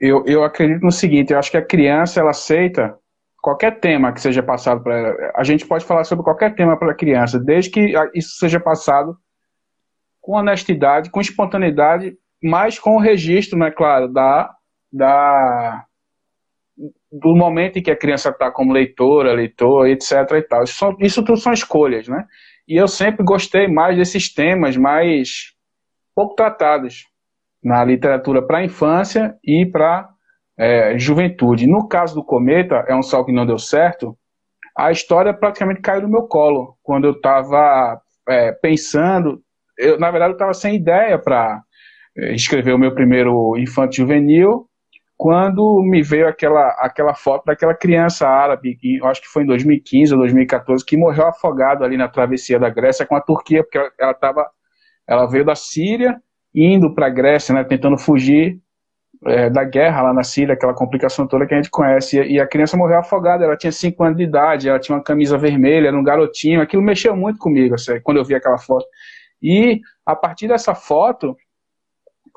eu, 0.00 0.24
eu 0.26 0.44
acredito 0.44 0.82
no 0.82 0.92
seguinte, 0.92 1.32
eu 1.32 1.38
acho 1.38 1.50
que 1.50 1.56
a 1.56 1.64
criança 1.64 2.20
ela 2.20 2.30
aceita 2.30 2.98
qualquer 3.40 3.78
tema 3.80 4.12
que 4.12 4.20
seja 4.20 4.42
passado 4.42 4.82
para 4.82 4.96
ela. 4.96 5.32
A 5.36 5.44
gente 5.44 5.66
pode 5.66 5.84
falar 5.84 6.04
sobre 6.04 6.24
qualquer 6.24 6.54
tema 6.54 6.76
para 6.76 6.92
a 6.92 6.96
criança, 6.96 7.38
desde 7.38 7.70
que 7.70 7.94
isso 8.14 8.36
seja 8.38 8.60
passado 8.60 9.16
com 10.20 10.36
honestidade, 10.36 11.10
com 11.10 11.20
espontaneidade, 11.20 12.16
mas 12.42 12.78
com 12.78 12.96
o 12.96 13.00
registro, 13.00 13.58
né, 13.58 13.70
claro, 13.70 14.12
da, 14.12 14.52
da 14.92 15.84
do 17.10 17.34
momento 17.34 17.78
em 17.78 17.82
que 17.82 17.90
a 17.90 17.96
criança 17.96 18.30
está 18.30 18.50
como 18.50 18.72
leitora, 18.72 19.32
leitor, 19.32 19.86
etc. 19.88 20.12
e 20.32 20.42
tal. 20.42 20.64
Isso, 20.64 20.74
são, 20.74 20.96
isso 21.00 21.24
tudo 21.24 21.38
são 21.38 21.52
escolhas, 21.52 22.08
né? 22.08 22.26
E 22.68 22.76
eu 22.76 22.88
sempre 22.88 23.24
gostei 23.24 23.68
mais 23.68 23.96
desses 23.96 24.32
temas 24.32 24.76
mais 24.76 25.54
pouco 26.14 26.34
tratados 26.34 27.06
na 27.66 27.84
literatura 27.84 28.40
para 28.40 28.64
infância 28.64 29.36
e 29.42 29.66
para 29.66 30.08
é, 30.56 30.96
juventude. 30.96 31.66
No 31.66 31.88
caso 31.88 32.14
do 32.14 32.24
Cometa, 32.24 32.84
é 32.86 32.94
um 32.94 33.02
sol 33.02 33.24
que 33.24 33.32
não 33.32 33.44
deu 33.44 33.58
certo, 33.58 34.16
a 34.78 34.92
história 34.92 35.34
praticamente 35.34 35.80
caiu 35.80 36.02
no 36.02 36.08
meu 36.08 36.22
colo. 36.28 36.76
Quando 36.80 37.08
eu 37.08 37.10
estava 37.10 38.00
é, 38.28 38.52
pensando, 38.52 39.42
eu, 39.76 39.98
na 39.98 40.12
verdade 40.12 40.30
eu 40.30 40.36
estava 40.36 40.54
sem 40.54 40.76
ideia 40.76 41.18
para 41.18 41.60
é, 42.16 42.32
escrever 42.34 42.72
o 42.72 42.78
meu 42.78 42.94
primeiro 42.94 43.56
infanto 43.58 43.96
juvenil, 43.96 44.68
quando 45.16 45.82
me 45.82 46.02
veio 46.02 46.28
aquela, 46.28 46.68
aquela 46.78 47.14
foto 47.14 47.46
daquela 47.46 47.74
criança 47.74 48.28
árabe, 48.28 48.76
que 48.76 48.98
eu 48.98 49.06
acho 49.06 49.22
que 49.22 49.28
foi 49.28 49.42
em 49.42 49.46
2015 49.46 50.12
ou 50.12 50.20
2014, 50.20 50.84
que 50.84 50.96
morreu 50.96 51.26
afogado 51.26 51.82
ali 51.82 51.96
na 51.96 52.06
travessia 52.06 52.60
da 52.60 52.70
Grécia 52.70 53.04
com 53.04 53.16
a 53.16 53.20
Turquia, 53.20 53.64
porque 53.64 53.78
ela, 53.78 53.90
ela, 53.98 54.14
tava, 54.14 54.48
ela 55.08 55.26
veio 55.26 55.44
da 55.44 55.56
Síria, 55.56 56.22
indo 56.56 56.94
para 56.94 57.06
a 57.06 57.10
Grécia, 57.10 57.54
né, 57.54 57.62
tentando 57.62 57.98
fugir 57.98 58.58
é, 59.26 59.50
da 59.50 59.62
guerra 59.62 60.02
lá 60.02 60.14
na 60.14 60.22
Síria, 60.22 60.54
aquela 60.54 60.74
complicação 60.74 61.26
toda 61.26 61.46
que 61.46 61.52
a 61.52 61.56
gente 61.58 61.70
conhece. 61.70 62.20
E, 62.22 62.40
a 62.40 62.46
criança 62.46 62.76
morreu 62.76 62.98
afogada, 62.98 63.44
ela 63.44 63.56
tinha 63.56 63.72
5 63.72 64.02
anos 64.02 64.16
de 64.16 64.24
idade, 64.24 64.68
ela 64.68 64.78
tinha 64.78 64.96
uma 64.96 65.04
camisa 65.04 65.36
vermelha, 65.36 65.88
era 65.88 65.96
um 65.96 66.02
garotinho. 66.02 66.62
Aquilo 66.62 66.82
mexeu 66.82 67.14
muito 67.14 67.38
comigo, 67.38 67.74
assim, 67.74 68.00
quando 68.00 68.16
eu 68.16 68.24
vi 68.24 68.34
aquela 68.34 68.58
foto. 68.58 68.86
E 69.42 69.80
a 70.04 70.16
partir 70.16 70.48
dessa 70.48 70.74
foto 70.74 71.36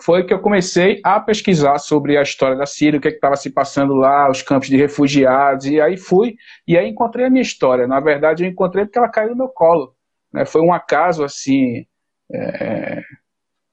foi 0.01 0.25
que 0.25 0.33
eu 0.33 0.39
comecei 0.39 0.99
a 1.03 1.19
pesquisar 1.19 1.77
sobre 1.77 2.17
a 2.17 2.21
história 2.21 2.55
da 2.55 2.65
Síria, 2.65 2.97
o 2.97 3.01
que 3.01 3.09
é 3.09 3.11
estava 3.11 3.35
se 3.35 3.49
passando 3.49 3.93
lá, 3.93 4.29
os 4.29 4.41
campos 4.41 4.69
de 4.69 4.77
refugiados, 4.77 5.65
e 5.65 5.79
aí 5.81 5.97
fui, 5.97 6.35
e 6.67 6.77
aí 6.77 6.89
encontrei 6.89 7.25
a 7.25 7.29
minha 7.29 7.41
história. 7.41 7.87
Na 7.87 7.99
verdade, 7.99 8.43
eu 8.43 8.49
encontrei 8.49 8.85
porque 8.85 8.97
ela 8.97 9.09
caiu 9.09 9.31
no 9.31 9.35
meu 9.35 9.49
colo. 9.49 9.93
Né? 10.31 10.45
Foi 10.45 10.61
um 10.61 10.73
acaso, 10.73 11.23
assim, 11.23 11.85
é, 12.33 13.01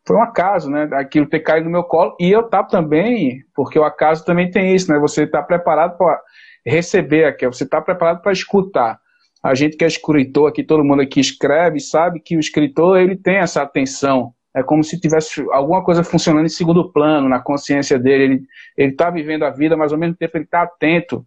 foi 0.07 0.17
um 0.17 0.23
acaso, 0.23 0.71
né? 0.71 0.89
Aquilo 0.93 1.29
ter 1.29 1.41
caído 1.41 1.65
no 1.65 1.73
meu 1.73 1.83
colo. 1.83 2.17
E 2.21 2.31
eu 2.31 2.49
tá 2.49 2.63
também, 2.63 3.43
porque 3.55 3.79
o 3.79 3.85
acaso 3.85 4.25
também 4.25 4.51
tem 4.51 4.75
isso, 4.75 4.91
né? 4.93 4.99
Você 5.01 5.25
está 5.25 5.43
preparado 5.43 5.97
para 5.99 6.21
receber 6.65 7.25
aqui, 7.25 7.47
você 7.47 7.65
está 7.65 7.81
preparado 7.81 8.23
para 8.23 8.33
escutar. 8.33 8.99
A 9.43 9.55
gente 9.55 9.77
que 9.77 9.85
é 9.85 9.87
escritor 9.87 10.49
aqui, 10.49 10.65
todo 10.65 10.85
mundo 10.85 11.03
aqui 11.03 11.21
escreve, 11.21 11.81
sabe 11.81 12.21
que 12.21 12.37
o 12.37 12.41
escritor 12.41 12.99
ele 12.99 13.17
tem 13.17 13.37
essa 13.37 13.63
atenção. 13.63 14.33
É 14.55 14.63
como 14.63 14.83
se 14.83 14.99
tivesse 14.99 15.45
alguma 15.53 15.85
coisa 15.85 16.03
funcionando 16.03 16.47
em 16.47 16.49
segundo 16.49 16.91
plano, 16.91 17.29
na 17.29 17.41
consciência 17.41 17.99
dele. 17.99 18.43
Ele 18.77 18.93
está 18.93 19.11
vivendo 19.11 19.45
a 19.45 19.51
vida, 19.51 19.77
mas 19.77 19.93
ao 19.93 19.99
mesmo 19.99 20.17
tempo 20.17 20.37
ele 20.37 20.45
está 20.45 20.63
atento 20.63 21.27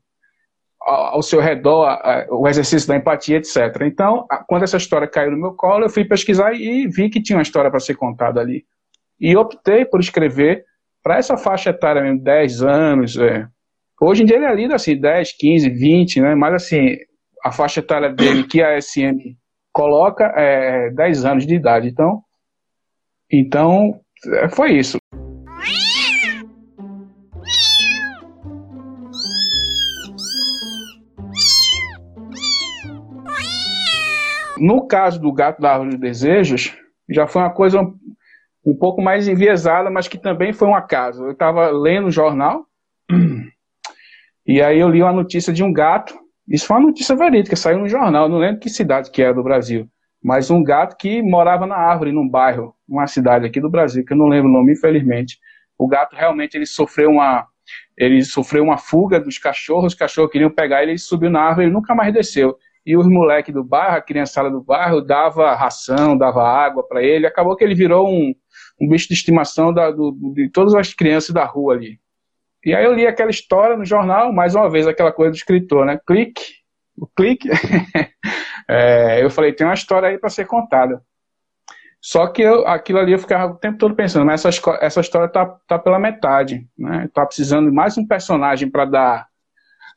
ao 0.90 1.22
seu 1.22 1.40
redor, 1.40 1.98
o 2.30 2.48
exercício 2.48 2.88
da 2.88 2.96
empatia, 2.96 3.38
etc. 3.38 3.82
Então, 3.84 4.26
quando 4.48 4.64
essa 4.64 4.78
história 4.78 5.08
caiu 5.08 5.32
no 5.32 5.40
meu 5.40 5.54
colo, 5.54 5.86
eu 5.86 5.90
fui 5.90 6.04
pesquisar 6.04 6.54
e 6.54 6.88
vi 6.88 7.10
que 7.10 7.22
tinha 7.22 7.38
uma 7.38 7.44
história 7.44 7.70
para 7.70 7.80
ser 7.80 7.96
contada 7.96 8.42
ali. 8.42 8.66
E 9.20 9.36
optei 9.36 9.86
por 9.86 10.00
escrever 10.00 10.66
para 11.04 11.18
essa 11.18 11.38
faixa 11.38 11.70
etária 11.70 12.02
mesmo, 12.02 12.24
10 12.24 12.64
anos. 12.64 13.18
É. 13.18 13.48
Hoje 14.02 14.24
em 14.24 14.26
dia 14.26 14.38
ele 14.38 14.46
é 14.46 14.56
lido 14.56 14.74
assim, 14.74 15.00
10, 15.00 15.34
15, 15.38 15.70
20, 15.70 16.22
né? 16.22 16.36
mas 16.36 16.54
assim, 16.54 16.98
a 17.44 17.52
faixa 17.52 17.80
etária 17.80 18.10
dele 18.10 18.44
que 18.44 18.62
a 18.62 18.80
SM 18.80 19.36
coloca 19.72 20.26
é 20.36 20.90
10 20.92 21.26
anos 21.26 21.46
de 21.46 21.56
idade. 21.56 21.88
Então, 21.88 22.22
então 23.32 24.00
foi 24.52 24.72
isso. 24.72 24.98
No 34.60 34.88
caso 34.88 35.20
do 35.20 35.32
gato 35.32 35.62
da 35.62 35.72
árvore 35.72 35.92
de 35.92 35.98
desejos, 35.98 36.78
já 37.10 37.26
foi 37.28 37.42
uma 37.42 37.50
coisa 37.50 37.82
um, 37.82 37.96
um 38.66 38.76
pouco 38.76 39.02
mais 39.02 39.28
enviesada, 39.28 39.90
mas 39.90 40.08
que 40.08 40.18
também 40.18 40.54
foi 40.54 40.68
um 40.68 40.76
acaso. 40.76 41.26
Eu 41.26 41.32
estava 41.32 41.70
lendo 41.70 42.08
o 42.08 42.12
jornal 42.12 42.66
e 44.46 44.62
aí 44.62 44.80
eu 44.80 44.90
li 44.90 45.02
uma 45.02 45.14
notícia 45.14 45.52
de 45.54 45.64
um 45.64 45.72
gato. 45.72 46.18
Isso 46.48 46.66
foi 46.66 46.78
uma 46.78 46.88
notícia 46.88 47.16
verídica, 47.16 47.56
saiu 47.56 47.80
no 47.80 47.88
jornal, 47.88 48.28
não 48.28 48.40
lembro 48.40 48.60
que 48.60 48.70
cidade 48.70 49.12
que 49.12 49.22
era 49.22 49.34
do 49.34 49.44
Brasil, 49.44 49.88
mas 50.24 50.50
um 50.50 50.64
gato 50.64 50.98
que 50.98 51.22
morava 51.22 51.68
na 51.68 51.76
árvore, 51.76 52.12
num 52.12 52.28
bairro, 52.28 52.74
uma 52.88 53.06
cidade 53.06 53.46
aqui 53.46 53.62
do 53.62 53.70
Brasil, 53.70 54.04
que 54.04 54.14
eu 54.14 54.18
não 54.18 54.28
lembro 54.28 54.50
o 54.50 54.54
nome, 54.54 54.74
infelizmente. 54.74 55.38
O 55.78 55.88
gato 55.88 56.16
realmente 56.16 56.56
ele 56.56 56.66
sofreu 56.66 57.12
uma, 57.12 57.46
ele 57.96 58.24
sofreu 58.24 58.64
uma 58.64 58.78
fuga 58.78 59.20
dos 59.20 59.38
cachorros, 59.38 59.94
os 59.94 60.00
cachorros 60.00 60.32
queriam 60.32 60.50
pegar 60.50 60.82
ele, 60.82 60.92
ele 60.92 60.98
subiu 60.98 61.30
na 61.30 61.42
árvore, 61.42 61.68
ele 61.68 61.74
nunca 61.74 61.94
mais 61.94 62.12
desceu. 62.12 62.58
E 62.90 62.98
os 62.98 63.06
moleques 63.06 63.54
do 63.54 63.64
bairro, 63.64 63.98
a 63.98 64.02
criançada 64.02 64.50
do 64.50 64.64
bairro, 64.64 65.00
dava 65.00 65.54
ração, 65.54 66.18
dava 66.18 66.42
água 66.42 66.82
para 66.82 67.04
ele. 67.04 67.28
Acabou 67.28 67.56
que 67.56 67.64
ele 67.64 67.76
virou 67.76 68.10
um, 68.10 68.34
um 68.82 68.90
bicho 68.90 69.08
de 69.08 69.14
estimação 69.14 69.72
da, 69.72 69.92
do, 69.92 70.12
de 70.34 70.50
todas 70.50 70.74
as 70.74 70.92
crianças 70.92 71.30
da 71.30 71.46
rua 71.46 71.76
ali. 71.76 72.00
E 72.66 72.74
aí 72.74 72.84
eu 72.84 72.92
li 72.92 73.06
aquela 73.06 73.30
história 73.30 73.78
no 73.78 73.86
jornal, 73.86 74.34
mais 74.34 74.56
uma 74.56 74.68
vez 74.68 74.88
aquela 74.88 75.12
coisa 75.12 75.30
do 75.30 75.36
escritor, 75.36 75.86
né? 75.86 76.00
Clique, 76.04 76.42
o 76.98 77.06
clique. 77.06 77.48
é, 78.68 79.24
eu 79.24 79.30
falei, 79.30 79.54
tem 79.54 79.68
uma 79.68 79.76
história 79.76 80.10
aí 80.10 80.18
para 80.18 80.32
ser 80.32 80.48
contada. 80.48 81.00
Só 82.02 82.26
que 82.26 82.42
eu, 82.42 82.66
aquilo 82.66 82.98
ali 82.98 83.12
eu 83.12 83.20
ficava 83.20 83.54
o 83.54 83.58
tempo 83.58 83.78
todo 83.78 83.94
pensando, 83.94 84.26
mas 84.26 84.44
essa, 84.44 84.80
essa 84.82 85.00
história 85.00 85.28
tá, 85.28 85.46
tá 85.68 85.78
pela 85.78 86.00
metade, 86.00 86.68
né? 86.76 87.08
Tá 87.14 87.24
precisando 87.24 87.70
de 87.70 87.76
mais 87.76 88.00
um 88.00 88.08
personagem 88.08 88.68
para 88.68 88.86
dar 88.86 89.28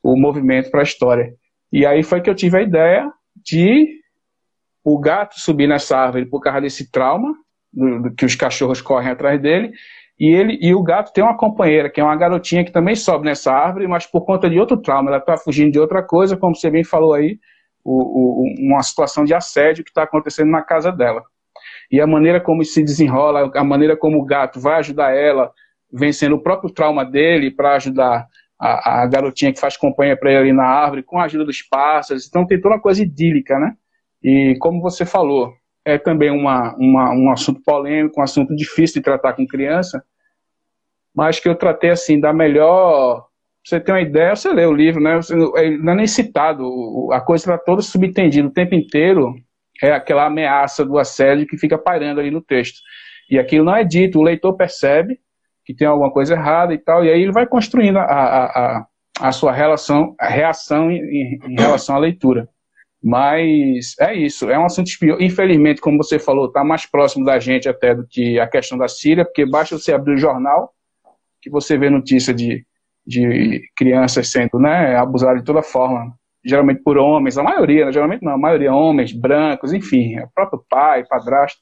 o 0.02 0.14
movimento 0.14 0.70
para 0.70 0.80
a 0.80 0.84
história. 0.84 1.34
E 1.72 1.86
aí 1.86 2.02
foi 2.02 2.20
que 2.20 2.28
eu 2.28 2.34
tive 2.34 2.58
a 2.58 2.62
ideia 2.62 3.10
de 3.34 4.02
o 4.84 4.98
gato 4.98 5.40
subir 5.40 5.66
nessa 5.66 5.96
árvore 5.96 6.26
por 6.26 6.40
causa 6.40 6.60
desse 6.60 6.90
trauma, 6.90 7.34
do, 7.72 8.02
do, 8.02 8.14
que 8.14 8.26
os 8.26 8.34
cachorros 8.34 8.82
correm 8.82 9.10
atrás 9.10 9.40
dele, 9.40 9.72
e 10.18 10.26
ele 10.26 10.58
e 10.60 10.74
o 10.74 10.82
gato 10.82 11.12
tem 11.12 11.24
uma 11.24 11.36
companheira, 11.36 11.88
que 11.88 12.00
é 12.00 12.04
uma 12.04 12.16
garotinha 12.16 12.64
que 12.64 12.70
também 12.70 12.94
sobe 12.94 13.24
nessa 13.24 13.52
árvore, 13.52 13.88
mas 13.88 14.06
por 14.06 14.24
conta 14.24 14.50
de 14.50 14.58
outro 14.58 14.76
trauma, 14.76 15.08
ela 15.08 15.18
está 15.18 15.36
fugindo 15.36 15.72
de 15.72 15.78
outra 15.78 16.02
coisa, 16.02 16.36
como 16.36 16.54
você 16.54 16.70
bem 16.70 16.84
falou 16.84 17.14
aí, 17.14 17.38
o, 17.84 18.42
o, 18.42 18.44
uma 18.58 18.82
situação 18.82 19.24
de 19.24 19.34
assédio 19.34 19.82
que 19.82 19.90
está 19.90 20.02
acontecendo 20.02 20.50
na 20.50 20.62
casa 20.62 20.92
dela. 20.92 21.22
E 21.90 22.00
a 22.00 22.06
maneira 22.06 22.40
como 22.40 22.64
se 22.64 22.82
desenrola, 22.82 23.50
a 23.54 23.64
maneira 23.64 23.96
como 23.96 24.18
o 24.18 24.24
gato 24.24 24.60
vai 24.60 24.78
ajudar 24.78 25.14
ela, 25.14 25.50
vencendo 25.92 26.36
o 26.36 26.42
próprio 26.42 26.70
trauma 26.70 27.04
dele 27.04 27.50
para 27.50 27.74
ajudar 27.74 28.26
a, 28.62 29.02
a, 29.02 29.06
garotinha 29.06 29.52
que 29.52 29.58
faz 29.58 29.76
companhia 29.76 30.16
para 30.16 30.30
ele 30.30 30.38
ali 30.38 30.52
na 30.52 30.64
árvore, 30.64 31.02
com 31.02 31.18
a 31.18 31.24
ajuda 31.24 31.44
dos 31.44 31.60
pássaros. 31.62 32.28
Então 32.28 32.46
tem 32.46 32.60
toda 32.60 32.76
uma 32.76 32.80
coisa 32.80 33.02
idílica, 33.02 33.58
né? 33.58 33.74
E 34.22 34.56
como 34.60 34.80
você 34.80 35.04
falou, 35.04 35.52
é 35.84 35.98
também 35.98 36.30
uma, 36.30 36.72
uma, 36.76 37.10
um 37.12 37.32
assunto 37.32 37.60
polêmico, 37.60 38.20
um 38.20 38.22
assunto 38.22 38.54
difícil 38.54 39.00
de 39.00 39.04
tratar 39.04 39.32
com 39.32 39.44
criança, 39.44 40.04
mas 41.12 41.40
que 41.40 41.48
eu 41.48 41.56
tratei 41.56 41.90
assim 41.90 42.20
da 42.20 42.32
melhor. 42.32 43.26
Você 43.64 43.80
ter 43.80 43.90
uma 43.90 44.00
ideia, 44.00 44.36
você 44.36 44.52
lê 44.52 44.64
o 44.64 44.72
livro, 44.72 45.02
né? 45.02 45.16
Você, 45.16 45.34
não 45.34 45.92
é 45.92 45.96
nem 45.96 46.06
citado, 46.06 46.64
a 47.12 47.20
coisa 47.20 47.42
está 47.42 47.58
toda 47.58 47.82
subentendida 47.82 48.46
o 48.46 48.52
tempo 48.52 48.76
inteiro 48.76 49.34
é 49.82 49.90
aquela 49.90 50.26
ameaça 50.26 50.84
do 50.84 50.98
assédio 50.98 51.46
que 51.48 51.58
fica 51.58 51.76
pairando 51.76 52.20
ali 52.20 52.30
no 52.30 52.40
texto. 52.40 52.78
E 53.28 53.40
aquilo 53.40 53.64
não 53.64 53.74
é 53.74 53.82
dito, 53.82 54.20
o 54.20 54.22
leitor 54.22 54.56
percebe 54.56 55.18
que 55.64 55.74
tem 55.74 55.86
alguma 55.86 56.10
coisa 56.10 56.34
errada 56.34 56.74
e 56.74 56.78
tal, 56.78 57.04
e 57.04 57.10
aí 57.10 57.22
ele 57.22 57.32
vai 57.32 57.46
construindo 57.46 57.98
a, 57.98 58.04
a, 58.04 58.44
a, 58.44 58.86
a 59.20 59.32
sua 59.32 59.52
relação, 59.52 60.14
a 60.18 60.28
reação 60.28 60.90
em, 60.90 61.38
em, 61.44 61.60
relação 61.60 61.96
à 61.96 61.98
leitura. 61.98 62.48
Mas 63.02 63.94
é 63.98 64.14
isso, 64.14 64.48
é 64.50 64.58
um 64.58 64.64
assunto 64.64 64.86
espinhoso. 64.86 65.22
Infelizmente, 65.22 65.80
como 65.80 65.96
você 65.96 66.18
falou, 66.18 66.46
está 66.46 66.62
mais 66.62 66.86
próximo 66.86 67.24
da 67.24 67.38
gente 67.38 67.68
até 67.68 67.94
do 67.94 68.06
que 68.06 68.38
a 68.38 68.46
questão 68.46 68.78
da 68.78 68.88
Síria, 68.88 69.24
porque 69.24 69.44
basta 69.44 69.76
você 69.76 69.92
abrir 69.92 70.14
o 70.14 70.18
jornal 70.18 70.72
que 71.40 71.50
você 71.50 71.76
vê 71.76 71.90
notícia 71.90 72.32
de, 72.32 72.64
de 73.04 73.62
crianças 73.76 74.30
sendo 74.30 74.60
né, 74.60 74.96
abusadas 74.96 75.40
de 75.40 75.44
toda 75.44 75.62
forma 75.62 76.14
geralmente 76.44 76.82
por 76.82 76.98
homens, 76.98 77.38
a 77.38 77.42
maioria, 77.42 77.86
né? 77.86 77.92
geralmente 77.92 78.22
não, 78.22 78.32
a 78.32 78.38
maioria 78.38 78.74
homens, 78.74 79.12
brancos, 79.12 79.72
enfim, 79.72 80.18
o 80.18 80.28
próprio 80.34 80.62
pai, 80.68 81.04
padrasto. 81.06 81.60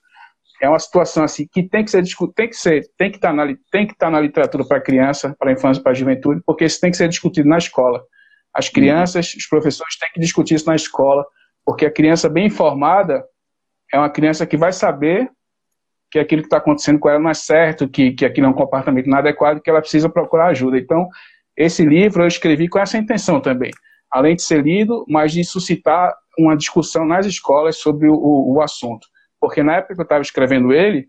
É 0.61 0.69
uma 0.69 0.79
situação 0.79 1.25
assim 1.25 1.47
que 1.51 1.63
tem 1.63 1.85
que 1.85 1.91
ser 1.91 2.03
tem 2.35 2.49
que 2.49 2.57
ser, 2.57 2.87
tem 2.99 3.11
que 3.11 3.17
estar 3.17 3.29
tá 3.29 3.35
na 3.35 3.47
tem 3.71 3.87
que 3.87 3.93
estar 3.93 4.07
tá 4.07 4.11
na 4.11 4.21
literatura 4.21 4.65
para 4.67 4.81
criança, 4.81 5.35
para 5.39 5.53
infância, 5.53 5.83
para 5.83 5.95
juventude, 5.95 6.43
porque 6.45 6.65
isso 6.65 6.81
tem 6.81 6.91
que 6.91 6.97
ser 6.97 7.09
discutido 7.09 7.49
na 7.49 7.59
escola. 7.59 8.03
As 8.53 8.67
uhum. 8.67 8.73
crianças, 8.73 9.35
os 9.35 9.47
professores 9.47 9.97
têm 9.99 10.11
que 10.13 10.21
discutir 10.21 10.55
isso 10.55 10.67
na 10.67 10.77
escola, 10.77 11.25
porque 11.65 11.87
a 11.87 11.91
criança 11.91 12.29
bem 12.29 12.47
informada 12.47 13.25
é 13.93 13.99
uma 13.99 14.11
criança 14.11 14.47
que 14.47 14.57
vai 14.57 14.73
saber 14.73 15.29
que 16.11 16.19
aquilo 16.19 16.43
que 16.43 16.47
está 16.47 16.57
acontecendo 16.57 16.99
com 16.99 17.09
ela 17.09 17.21
não 17.21 17.31
é 17.31 17.35
certo, 17.35 17.89
que, 17.89 18.13
que 18.13 18.25
aquilo 18.25 18.47
é 18.47 18.51
um 18.51 18.55
comportamento 18.55 19.07
inadequado, 19.07 19.61
que 19.63 19.71
ela 19.71 19.81
precisa 19.81 20.09
procurar 20.09 20.49
ajuda. 20.49 20.77
Então, 20.77 21.09
esse 21.57 21.85
livro 21.85 22.25
eu 22.25 22.27
escrevi 22.27 22.69
com 22.69 22.81
essa 22.81 22.99
intenção 22.99 23.41
também 23.41 23.71
além 24.11 24.35
de 24.35 24.43
ser 24.43 24.63
lido, 24.63 25.05
mas 25.09 25.33
de 25.33 25.45
suscitar 25.45 26.13
uma 26.39 26.57
discussão 26.57 27.07
nas 27.07 27.27
escolas 27.27 27.77
sobre 27.77 28.09
o, 28.09 28.17
o 28.55 28.61
assunto. 28.61 29.07
Porque 29.41 29.63
na 29.63 29.77
época 29.77 29.95
que 29.95 30.01
eu 30.01 30.05
estava 30.05 30.23
escrevendo 30.23 30.73
ele, 30.73 31.09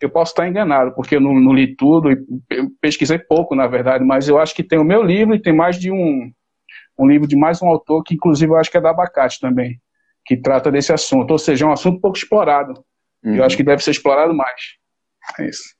eu 0.00 0.08
posso 0.08 0.32
estar 0.32 0.48
enganado, 0.48 0.94
porque 0.94 1.16
eu 1.16 1.20
não, 1.20 1.38
não 1.38 1.52
li 1.52 1.74
tudo, 1.74 2.10
eu 2.10 2.70
pesquisei 2.80 3.18
pouco, 3.18 3.54
na 3.54 3.66
verdade, 3.66 4.04
mas 4.04 4.28
eu 4.28 4.38
acho 4.38 4.54
que 4.54 4.62
tem 4.62 4.78
o 4.78 4.84
meu 4.84 5.02
livro 5.02 5.34
e 5.34 5.42
tem 5.42 5.52
mais 5.52 5.78
de 5.78 5.90
um, 5.90 6.32
um 6.98 7.06
livro 7.06 7.26
de 7.26 7.36
mais 7.36 7.60
um 7.60 7.66
autor, 7.66 8.02
que 8.02 8.14
inclusive 8.14 8.52
eu 8.52 8.56
acho 8.56 8.70
que 8.70 8.78
é 8.78 8.80
da 8.80 8.90
Abacate 8.90 9.40
também, 9.40 9.80
que 10.24 10.36
trata 10.36 10.70
desse 10.70 10.92
assunto. 10.92 11.30
Ou 11.32 11.38
seja, 11.38 11.64
é 11.64 11.68
um 11.68 11.72
assunto 11.72 12.00
pouco 12.00 12.16
explorado. 12.16 12.84
Uhum. 13.24 13.36
Eu 13.36 13.44
acho 13.44 13.56
que 13.56 13.64
deve 13.64 13.82
ser 13.82 13.90
explorado 13.90 14.32
mais. 14.32 14.76
É 15.38 15.48
isso. 15.48 15.74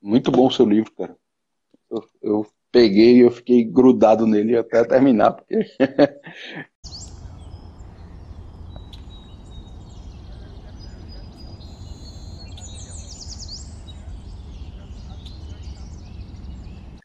Muito 0.00 0.30
bom 0.30 0.46
o 0.46 0.50
seu 0.50 0.66
livro, 0.66 0.92
cara. 0.92 1.16
Eu, 1.90 2.04
eu 2.22 2.46
peguei 2.70 3.16
e 3.16 3.20
eu 3.20 3.30
fiquei 3.30 3.64
grudado 3.64 4.26
nele 4.26 4.56
até 4.56 4.84
terminar, 4.84 5.32
porque. 5.32 5.56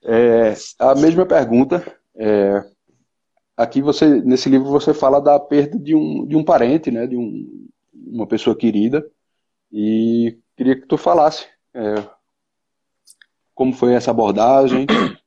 é, 0.07 0.53
a 0.79 0.95
mesma 0.95 1.25
pergunta. 1.25 1.85
É, 2.15 2.63
aqui 3.57 3.81
você, 3.81 4.21
nesse 4.21 4.49
livro 4.49 4.69
você 4.69 4.93
fala 4.93 5.19
da 5.19 5.37
perda 5.39 5.77
de 5.77 5.93
um, 5.93 6.25
de 6.25 6.35
um 6.35 6.43
parente, 6.43 6.89
né, 6.89 7.05
de 7.05 7.17
um, 7.17 7.67
uma 7.93 8.25
pessoa 8.25 8.55
querida, 8.55 9.05
e 9.71 10.37
queria 10.55 10.79
que 10.79 10.87
tu 10.87 10.97
falasse 10.97 11.45
é, 11.73 11.95
como 13.53 13.73
foi 13.73 13.93
essa 13.93 14.11
abordagem, 14.11 14.85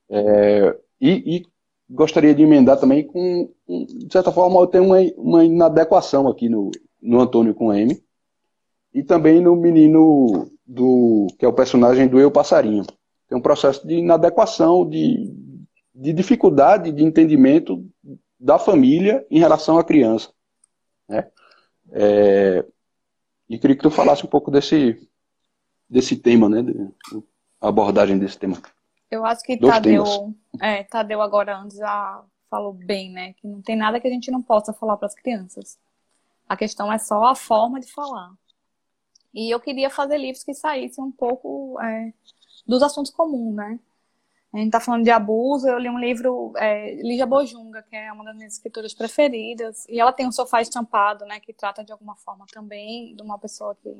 é, 0.08 0.76
e, 1.00 1.36
e, 1.36 1.46
gostaria 1.88 2.34
de 2.34 2.42
emendar 2.42 2.78
também 2.78 3.04
com, 3.04 3.52
de 3.68 4.12
certa 4.12 4.32
forma, 4.32 4.66
tem 4.68 4.80
uma, 4.80 4.98
uma 5.16 5.44
inadequação 5.44 6.28
aqui 6.28 6.48
no, 6.48 6.70
no 7.02 7.20
Antônio 7.20 7.54
com 7.54 7.72
M, 7.74 8.00
e 8.94 9.02
também 9.02 9.40
no 9.40 9.54
menino 9.56 10.48
do 10.66 11.26
que 11.38 11.44
é 11.44 11.48
o 11.48 11.52
personagem 11.52 12.08
do 12.08 12.18
Eu 12.18 12.30
Passarinho. 12.30 12.84
Tem 13.30 13.38
um 13.38 13.40
processo 13.40 13.86
de 13.86 13.94
inadequação, 13.94 14.84
de, 14.84 15.32
de 15.94 16.12
dificuldade 16.12 16.90
de 16.90 17.04
entendimento 17.04 17.88
da 18.38 18.58
família 18.58 19.24
em 19.30 19.38
relação 19.38 19.78
à 19.78 19.84
criança. 19.84 20.32
Né? 21.08 21.30
É, 21.92 22.66
e 23.48 23.56
queria 23.56 23.76
que 23.76 23.82
tu 23.82 23.90
falasse 23.90 24.26
um 24.26 24.28
pouco 24.28 24.50
desse, 24.50 25.08
desse 25.88 26.16
tema, 26.16 26.48
né? 26.48 26.60
De, 26.60 26.90
abordagem 27.60 28.18
desse 28.18 28.36
tema. 28.36 28.60
Eu 29.08 29.24
acho 29.24 29.44
que 29.44 29.56
Tadeu, 29.56 30.34
é, 30.60 30.82
Tadeu 30.82 31.22
agora 31.22 31.56
antes 31.56 31.76
já 31.76 32.24
falou 32.48 32.72
bem, 32.72 33.12
né? 33.12 33.34
Que 33.34 33.46
não 33.46 33.62
tem 33.62 33.76
nada 33.76 34.00
que 34.00 34.08
a 34.08 34.10
gente 34.10 34.28
não 34.32 34.42
possa 34.42 34.72
falar 34.72 34.96
para 34.96 35.06
as 35.06 35.14
crianças. 35.14 35.78
A 36.48 36.56
questão 36.56 36.92
é 36.92 36.98
só 36.98 37.22
a 37.26 37.36
forma 37.36 37.78
de 37.78 37.92
falar. 37.92 38.32
E 39.32 39.54
eu 39.54 39.60
queria 39.60 39.88
fazer 39.88 40.18
livros 40.18 40.42
que 40.42 40.52
saíssem 40.52 41.04
um 41.04 41.12
pouco 41.12 41.80
é, 41.80 42.12
dos 42.66 42.82
assuntos 42.82 43.10
comuns, 43.10 43.54
né? 43.54 43.78
A 44.52 44.58
gente 44.58 44.70
tá 44.72 44.80
falando 44.80 45.04
de 45.04 45.10
abuso, 45.10 45.68
eu 45.68 45.78
li 45.78 45.88
um 45.88 45.98
livro, 45.98 46.52
é, 46.56 46.94
Lígia 46.96 47.24
Bojunga, 47.24 47.82
que 47.82 47.94
é 47.94 48.12
uma 48.12 48.24
das 48.24 48.36
minhas 48.36 48.54
escritoras 48.54 48.92
preferidas, 48.92 49.86
e 49.88 50.00
ela 50.00 50.12
tem 50.12 50.26
um 50.26 50.32
sofá 50.32 50.60
estampado, 50.60 51.24
né, 51.24 51.38
que 51.38 51.52
trata 51.52 51.84
de 51.84 51.92
alguma 51.92 52.16
forma 52.16 52.46
também 52.52 53.14
de 53.14 53.22
uma 53.22 53.38
pessoa 53.38 53.76
que 53.76 53.94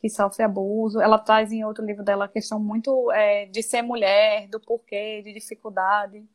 que 0.00 0.08
sofre 0.08 0.42
abuso. 0.42 1.00
Ela 1.00 1.18
traz 1.18 1.52
em 1.52 1.64
outro 1.64 1.84
livro 1.84 2.02
dela 2.04 2.24
a 2.24 2.28
questão 2.28 2.58
muito 2.58 3.12
é, 3.12 3.46
de 3.46 3.62
ser 3.62 3.82
mulher, 3.82 4.48
do 4.48 4.58
porquê, 4.58 5.22
de 5.22 5.32
dificuldade. 5.32 6.26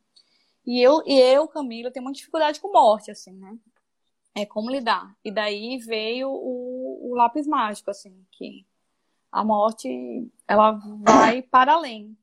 E 0.65 0.81
eu, 0.81 1.01
e 1.05 1.19
eu, 1.19 1.47
Camila, 1.47 1.91
tenho 1.91 2.03
muita 2.03 2.17
dificuldade 2.17 2.59
com 2.59 2.71
morte, 2.71 3.11
assim, 3.11 3.33
né? 3.33 3.57
É 4.35 4.45
como 4.45 4.69
lidar. 4.69 5.15
E 5.23 5.31
daí 5.31 5.77
veio 5.79 6.29
o, 6.29 7.11
o 7.11 7.15
lápis 7.15 7.47
mágico, 7.47 7.89
assim, 7.89 8.25
que 8.31 8.65
a 9.39 9.43
morte, 9.43 10.31
ela 10.47 10.71
vai 11.01 11.41
para 11.41 11.73
além. 11.73 12.17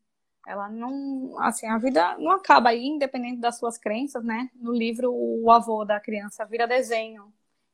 Ela 0.47 0.69
não, 0.69 1.39
assim, 1.41 1.67
a 1.67 1.79
vida 1.79 2.17
não 2.19 2.33
acaba 2.33 2.71
aí, 2.71 2.85
independente 2.85 3.41
das 3.41 3.59
suas 3.59 3.79
crenças, 3.79 4.25
né? 4.25 4.51
No 4.57 4.73
livro, 4.73 5.13
o 5.13 5.51
avô 5.51 5.85
da 5.85 6.01
criança 6.01 6.45
vira 6.45 6.67
desenho 6.67 7.33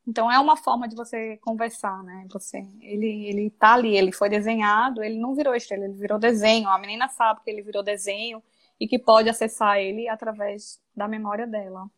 então 0.09 0.33
é 0.33 0.39
uma 0.39 0.57
forma 0.57 0.89
de 0.89 0.97
você 0.97 1.37
conversar, 1.37 2.03
né? 2.03 2.27
Você, 2.31 2.67
ele, 2.81 3.27
ele 3.27 3.51
tá 3.51 3.75
ali, 3.75 3.95
ele 3.95 4.11
foi 4.11 4.31
desenhado, 4.31 5.03
ele 5.05 5.19
não 5.19 5.35
virou 5.35 5.55
estrela, 5.55 5.85
ele 5.85 5.93
virou 5.93 6.19
desenho. 6.19 6.71
A 6.71 6.79
menina 6.79 7.09
sabe 7.09 7.43
que 7.45 7.51
ele 7.51 7.61
virou 7.61 7.83
desenho 7.83 8.43
e 8.81 8.89
que 8.89 8.99
pode 8.99 9.29
acessar 9.29 9.77
ele 9.79 10.09
através 10.09 10.81
da 10.97 11.07
memória 11.07 11.47
dela. 11.47 11.91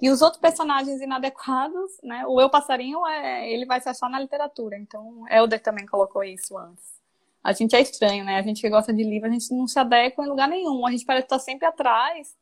E 0.00 0.10
os 0.10 0.22
outros 0.22 0.40
personagens 0.40 1.00
inadequados, 1.00 1.98
né? 2.02 2.24
O 2.26 2.40
eu 2.40 2.50
passarinho 2.50 3.06
é, 3.06 3.50
ele 3.50 3.66
vai 3.66 3.80
ser 3.80 3.94
só 3.94 4.08
na 4.08 4.20
literatura. 4.20 4.76
Então 4.76 5.24
Elder 5.30 5.62
também 5.62 5.86
colocou 5.86 6.22
isso 6.22 6.56
antes. 6.56 6.96
A 7.42 7.52
gente 7.52 7.76
é 7.76 7.80
estranho, 7.80 8.24
né? 8.24 8.36
A 8.36 8.42
gente 8.42 8.60
que 8.60 8.68
gosta 8.68 8.92
de 8.92 9.04
livro, 9.04 9.28
a 9.28 9.32
gente 9.32 9.54
não 9.54 9.66
se 9.66 9.78
adequa 9.78 10.22
em 10.24 10.28
lugar 10.28 10.48
nenhum. 10.48 10.86
A 10.86 10.90
gente 10.90 11.04
parece 11.04 11.26
estar 11.26 11.38
sempre 11.38 11.66
atrás. 11.66 12.36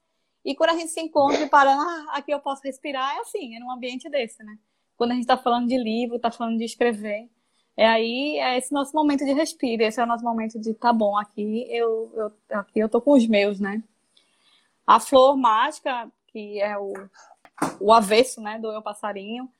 E 0.44 0.54
quando 0.54 0.70
a 0.70 0.74
gente 0.74 0.88
se 0.88 1.00
encontra 1.00 1.40
e 1.40 1.48
para, 1.48 1.72
ah, 1.72 2.06
aqui 2.10 2.30
eu 2.30 2.40
posso 2.40 2.62
respirar, 2.62 3.16
é 3.16 3.20
assim, 3.20 3.56
é 3.56 3.58
num 3.58 3.70
ambiente 3.70 4.08
desse, 4.10 4.42
né? 4.42 4.58
Quando 4.96 5.12
a 5.12 5.14
gente 5.14 5.24
está 5.24 5.36
falando 5.36 5.66
de 5.66 5.76
livro, 5.76 6.16
está 6.16 6.30
falando 6.30 6.58
de 6.58 6.64
escrever, 6.64 7.28
é 7.76 7.86
aí, 7.86 8.38
é 8.38 8.56
esse 8.58 8.72
nosso 8.72 8.94
momento 8.94 9.24
de 9.24 9.32
respiro, 9.32 9.82
esse 9.82 10.00
é 10.00 10.04
o 10.04 10.06
nosso 10.06 10.22
momento 10.22 10.60
de, 10.60 10.74
tá 10.74 10.92
bom, 10.92 11.16
aqui 11.16 11.66
eu, 11.70 12.12
eu, 12.14 12.58
aqui 12.58 12.78
eu 12.78 12.88
tô 12.88 13.00
com 13.00 13.12
os 13.12 13.26
meus, 13.26 13.58
né? 13.58 13.82
A 14.86 15.00
flor 15.00 15.36
mágica, 15.36 16.10
que 16.28 16.60
é 16.60 16.78
o, 16.78 16.92
o 17.80 17.92
avesso, 17.92 18.40
né, 18.40 18.58
do 18.58 18.70
eu 18.70 18.82
passarinho, 18.82 19.50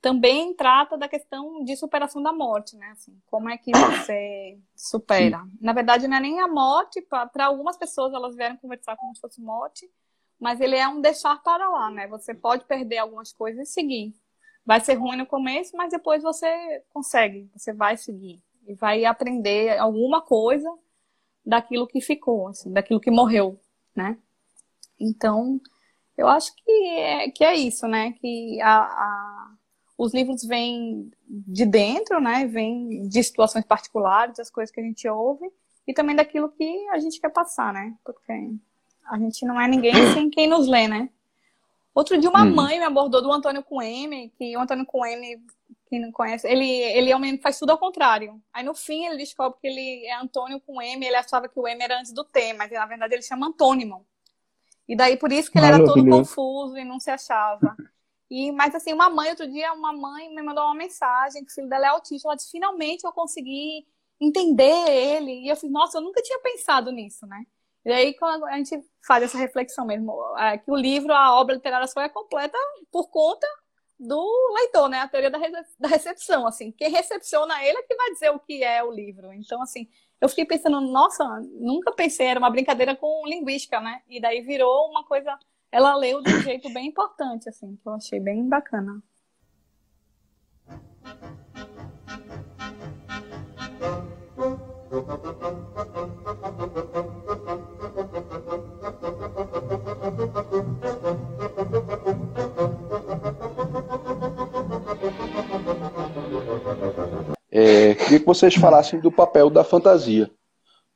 também 0.00 0.52
trata 0.54 0.98
da 0.98 1.08
questão 1.08 1.62
de 1.64 1.76
superação 1.76 2.20
da 2.20 2.32
morte, 2.32 2.76
né? 2.76 2.88
Assim, 2.90 3.16
como 3.30 3.48
é 3.48 3.56
que 3.56 3.70
você 3.70 4.58
supera? 4.74 5.38
Sim. 5.38 5.58
Na 5.60 5.72
verdade, 5.72 6.08
não 6.08 6.16
é 6.16 6.20
nem 6.20 6.40
a 6.40 6.48
morte, 6.48 7.00
para 7.00 7.46
algumas 7.46 7.76
pessoas 7.76 8.12
elas 8.12 8.34
vieram 8.34 8.56
conversar 8.56 8.96
como 8.96 9.14
se 9.14 9.20
fosse 9.20 9.40
morte, 9.40 9.88
mas 10.40 10.60
ele 10.60 10.76
é 10.76 10.88
um 10.88 11.00
deixar 11.00 11.40
para 11.40 11.68
lá, 11.68 11.88
né? 11.88 12.08
Você 12.08 12.34
pode 12.34 12.64
perder 12.64 12.98
algumas 12.98 13.32
coisas 13.32 13.68
e 13.68 13.72
seguir. 13.72 14.12
Vai 14.66 14.80
ser 14.80 14.94
ruim 14.94 15.16
no 15.16 15.26
começo, 15.26 15.76
mas 15.76 15.92
depois 15.92 16.20
você 16.20 16.82
consegue, 16.92 17.48
você 17.54 17.72
vai 17.72 17.96
seguir 17.96 18.42
e 18.66 18.74
vai 18.74 19.04
aprender 19.04 19.78
alguma 19.78 20.20
coisa 20.20 20.68
daquilo 21.46 21.86
que 21.86 22.00
ficou, 22.00 22.48
assim, 22.48 22.72
daquilo 22.72 23.00
que 23.00 23.10
morreu, 23.10 23.60
né? 23.94 24.18
Então, 24.98 25.60
eu 26.16 26.28
acho 26.28 26.54
que 26.56 26.88
é, 26.88 27.30
que 27.30 27.44
é 27.44 27.54
isso, 27.54 27.86
né? 27.86 28.12
Que 28.12 28.60
a, 28.60 28.78
a, 28.80 29.54
os 29.96 30.12
livros 30.12 30.44
vêm 30.44 31.10
de 31.26 31.64
dentro, 31.64 32.20
né? 32.20 32.46
Vêm 32.46 33.08
de 33.08 33.22
situações 33.22 33.64
particulares, 33.64 34.36
das 34.36 34.50
coisas 34.50 34.72
que 34.72 34.80
a 34.80 34.84
gente 34.84 35.08
ouve, 35.08 35.50
e 35.86 35.94
também 35.94 36.14
daquilo 36.14 36.50
que 36.50 36.88
a 36.88 36.98
gente 36.98 37.20
quer 37.20 37.30
passar, 37.30 37.72
né? 37.72 37.94
Porque 38.04 38.32
a 39.10 39.18
gente 39.18 39.44
não 39.44 39.60
é 39.60 39.66
ninguém 39.66 39.92
sem 40.14 40.30
quem 40.30 40.46
nos 40.46 40.68
lê, 40.68 40.86
né? 40.86 41.08
Outro 41.94 42.18
dia 42.18 42.30
uma 42.30 42.42
hum. 42.42 42.54
mãe 42.54 42.78
me 42.78 42.84
abordou 42.84 43.20
do 43.20 43.32
Antônio 43.32 43.62
Coeme, 43.62 44.32
que 44.38 44.56
o 44.56 44.60
Antônio 44.60 44.86
Coeme, 44.86 45.42
quem 45.88 46.00
não 46.00 46.10
conhece, 46.10 46.48
ele, 46.48 46.66
ele 46.66 47.10
é 47.10 47.16
um 47.16 47.18
menino 47.18 47.36
que 47.36 47.42
faz 47.42 47.58
tudo 47.58 47.70
ao 47.70 47.78
contrário. 47.78 48.40
Aí 48.52 48.64
no 48.64 48.74
fim 48.74 49.04
ele 49.06 49.18
descobre 49.18 49.58
que 49.60 49.66
ele 49.66 50.06
é 50.06 50.14
Antônio 50.14 50.58
com 50.60 50.80
M, 50.80 51.04
ele 51.04 51.16
achava 51.16 51.48
que 51.48 51.58
o 51.58 51.68
M 51.68 51.82
era 51.82 51.98
antes 51.98 52.12
do 52.12 52.24
T, 52.24 52.54
mas 52.54 52.70
na 52.70 52.86
verdade 52.86 53.14
ele 53.14 53.22
chama 53.22 53.46
antônimo. 53.46 54.06
E 54.92 54.96
daí 54.96 55.16
por 55.16 55.32
isso 55.32 55.50
que 55.50 55.58
ele 55.58 55.64
era 55.64 55.82
todo 55.82 56.06
confuso 56.06 56.76
e 56.76 56.84
não 56.84 57.00
se 57.00 57.10
achava. 57.10 57.74
E, 58.30 58.52
mas 58.52 58.74
assim, 58.74 58.92
uma 58.92 59.08
mãe, 59.08 59.30
outro 59.30 59.50
dia, 59.50 59.72
uma 59.72 59.90
mãe 59.90 60.28
me 60.28 60.42
mandou 60.42 60.62
uma 60.64 60.74
mensagem 60.74 61.42
que 61.42 61.50
o 61.50 61.54
filho 61.54 61.66
dela 61.66 61.86
é 61.86 61.88
autista. 61.88 62.28
Ela 62.28 62.36
disse, 62.36 62.50
finalmente 62.50 63.04
eu 63.04 63.10
consegui 63.10 63.86
entender 64.20 64.90
ele. 64.90 65.44
E 65.44 65.48
eu 65.48 65.56
fiz, 65.56 65.70
nossa, 65.70 65.96
eu 65.96 66.02
nunca 66.02 66.20
tinha 66.20 66.38
pensado 66.40 66.92
nisso, 66.92 67.26
né? 67.26 67.42
E 67.86 67.90
aí, 67.90 68.14
a 68.50 68.56
gente 68.58 68.84
faz 69.06 69.24
essa 69.24 69.38
reflexão 69.38 69.86
mesmo, 69.86 70.14
é, 70.36 70.58
que 70.58 70.70
o 70.70 70.76
livro, 70.76 71.10
a 71.14 71.40
obra 71.40 71.54
literária 71.54 71.86
só 71.86 72.02
é 72.02 72.10
completa 72.10 72.58
por 72.90 73.08
conta 73.08 73.46
do 73.98 74.52
leitor, 74.56 74.90
né? 74.90 75.00
A 75.00 75.08
teoria 75.08 75.30
da, 75.30 75.38
da 75.80 75.88
recepção, 75.88 76.46
assim. 76.46 76.70
Quem 76.70 76.90
recepciona 76.90 77.64
ele 77.64 77.78
é 77.78 77.82
que 77.82 77.96
vai 77.96 78.10
dizer 78.10 78.28
o 78.28 78.38
que 78.38 78.62
é 78.62 78.84
o 78.84 78.92
livro. 78.92 79.32
Então, 79.32 79.62
assim, 79.62 79.88
eu 80.22 80.28
fiquei 80.28 80.44
pensando, 80.44 80.80
nossa, 80.80 81.24
nunca 81.58 81.90
pensei, 81.90 82.28
era 82.28 82.38
uma 82.38 82.48
brincadeira 82.48 82.94
com 82.94 83.26
linguística, 83.26 83.80
né? 83.80 84.02
E 84.08 84.20
daí 84.20 84.40
virou 84.40 84.88
uma 84.88 85.04
coisa. 85.04 85.36
Ela 85.72 85.96
leu 85.96 86.22
de 86.22 86.32
um 86.32 86.40
jeito 86.42 86.72
bem 86.72 86.86
importante, 86.86 87.48
assim, 87.48 87.74
que 87.74 87.88
eu 87.88 87.94
achei 87.94 88.20
bem 88.20 88.48
bacana. 88.48 89.02
É, 97.28 97.38
queria 108.12 108.20
que 108.20 108.26
vocês 108.26 108.54
falassem 108.54 109.00
do 109.00 109.10
papel 109.10 109.48
da 109.48 109.64
fantasia. 109.64 110.30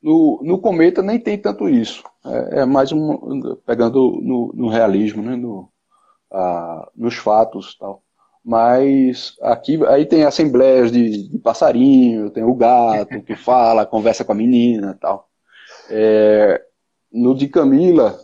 No, 0.03 0.41
no 0.45 0.59
Cometa 0.59 1.03
nem 1.03 1.19
tem 1.19 1.39
tanto 1.39 1.69
isso. 1.69 2.03
É, 2.25 2.61
é 2.61 2.65
mais 2.67 2.93
um, 2.93 3.57
pegando 3.65 4.21
no, 4.23 4.53
no 4.55 4.69
realismo, 4.69 5.23
né, 5.23 5.35
no, 5.35 5.71
a, 6.31 6.91
nos 6.95 7.15
fatos 7.17 7.77
tal. 7.79 8.03
Mas 8.45 9.35
aqui 9.41 9.85
aí 9.87 10.05
tem 10.05 10.25
assembleias 10.25 10.93
de, 10.93 11.29
de, 11.29 11.39
passarinho, 11.39 12.31
tem 12.31 12.45
o 12.45 12.55
gato 12.55 13.21
que 13.23 13.35
fala, 13.35 13.87
conversa 13.87 14.25
com 14.25 14.33
a 14.33 14.37
menina 14.37 14.97
tal. 15.01 15.29
É, 15.91 16.63
no 17.11 17.35
de 17.35 17.49
Camila, 17.49 18.19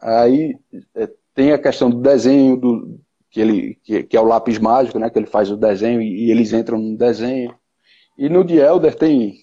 aí 0.00 0.58
é, 0.94 1.08
tem 1.34 1.52
a 1.52 1.58
questão 1.58 1.88
do 1.88 2.00
desenho, 2.00 2.56
do, 2.56 3.00
que, 3.30 3.40
ele, 3.40 3.78
que, 3.82 4.02
que, 4.02 4.16
é 4.16 4.20
o 4.20 4.26
lápis 4.26 4.58
mágico, 4.58 4.98
né, 4.98 5.08
que 5.08 5.18
ele 5.18 5.26
faz 5.26 5.50
o 5.50 5.56
desenho 5.56 6.02
e, 6.02 6.26
e 6.26 6.30
eles 6.30 6.52
entram 6.52 6.78
no 6.78 6.96
desenho. 6.96 7.54
E 8.22 8.28
no 8.28 8.44
de 8.44 8.56
Elder 8.56 8.94
tem, 8.94 9.34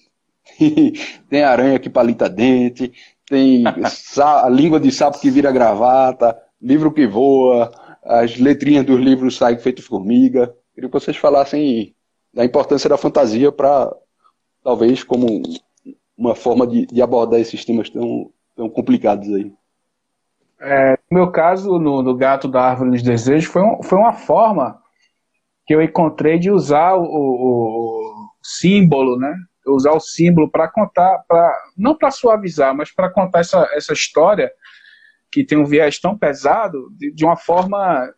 tem 1.28 1.42
aranha 1.42 1.78
que 1.78 1.90
palita 1.90 2.30
dente, 2.30 2.90
tem 3.28 3.62
a 3.66 4.48
língua 4.48 4.80
de 4.80 4.90
sapo 4.90 5.20
que 5.20 5.30
vira 5.30 5.52
gravata, 5.52 6.34
livro 6.62 6.90
que 6.90 7.06
voa, 7.06 7.70
as 8.02 8.38
letrinhas 8.38 8.86
dos 8.86 8.98
livros 8.98 9.36
saem 9.36 9.58
feito 9.58 9.82
formiga. 9.82 10.56
Queria 10.74 10.88
que 10.88 10.98
vocês 10.98 11.14
falassem 11.18 11.94
da 12.32 12.42
importância 12.42 12.88
da 12.88 12.96
fantasia 12.96 13.52
para, 13.52 13.94
talvez, 14.64 15.04
como 15.04 15.26
uma 16.16 16.34
forma 16.34 16.66
de, 16.66 16.86
de, 16.86 17.02
abordar 17.02 17.38
esses 17.38 17.62
temas 17.62 17.90
tão, 17.90 18.30
tão 18.56 18.70
complicados 18.70 19.28
aí. 19.34 19.52
É, 20.58 20.98
no 21.10 21.18
meu 21.18 21.30
caso, 21.30 21.78
no, 21.78 22.02
no, 22.02 22.16
Gato 22.16 22.48
da 22.48 22.62
Árvore 22.62 22.92
dos 22.92 23.02
Desejos, 23.02 23.44
foi, 23.44 23.60
um, 23.60 23.82
foi 23.82 23.98
uma 23.98 24.14
forma 24.14 24.80
que 25.66 25.74
eu 25.74 25.82
encontrei 25.82 26.38
de 26.38 26.50
usar 26.50 26.94
o, 26.94 27.04
o 27.04 28.19
símbolo, 28.42 29.18
né? 29.18 29.34
Usar 29.66 29.92
o 29.92 30.00
símbolo 30.00 30.50
para 30.50 30.68
contar, 30.68 31.18
pra, 31.28 31.58
não 31.76 31.94
para 31.94 32.10
suavizar, 32.10 32.74
mas 32.74 32.92
para 32.92 33.10
contar 33.10 33.40
essa, 33.40 33.68
essa 33.72 33.92
história 33.92 34.50
que 35.30 35.44
tem 35.44 35.58
um 35.58 35.64
viés 35.64 35.98
tão 35.98 36.16
pesado 36.16 36.88
de, 36.96 37.12
de 37.12 37.24
uma 37.24 37.36
forma 37.36 38.08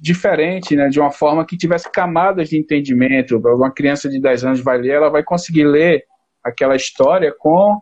diferente, 0.00 0.76
né, 0.76 0.88
de 0.88 1.00
uma 1.00 1.10
forma 1.10 1.44
que 1.44 1.56
tivesse 1.56 1.90
camadas 1.90 2.48
de 2.48 2.58
entendimento. 2.58 3.38
Uma 3.38 3.72
criança 3.72 4.08
de 4.08 4.20
10 4.20 4.44
anos 4.44 4.60
vai 4.60 4.78
ler, 4.78 4.90
ela 4.90 5.08
vai 5.08 5.24
conseguir 5.24 5.64
ler 5.64 6.04
aquela 6.44 6.76
história 6.76 7.34
com 7.36 7.80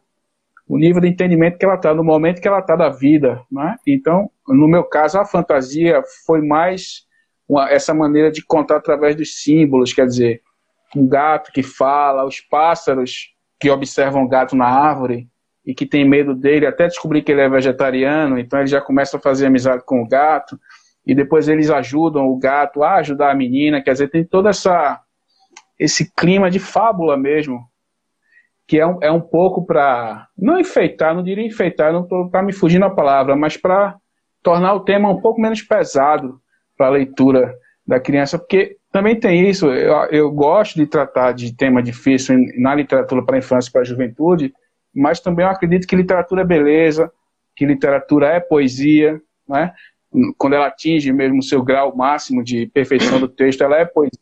o 0.66 0.78
nível 0.78 1.00
de 1.00 1.08
entendimento 1.08 1.58
que 1.58 1.64
ela 1.64 1.74
está, 1.74 1.94
no 1.94 2.04
momento 2.04 2.40
que 2.40 2.48
ela 2.48 2.61
está 2.61 2.76
da 2.76 2.88
vida. 2.88 3.42
Né? 3.50 3.76
Então, 3.87 4.30
no 4.46 4.68
meu 4.68 4.84
caso, 4.84 5.18
a 5.18 5.24
fantasia 5.24 6.02
foi 6.26 6.40
mais 6.42 7.06
uma, 7.48 7.70
essa 7.70 7.94
maneira 7.94 8.30
de 8.30 8.44
contar 8.44 8.76
através 8.76 9.16
dos 9.16 9.42
símbolos, 9.42 9.92
quer 9.92 10.06
dizer, 10.06 10.42
um 10.96 11.07
gato 11.07 11.53
que 11.53 11.62
fala, 11.62 12.24
os 12.24 12.40
pássaros 12.40 13.35
que 13.61 13.70
observam 13.70 14.22
o 14.22 14.29
gato 14.29 14.57
na 14.57 14.66
árvore, 14.66 15.29
e 15.68 15.74
que 15.74 15.85
tem 15.85 16.03
medo 16.03 16.35
dele, 16.35 16.64
até 16.66 16.87
descobrir 16.87 17.20
que 17.20 17.31
ele 17.31 17.42
é 17.42 17.48
vegetariano, 17.48 18.38
então 18.38 18.59
ele 18.59 18.68
já 18.68 18.81
começa 18.81 19.18
a 19.18 19.20
fazer 19.20 19.48
amizade 19.48 19.85
com 19.85 20.01
o 20.01 20.09
gato, 20.09 20.59
e 21.07 21.14
depois 21.14 21.46
eles 21.46 21.68
ajudam 21.68 22.27
o 22.27 22.38
gato 22.38 22.83
a 22.83 22.94
ajudar 22.94 23.31
a 23.31 23.35
menina, 23.35 23.83
quer 23.83 23.92
dizer, 23.92 24.09
tem 24.09 24.24
todo 24.24 24.48
essa, 24.48 24.98
esse 25.79 26.11
clima 26.14 26.51
de 26.51 26.59
fábula 26.59 27.18
mesmo, 27.18 27.61
que 28.66 28.81
é 28.81 28.87
um, 28.87 28.98
é 29.03 29.12
um 29.12 29.20
pouco 29.20 29.66
para, 29.66 30.27
não 30.38 30.59
enfeitar, 30.59 31.14
não 31.14 31.22
diria 31.22 31.44
enfeitar, 31.44 31.92
não 31.92 32.05
estou 32.05 32.31
tá 32.31 32.42
me 32.42 32.55
fugindo 32.55 32.87
a 32.87 32.90
palavra, 32.90 33.37
mas 33.37 33.59
para 33.59 33.94
tornar 34.42 34.72
o 34.72 34.81
tema 34.81 35.11
um 35.11 35.20
pouco 35.20 35.38
menos 35.38 35.61
pesado 35.61 36.41
para 36.78 36.86
a 36.86 36.91
leitura 36.91 37.55
da 37.86 38.01
criança, 38.01 38.39
porque 38.39 38.78
também 38.91 39.18
tem 39.18 39.49
isso, 39.49 39.66
eu, 39.66 39.95
eu 40.11 40.30
gosto 40.30 40.76
de 40.76 40.86
tratar 40.86 41.32
de 41.32 41.55
tema 41.55 41.82
difícil 41.82 42.36
na 42.57 42.74
literatura 42.74 43.24
para 43.24 43.36
a 43.36 43.39
infância 43.39 43.68
e 43.68 43.72
para 43.72 43.82
a 43.82 43.84
juventude, 43.84 44.53
mas 44.95 45.20
também 45.20 45.45
eu 45.45 45.51
acredito 45.51 45.86
que 45.86 45.95
literatura 45.97 46.43
é 46.43 46.47
beleza, 46.47 47.12
que 47.55 47.66
literatura 47.66 48.28
é 48.28 48.41
poesia, 48.41 49.20
né? 49.49 49.72
quando 50.36 50.55
ela 50.55 50.68
atinge 50.68 51.12
mesmo 51.12 51.39
o 51.39 51.43
seu 51.43 51.62
grau 51.62 51.95
máximo 51.95 52.43
de 52.43 52.66
perfeição 52.66 53.20
do 53.20 53.28
texto, 53.28 53.62
ela 53.62 53.76
é 53.76 53.84
poesia. 53.84 54.18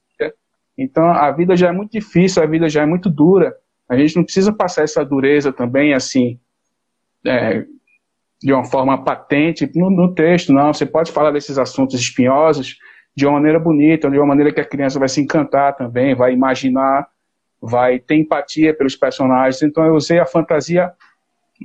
Então 0.76 1.04
a 1.04 1.30
vida 1.30 1.56
já 1.56 1.68
é 1.68 1.72
muito 1.72 1.92
difícil, 1.92 2.42
a 2.42 2.46
vida 2.46 2.68
já 2.68 2.82
é 2.82 2.86
muito 2.86 3.08
dura. 3.08 3.56
A 3.88 3.96
gente 3.96 4.16
não 4.16 4.24
precisa 4.24 4.52
passar 4.52 4.82
essa 4.82 5.04
dureza 5.04 5.52
também 5.52 5.94
assim, 5.94 6.38
é, 7.24 7.64
de 8.42 8.52
uma 8.52 8.64
forma 8.64 9.02
patente 9.02 9.70
no, 9.74 9.90
no, 9.90 10.12
texto, 10.12 10.52
não. 10.52 10.74
Você 10.74 10.84
pode 10.84 11.12
falar 11.12 11.30
desses 11.30 11.56
assuntos 11.56 11.98
espinhosos 11.98 12.78
de 13.16 13.26
uma 13.26 13.34
maneira 13.34 13.58
bonita, 13.58 14.10
de 14.10 14.18
uma 14.18 14.26
maneira 14.26 14.52
que 14.52 14.60
a 14.60 14.64
criança 14.64 14.98
vai 14.98 15.08
se 15.08 15.20
encantar 15.20 15.74
também, 15.74 16.14
vai 16.14 16.32
imaginar 16.32 17.08
vai 17.60 17.98
ter 17.98 18.16
empatia 18.16 18.74
pelos 18.74 18.96
personagens. 18.96 19.62
Então 19.62 19.84
eu 19.84 19.94
usei 19.94 20.18
a 20.18 20.26
fantasia 20.26 20.92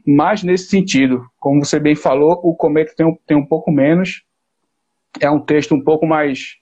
mais 0.05 0.43
nesse 0.43 0.67
sentido. 0.67 1.25
Como 1.39 1.63
você 1.63 1.79
bem 1.79 1.95
falou, 1.95 2.39
o 2.43 2.55
Cometa 2.55 2.93
tem 2.95 3.05
um, 3.05 3.17
tem 3.27 3.37
um 3.37 3.45
pouco 3.45 3.71
menos. 3.71 4.23
É 5.19 5.29
um 5.29 5.39
texto 5.39 5.75
um 5.75 5.83
pouco 5.83 6.05
mais 6.05 6.55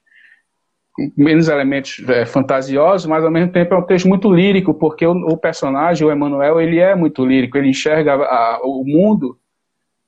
menos 1.15 1.47
elementos 1.47 2.03
é, 2.09 2.25
fantasiosos, 2.25 3.05
mas 3.05 3.23
ao 3.23 3.31
mesmo 3.31 3.53
tempo 3.53 3.73
é 3.73 3.77
um 3.77 3.85
texto 3.85 4.07
muito 4.07 4.29
lírico, 4.33 4.73
porque 4.73 5.05
o, 5.05 5.11
o 5.11 5.37
personagem, 5.37 6.05
o 6.05 6.11
Emmanuel, 6.11 6.59
ele 6.59 6.79
é 6.79 6.93
muito 6.93 7.25
lírico, 7.25 7.57
ele 7.57 7.69
enxerga 7.69 8.15
a, 8.15 8.59
o 8.63 8.83
mundo 8.83 9.39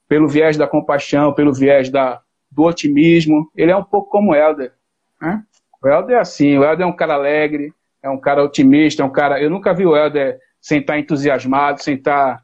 pelo 0.10 0.28
viés 0.28 0.58
da 0.58 0.68
compaixão, 0.68 1.34
pelo 1.34 1.54
viés 1.54 1.90
da, 1.90 2.20
do 2.52 2.64
otimismo. 2.64 3.50
Ele 3.56 3.72
é 3.72 3.76
um 3.76 3.84
pouco 3.84 4.10
como 4.10 4.32
o 4.32 4.36
Helder. 4.36 4.74
Né? 5.22 5.44
O 5.82 5.88
Helder 5.88 6.18
é 6.18 6.20
assim, 6.20 6.58
o 6.58 6.64
Helder 6.64 6.86
é 6.86 6.90
um 6.90 6.96
cara 6.96 7.14
alegre, 7.16 7.74
é 8.04 8.10
um 8.10 8.20
cara 8.20 8.44
otimista, 8.44 9.02
é 9.02 9.06
um 9.06 9.12
cara. 9.12 9.42
Eu 9.42 9.50
nunca 9.50 9.74
vi 9.74 9.86
o 9.86 9.96
Helder 9.96 10.40
sem 10.60 10.80
estar 10.80 11.00
entusiasmado, 11.00 11.82
sem 11.82 11.96
estar. 11.96 12.42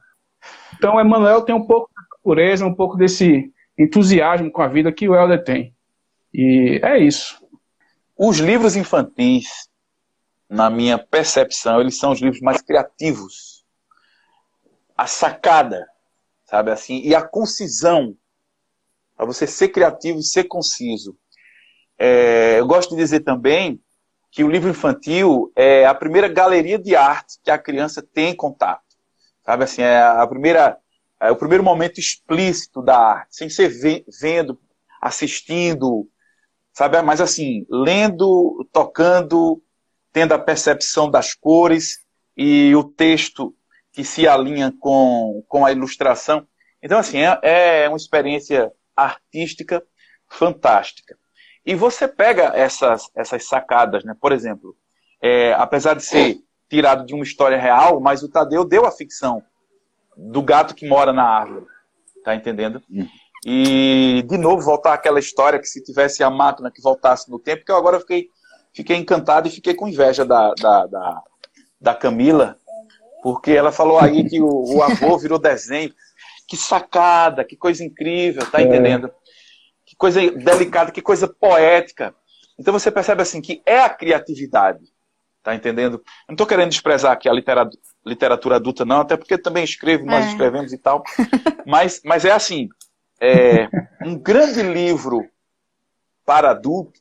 Então, 0.76 0.96
o 0.96 1.02
Emmanuel 1.02 1.42
tem 1.42 1.54
um 1.54 1.66
pouco 1.66 1.90
de 1.90 2.24
pureza, 2.24 2.66
um 2.66 2.74
pouco 2.74 2.96
desse 2.96 3.52
entusiasmo 3.78 4.52
com 4.52 4.62
a 4.62 4.68
vida 4.68 4.92
que 4.92 5.08
o 5.08 5.16
Helder 5.16 5.44
tem. 5.44 5.76
E 6.34 6.80
é 6.84 6.98
isso. 6.98 7.38
Os 8.18 8.40
livros 8.40 8.76
infantis, 8.76 9.70
na 10.50 10.70
minha 10.70 10.98
percepção, 10.98 11.80
eles 11.80 11.98
são 11.98 12.12
os 12.12 12.20
livros 12.20 12.42
mais 12.42 12.62
criativos. 12.62 13.64
A 14.96 15.06
sacada, 15.06 15.86
sabe 16.46 16.72
assim, 16.72 17.02
e 17.04 17.14
a 17.14 17.22
concisão, 17.22 18.16
para 19.18 19.26
você 19.26 19.48
ser 19.48 19.70
criativo 19.70 20.20
e 20.20 20.24
ser 20.24 20.44
conciso. 20.44 21.18
É, 21.98 22.60
eu 22.60 22.68
gosto 22.68 22.92
de 22.92 23.02
dizer 23.02 23.22
também 23.22 23.82
que 24.32 24.44
o 24.44 24.50
livro 24.50 24.70
infantil 24.70 25.52
é 25.56 25.86
a 25.86 25.96
primeira 25.96 26.28
galeria 26.28 26.78
de 26.78 26.96
arte 26.96 27.40
que 27.44 27.50
a 27.50 27.58
criança 27.58 28.02
tem 28.14 28.36
contato. 28.36 28.84
Sabe 29.44 29.64
assim, 29.64 29.82
é 29.82 30.00
a 30.00 30.28
primeira 30.28 30.78
é 31.20 31.32
o 31.32 31.36
primeiro 31.36 31.64
momento 31.64 32.00
explícito 32.00 32.80
da 32.80 32.96
arte, 32.96 33.36
sem 33.36 33.50
ser 33.50 33.74
vendo, 34.22 34.60
assistindo, 35.02 36.08
sabe? 36.72 37.02
Mas 37.02 37.20
assim, 37.20 37.66
lendo, 37.68 38.70
tocando, 38.72 39.60
tendo 40.14 40.34
a 40.34 40.40
percepção 40.40 41.10
das 41.10 41.34
cores 41.34 42.06
e 42.36 42.76
o 42.76 42.84
texto 42.84 43.56
que 43.92 44.04
se 44.04 44.28
alinha 44.28 44.72
com, 44.80 45.44
com 45.48 45.66
a 45.66 45.72
ilustração. 45.72 46.48
Então, 46.84 47.00
assim, 47.00 47.18
é, 47.18 47.40
é 47.42 47.88
uma 47.88 47.98
experiência 47.98 48.72
artística 48.98 49.84
fantástica. 50.28 51.16
E 51.66 51.76
você 51.76 52.08
pega 52.08 52.52
essas, 52.56 53.10
essas 53.16 53.48
sacadas, 53.48 54.04
né? 54.04 54.16
Por 54.20 54.32
exemplo, 54.32 54.76
é, 55.22 55.54
apesar 55.54 55.94
de 55.94 56.04
ser 56.04 56.38
tirado 56.70 57.06
de 57.06 57.14
uma 57.14 57.24
história 57.24 57.60
real, 57.60 58.00
mas 58.00 58.24
o 58.24 58.30
Tadeu 58.30 58.66
deu 58.66 58.86
a 58.86 58.92
ficção 58.92 59.44
do 60.16 60.42
gato 60.42 60.76
que 60.76 60.88
mora 60.88 61.14
na 61.14 61.24
árvore. 61.24 61.66
Tá 62.24 62.36
entendendo? 62.36 62.82
Hum. 62.90 63.08
E, 63.46 64.24
de 64.28 64.38
novo, 64.38 64.62
voltar 64.62 64.94
àquela 64.94 65.20
história 65.20 65.60
que 65.60 65.68
se 65.68 65.84
tivesse 65.84 66.24
a 66.24 66.30
máquina 66.30 66.72
que 66.72 66.82
voltasse 66.82 67.30
no 67.30 67.40
tempo, 67.40 67.64
que 67.64 67.72
eu 67.72 67.78
agora 67.78 68.00
fiquei, 68.00 68.28
fiquei 68.74 68.98
encantado 68.98 69.48
e 69.48 69.52
fiquei 69.52 69.74
com 69.74 69.88
inveja 69.88 70.26
da, 70.26 70.54
da, 70.56 70.88
da, 70.88 71.24
da 71.80 71.96
Camila, 71.96 72.58
porque 73.22 73.52
ela 73.52 73.72
falou 73.72 74.00
aí 74.00 74.28
que 74.28 74.42
o, 74.42 74.76
o 74.76 74.82
avô 74.82 75.18
virou 75.18 75.40
desenho. 75.40 75.94
Que 76.48 76.56
sacada, 76.56 77.44
que 77.44 77.58
coisa 77.58 77.84
incrível, 77.84 78.46
tá 78.50 78.62
é. 78.62 78.64
entendendo? 78.64 79.12
Que 79.86 79.96
coisa 79.96 80.20
delicada, 80.32 80.92
que 80.92 81.02
coisa 81.02 81.28
poética. 81.28 82.16
Então 82.58 82.74
você 82.74 82.90
percebe 82.90 83.22
assim 83.22 83.42
que 83.42 83.62
é 83.66 83.80
a 83.82 83.90
criatividade, 83.90 84.86
tá 85.44 85.54
entendendo? 85.54 85.98
Eu 85.98 86.04
não 86.30 86.34
estou 86.34 86.48
querendo 86.48 86.70
desprezar 86.70 87.12
aqui 87.12 87.30
a 87.30 87.34
literatura, 87.34 87.80
literatura 88.06 88.56
adulta, 88.56 88.86
não, 88.86 89.02
até 89.02 89.16
porque 89.16 89.38
também 89.38 89.64
escrevo, 89.64 90.06
nós 90.06 90.26
é. 90.26 90.30
escrevemos 90.30 90.74
e 90.74 90.78
tal. 90.78 91.04
Mas, 91.66 92.00
mas 92.06 92.24
é 92.24 92.32
assim, 92.32 92.70
é, 93.20 93.68
um 94.06 94.18
grande 94.18 94.62
livro 94.62 95.30
para 96.26 96.52
adulto 96.52 96.98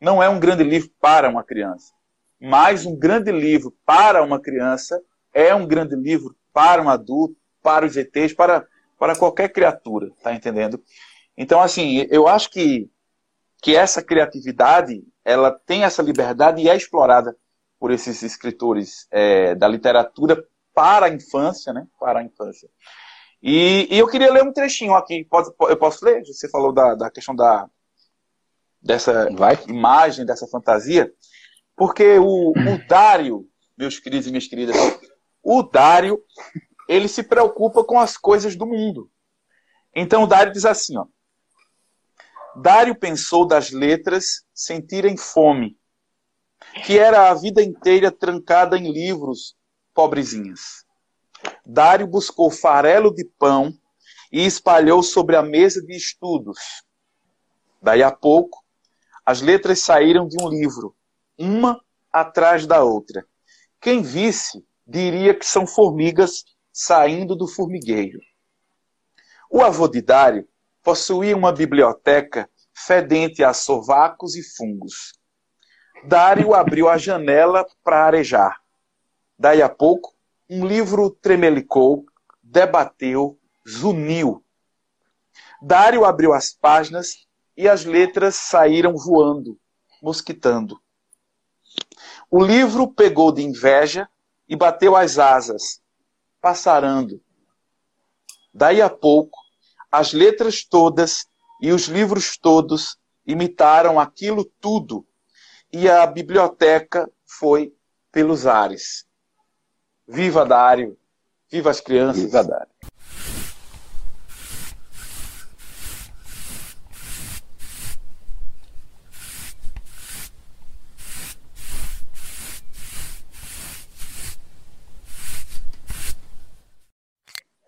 não 0.00 0.22
é 0.22 0.28
um 0.28 0.38
grande 0.38 0.62
livro 0.62 0.88
para 1.00 1.28
uma 1.28 1.42
criança. 1.42 1.92
Mas 2.40 2.86
um 2.86 2.96
grande 2.96 3.32
livro 3.32 3.74
para 3.84 4.22
uma 4.22 4.40
criança 4.40 5.00
é 5.32 5.54
um 5.54 5.66
grande 5.66 5.96
livro 5.96 6.36
para 6.52 6.80
um 6.80 6.88
adulto, 6.88 7.36
para 7.62 7.86
os 7.86 7.96
ETs, 7.96 8.32
para, 8.32 8.64
para 8.98 9.16
qualquer 9.16 9.50
criatura, 9.52 10.10
tá 10.22 10.34
entendendo? 10.34 10.82
Então, 11.36 11.60
assim, 11.60 12.06
eu 12.10 12.28
acho 12.28 12.50
que, 12.50 12.88
que 13.62 13.76
essa 13.76 14.02
criatividade, 14.02 15.02
ela 15.24 15.50
tem 15.50 15.84
essa 15.84 16.02
liberdade 16.02 16.62
e 16.62 16.68
é 16.68 16.76
explorada 16.76 17.36
por 17.78 17.90
esses 17.90 18.22
escritores 18.22 19.06
é, 19.10 19.54
da 19.54 19.68
literatura 19.68 20.42
para 20.72 21.06
a 21.06 21.10
infância, 21.10 21.72
né? 21.72 21.86
Para 21.98 22.20
a 22.20 22.22
infância. 22.22 22.68
E, 23.42 23.86
e, 23.90 23.98
eu 23.98 24.08
queria 24.08 24.32
ler 24.32 24.42
um 24.42 24.52
trechinho 24.52 24.94
aqui. 24.94 25.24
Pode, 25.24 25.50
eu 25.60 25.76
posso 25.76 26.04
ler? 26.04 26.24
Você 26.24 26.48
falou 26.48 26.72
da, 26.72 26.94
da 26.94 27.10
questão 27.10 27.34
da 27.34 27.68
dessa 28.80 29.28
Vai. 29.32 29.58
imagem, 29.66 30.24
dessa 30.24 30.46
fantasia. 30.46 31.12
Porque 31.76 32.18
o, 32.18 32.52
o 32.52 32.86
Dário, 32.88 33.46
meus 33.76 33.98
queridos 33.98 34.26
e 34.26 34.30
minhas 34.30 34.46
queridas, 34.46 34.76
o 35.42 35.62
Dário, 35.62 36.22
ele 36.88 37.08
se 37.08 37.22
preocupa 37.22 37.84
com 37.84 37.98
as 37.98 38.16
coisas 38.16 38.56
do 38.56 38.66
mundo. 38.66 39.10
Então 39.94 40.26
Dário 40.26 40.52
diz 40.52 40.64
assim, 40.64 40.96
ó. 40.96 41.06
Dário 42.56 42.94
pensou 42.94 43.46
das 43.46 43.70
letras 43.70 44.44
sentirem 44.54 45.16
fome, 45.16 45.76
que 46.84 46.98
era 46.98 47.28
a 47.28 47.34
vida 47.34 47.62
inteira 47.62 48.12
trancada 48.12 48.76
em 48.78 48.92
livros, 48.92 49.56
pobrezinhas. 49.92 50.84
Dário 51.66 52.06
buscou 52.06 52.50
farelo 52.50 53.12
de 53.12 53.24
pão 53.38 53.72
e 54.30 54.44
espalhou 54.46 55.02
sobre 55.02 55.36
a 55.36 55.42
mesa 55.42 55.82
de 55.82 55.96
estudos. 55.96 56.58
Daí 57.82 58.02
a 58.02 58.10
pouco, 58.10 58.64
as 59.26 59.40
letras 59.40 59.80
saíram 59.80 60.26
de 60.26 60.36
um 60.42 60.48
livro, 60.48 60.94
uma 61.38 61.80
atrás 62.12 62.66
da 62.66 62.82
outra. 62.82 63.26
Quem 63.80 64.02
visse 64.02 64.64
diria 64.86 65.34
que 65.34 65.44
são 65.44 65.66
formigas 65.66 66.44
saindo 66.76 67.36
do 67.36 67.46
formigueiro. 67.46 68.18
O 69.48 69.62
avô 69.62 69.86
de 69.86 70.02
Dário 70.02 70.48
possuía 70.82 71.36
uma 71.36 71.52
biblioteca 71.52 72.50
fedente 72.74 73.44
a 73.44 73.54
sovacos 73.54 74.34
e 74.34 74.42
fungos. 74.42 75.12
Dário 76.04 76.52
abriu 76.52 76.88
a 76.88 76.98
janela 76.98 77.64
para 77.84 78.04
arejar. 78.04 78.60
Daí 79.38 79.62
a 79.62 79.68
pouco, 79.68 80.12
um 80.50 80.66
livro 80.66 81.08
tremelicou, 81.10 82.04
debateu, 82.42 83.38
zuniu. 83.66 84.44
Dário 85.62 86.04
abriu 86.04 86.34
as 86.34 86.52
páginas 86.52 87.26
e 87.56 87.68
as 87.68 87.84
letras 87.84 88.34
saíram 88.34 88.96
voando, 88.96 89.56
mosquitando. 90.02 90.80
O 92.28 92.44
livro 92.44 92.92
pegou 92.92 93.30
de 93.30 93.42
inveja 93.42 94.08
e 94.48 94.56
bateu 94.56 94.96
as 94.96 95.20
asas, 95.20 95.80
passarando. 96.44 97.22
Daí 98.52 98.82
a 98.82 98.90
pouco, 98.90 99.38
as 99.90 100.12
letras 100.12 100.62
todas 100.62 101.26
e 101.58 101.72
os 101.72 101.86
livros 101.86 102.36
todos 102.36 102.98
imitaram 103.26 103.98
aquilo 103.98 104.44
tudo, 104.60 105.06
e 105.72 105.88
a 105.88 106.06
biblioteca 106.06 107.10
foi 107.24 107.74
pelos 108.12 108.46
ares. 108.46 109.06
Viva 110.06 110.44
Dário! 110.44 110.98
Viva 111.50 111.70
as 111.70 111.80
crianças! 111.80 112.24
Viva 112.24 112.44
Dário! 112.44 112.68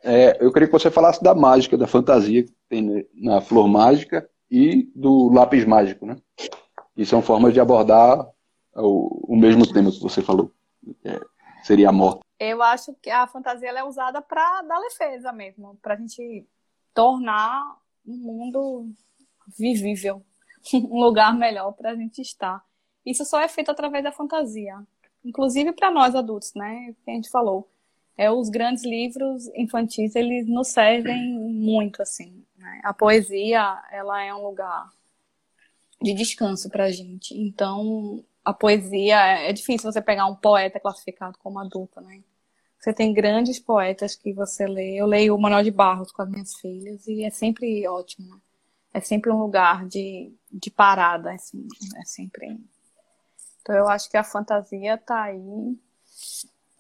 É, 0.07 0.39
eu 0.41 0.53
queria 0.53 0.69
que 0.69 0.73
você 0.73 0.89
falasse 0.89 1.21
da 1.21 1.35
mágica, 1.35 1.77
da 1.77 1.89
fantasia 1.89 2.45
que 2.45 2.55
tem 2.69 3.05
na 3.13 3.41
flor 3.41 3.67
mágica 3.67 4.31
e 4.49 4.89
do 4.95 5.29
lápis 5.33 5.65
mágico, 5.65 6.07
né? 6.07 6.17
E 6.97 7.05
são 7.05 7.21
formas 7.21 7.53
de 7.53 7.59
abordar 7.59 8.25
o, 8.73 9.35
o 9.35 9.37
mesmo 9.37 9.67
tema 9.67 9.91
que 9.91 10.01
você 10.01 10.23
falou. 10.23 10.53
É, 11.05 11.21
seria 11.65 11.89
a 11.89 11.93
morte. 11.93 12.21
Eu 12.39 12.63
acho 12.63 12.95
que 13.03 13.11
a 13.11 13.27
fantasia 13.27 13.71
é 13.71 13.83
usada 13.83 14.23
para 14.23 14.63
dar 14.63 14.79
defesa 14.79 15.33
mesmo, 15.33 15.77
para 15.83 15.95
a 15.95 15.97
gente 15.97 16.47
tornar 16.95 17.77
um 18.07 18.17
mundo 18.17 18.89
vivível, 19.59 20.23
um 20.73 21.01
lugar 21.01 21.35
melhor 21.35 21.73
para 21.73 21.91
a 21.91 21.97
gente 21.97 22.23
estar. 22.23 22.63
Isso 23.05 23.25
só 23.25 23.41
é 23.41 23.49
feito 23.49 23.73
através 23.73 24.05
da 24.05 24.13
fantasia, 24.13 24.79
inclusive 25.25 25.73
para 25.73 25.91
nós 25.91 26.15
adultos, 26.15 26.55
né? 26.55 26.95
Que 27.05 27.11
a 27.11 27.15
gente 27.15 27.29
falou. 27.29 27.69
É, 28.17 28.31
os 28.31 28.49
grandes 28.49 28.85
livros 28.85 29.47
infantis 29.55 30.15
eles 30.17 30.47
nos 30.47 30.69
servem 30.69 31.39
muito 31.39 32.01
assim. 32.01 32.45
Né? 32.57 32.81
A 32.83 32.95
poesia 32.95 33.83
ela 33.91 34.23
é 34.23 34.35
um 34.35 34.43
lugar 34.43 34.91
de 36.01 36.15
descanso 36.15 36.71
para 36.71 36.85
a 36.85 36.91
gente. 36.91 37.35
Então 37.35 38.25
a 38.45 38.55
poesia, 38.55 39.17
é 39.17 39.53
difícil 39.53 39.91
você 39.91 40.01
pegar 40.01 40.27
um 40.27 40.37
poeta 40.37 40.79
classificado 40.79 41.37
como 41.39 41.59
adulto, 41.59 42.01
né? 42.01 42.23
Você 42.79 42.93
tem 42.93 43.13
grandes 43.13 43.59
poetas 43.59 44.15
que 44.15 44.33
você 44.33 44.67
lê. 44.69 44.95
Eu 44.95 45.07
leio 45.07 45.35
o 45.35 45.41
Manuel 45.41 45.65
de 45.65 45.73
Barros 45.73 46.13
com 46.13 46.23
as 46.23 46.31
minhas 46.31 46.55
filhas 46.55 47.05
e 47.09 47.25
é 47.25 47.31
sempre 47.31 47.87
ótimo. 47.89 48.37
Né? 48.37 48.41
É 48.95 49.01
sempre 49.01 49.33
um 49.33 49.39
lugar 49.39 49.85
de, 49.87 50.33
de 50.53 50.71
parada, 50.71 51.33
assim, 51.33 51.67
é 51.97 52.05
sempre 52.05 52.57
Então 53.61 53.75
eu 53.75 53.89
acho 53.89 54.09
que 54.09 54.17
a 54.17 54.23
fantasia 54.23 54.95
está 54.95 55.25
aí 55.25 55.77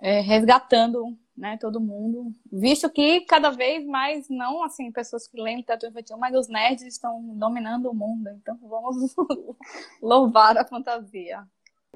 é, 0.00 0.20
resgatando 0.20 1.18
né, 1.36 1.58
todo 1.60 1.80
mundo, 1.80 2.32
visto 2.50 2.88
que 2.90 3.20
cada 3.22 3.50
vez 3.50 3.86
mais, 3.86 4.26
não 4.30 4.62
assim, 4.64 4.90
pessoas 4.90 5.28
que 5.28 5.40
leem 5.40 5.58
literatura 5.58 5.90
infantil, 5.90 6.16
mas 6.16 6.34
os 6.34 6.48
nerds 6.48 6.82
estão 6.82 7.22
dominando 7.34 7.90
o 7.90 7.94
mundo, 7.94 8.28
então 8.30 8.58
vamos 8.62 9.14
louvar 10.00 10.56
a 10.56 10.64
fantasia. 10.64 11.42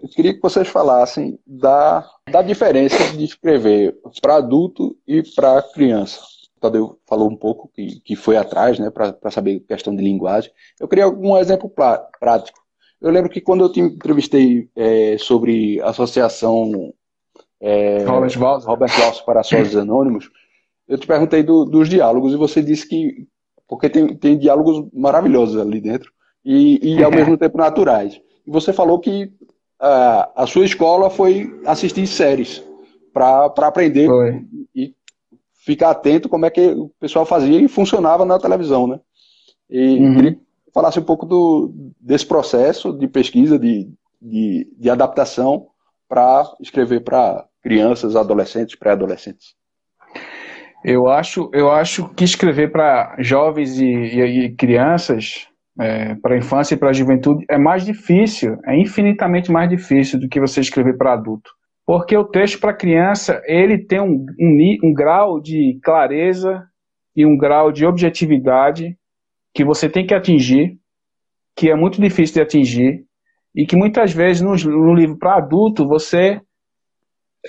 Eu 0.03 0.09
queria 0.09 0.35
que 0.35 0.41
vocês 0.41 0.69
falassem 0.69 1.39
da, 1.47 2.09
da 2.31 2.43
diferença 2.43 2.97
de 3.17 3.25
escrever 3.25 3.99
para 4.21 4.37
adulto 4.37 4.97
e 5.07 5.23
para 5.35 5.63
criança. 5.63 6.21
O 6.57 6.61
Tadeu 6.61 7.01
falou 7.07 7.31
um 7.31 7.37
pouco 7.37 7.69
que, 7.69 8.01
que 8.01 8.17
foi 8.17 8.37
atrás, 8.37 8.79
né, 8.79 8.91
para 8.91 9.31
saber 9.31 9.61
questão 9.61 9.95
de 9.95 10.03
linguagem. 10.03 10.51
Eu 10.79 10.89
queria 10.89 11.05
algum 11.05 11.37
exemplo 11.37 11.71
prático. 11.71 12.61
Eu 13.01 13.11
lembro 13.11 13.31
que 13.31 13.41
quando 13.41 13.65
eu 13.65 13.73
te 13.73 13.81
entrevistei 13.81 14.71
é, 14.77 15.17
sobre 15.19 15.81
associação 15.81 16.93
é, 17.61 18.05
Robert 18.05 18.39
Walser 18.39 18.69
Robert 18.69 18.91
para 19.25 19.43
Sócios 19.43 19.77
Anônimos, 19.77 20.31
eu 20.89 20.99
te 20.99 21.07
perguntei 21.07 21.43
do, 21.43 21.65
dos 21.65 21.89
diálogos 21.89 22.33
e 22.33 22.37
você 22.37 22.63
disse 22.63 22.89
que. 22.89 23.27
Porque 23.69 23.89
tem, 23.89 24.17
tem 24.17 24.37
diálogos 24.37 24.89
maravilhosos 24.93 25.57
ali 25.57 25.81
dentro 25.81 26.11
e, 26.45 26.97
e 26.97 27.05
ao 27.05 27.11
mesmo 27.11 27.39
tempo 27.39 27.57
naturais. 27.57 28.21
E 28.45 28.51
você 28.51 28.73
falou 28.73 28.99
que 28.99 29.31
a, 29.79 30.43
a 30.43 30.47
sua 30.47 30.65
escola 30.65 31.09
foi 31.09 31.57
assistir 31.65 32.07
séries 32.09 32.65
para 33.13 33.47
aprender 33.47 34.07
foi. 34.07 34.45
e 34.75 34.93
ficar 35.55 35.91
atento 35.91 36.29
como 36.29 36.47
é 36.47 36.51
que 36.51 36.67
o 36.73 36.91
pessoal 36.99 37.25
fazia 37.25 37.61
e 37.61 37.69
funcionava 37.69 38.25
na 38.25 38.39
televisão, 38.39 38.89
né? 38.89 38.99
E 39.69 39.99
uhum. 39.99 40.15
queria 40.17 40.35
que 40.35 40.41
falasse 40.75 40.99
um 40.99 41.05
pouco 41.05 41.25
do, 41.25 41.73
desse 42.01 42.27
processo 42.27 42.93
de 42.93 43.07
pesquisa, 43.07 43.57
de, 43.57 43.89
de, 44.21 44.69
de 44.77 44.91
adaptação 44.91 45.69
para 46.09 46.51
escrever 46.61 47.05
para 47.05 47.47
crianças, 47.63 48.17
adolescentes, 48.17 48.77
pré-adolescentes? 48.77 49.55
Eu 50.85 51.09
acho, 51.09 51.51
eu 51.53 51.71
acho 51.71 52.09
que 52.15 52.25
escrever 52.25 52.73
para 52.73 53.15
jovens 53.19 53.79
e, 53.79 53.85
e, 53.85 54.45
e 54.45 54.57
crianças, 54.57 55.47
é, 55.79 56.15
para 56.15 56.35
a 56.35 56.39
infância 56.39 56.75
e 56.75 56.79
para 56.79 56.91
a 56.91 56.93
juventude, 56.93 57.45
é 57.49 57.59
mais 57.59 57.85
difícil, 57.85 58.57
é 58.67 58.79
infinitamente 58.79 59.53
mais 59.53 59.69
difícil 59.69 60.19
do 60.19 60.29
que 60.29 60.41
você 60.41 60.61
escrever 60.61 60.97
para 60.97 61.13
adulto. 61.13 61.51
Porque 61.87 62.17
o 62.17 62.25
texto 62.25 62.59
para 62.61 62.73
criança, 62.73 63.43
ele 63.47 63.79
tem 63.79 64.01
um, 64.01 64.25
um, 64.39 64.77
um 64.85 64.93
grau 64.93 65.41
de 65.41 65.79
clareza 65.83 66.65
e 67.15 67.27
um 67.27 67.37
grau 67.37 67.73
de 67.73 67.85
objetividade 67.85 68.97
que 69.53 69.65
você 69.65 69.89
tem 69.89 70.07
que 70.07 70.15
atingir, 70.15 70.79
que 71.57 71.69
é 71.71 71.75
muito 71.75 72.01
difícil 72.01 72.35
de 72.35 72.43
atingir, 72.43 73.05
e 73.55 73.67
que 73.67 73.77
muitas 73.77 74.13
vezes 74.13 74.41
no, 74.41 74.55
no 74.55 74.95
livro 74.95 75.19
para 75.19 75.37
adulto 75.37 75.87
você 75.87 76.41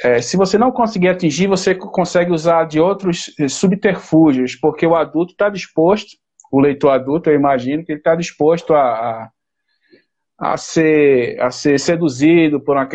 é, 0.04 0.22
se 0.22 0.38
você 0.38 0.58
não 0.58 0.72
conseguir 0.72 1.10
atingir, 1.10 1.48
você 1.48 1.76
consegue 1.76 2.32
usar 2.32 2.66
de 2.66 2.80
outros 2.80 3.34
eh, 3.38 3.48
subterfúgios, 3.50 4.56
porque 4.56 4.88
o 4.88 4.96
adulto 4.96 5.34
está 5.34 5.50
disposto, 5.50 6.12
o 6.52 6.60
leitor 6.62 6.92
adulto, 6.92 7.30
eu 7.30 7.36
imagino, 7.36 7.84
que 7.84 7.92
ele 7.92 8.00
está 8.00 8.16
disposto 8.16 8.74
a, 8.74 9.30
a, 10.40 10.54
a, 10.54 10.58
ser, 10.58 11.40
a 11.42 11.52
ser 11.52 11.78
seduzido 11.80 12.62
por 12.62 12.78
uma, 12.78 12.88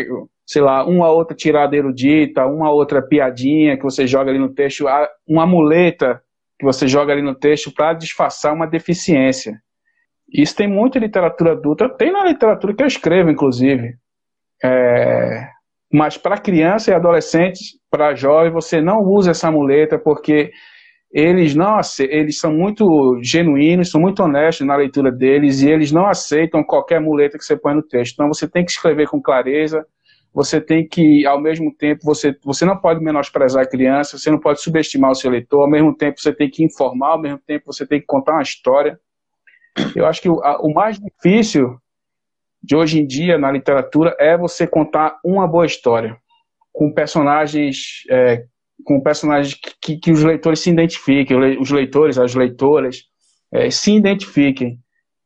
sei 0.47 0.63
lá, 0.63 0.87
uma 0.87 1.11
outra 1.11 1.37
tirada 1.37 1.77
erudita, 1.77 2.47
uma 2.47 2.71
outra 2.71 3.03
piadinha 3.03 3.77
que 3.77 3.83
você 3.83 4.07
joga 4.07 4.31
ali 4.31 4.39
no 4.39 4.55
texto, 4.55 4.87
uma 5.29 5.47
muleta 5.47 6.23
que 6.59 6.65
você 6.65 6.89
joga 6.89 7.13
ali 7.13 7.23
no 7.23 7.35
texto 7.35 7.71
para 7.73 7.93
disfarçar 7.93 8.55
uma 8.55 8.67
deficiência. 8.67 9.61
Isso 10.33 10.57
tem 10.57 10.67
muita 10.67 10.99
literatura 10.99 11.53
adulta, 11.53 11.89
tem 11.91 12.11
na 12.11 12.25
literatura 12.25 12.75
que 12.75 12.83
eu 12.83 12.87
escrevo, 12.87 13.31
inclusive. 13.31 13.97
É, 14.65 15.49
mas 15.97 16.19
para 16.19 16.37
criança 16.37 16.91
e 16.91 16.95
adolescente, 16.95 17.79
para 17.91 18.15
jovem, 18.15 18.53
você 18.53 18.83
não 18.83 19.01
usa 19.03 19.31
essa 19.31 19.51
muleta 19.51 19.99
porque 19.99 20.51
eles 21.11 21.55
não 21.55 21.81
eles 22.01 22.39
são 22.39 22.53
muito 22.53 23.19
genuínos, 23.23 23.91
são 23.91 23.99
muito 23.99 24.23
honestos 24.23 24.67
na 24.67 24.77
leitura 24.77 25.11
deles 25.11 25.63
e 25.63 25.71
eles 25.71 25.91
não 25.91 26.07
aceitam 26.07 26.63
qualquer 26.63 27.01
muleta 27.01 27.39
que 27.39 27.45
você 27.45 27.57
põe 27.57 27.75
no 27.75 27.83
texto. 27.83 28.13
Então 28.13 28.29
você 28.29 28.47
tem 28.47 28.63
que 28.63 28.73
escrever 28.73 29.09
com 29.09 29.23
clareza, 29.23 29.87
você 30.35 30.61
tem 30.61 30.87
que, 30.87 31.25
ao 31.27 31.41
mesmo 31.41 31.75
tempo, 31.75 32.05
você, 32.05 32.37
você 32.45 32.67
não 32.67 32.77
pode 32.77 33.03
menosprezar 33.03 33.63
a 33.63 33.67
criança, 33.67 34.19
você 34.19 34.31
não 34.31 34.39
pode 34.39 34.61
subestimar 34.61 35.13
o 35.13 35.15
seu 35.15 35.31
leitor, 35.31 35.63
ao 35.63 35.71
mesmo 35.71 35.97
tempo 35.97 36.21
você 36.21 36.31
tem 36.31 36.51
que 36.51 36.63
informar, 36.63 37.13
ao 37.13 37.23
mesmo 37.23 37.41
tempo 37.47 37.73
você 37.73 37.87
tem 37.87 38.01
que 38.01 38.07
contar 38.07 38.33
uma 38.35 38.43
história. 38.43 39.01
Eu 39.95 40.05
acho 40.05 40.21
que 40.21 40.29
o, 40.29 40.45
a, 40.45 40.61
o 40.61 40.75
mais 40.75 40.99
difícil 40.99 41.79
de 42.67 42.75
hoje 42.75 42.99
em 42.99 43.07
dia 43.07 43.39
na 43.39 43.51
literatura 43.51 44.17
é 44.19 44.37
você 44.37 44.67
contar 44.67 45.19
uma 45.25 45.47
boa 45.47 45.65
história 45.65 46.17
com 46.73 46.93
personagens 46.93 48.03
é, 48.11 48.43
com 48.85 49.01
personagens 49.01 49.57
que, 49.81 49.97
que, 49.97 50.11
os 50.11 50.23
leitores 50.23 50.61
se 50.61 50.71
identifiquem, 50.71 51.59
os 51.59 51.71
leitores, 51.71 52.19
as 52.19 52.35
leitoras 52.35 53.05
é, 53.53 53.71
se 53.71 53.93
identifiquem. 53.93 54.79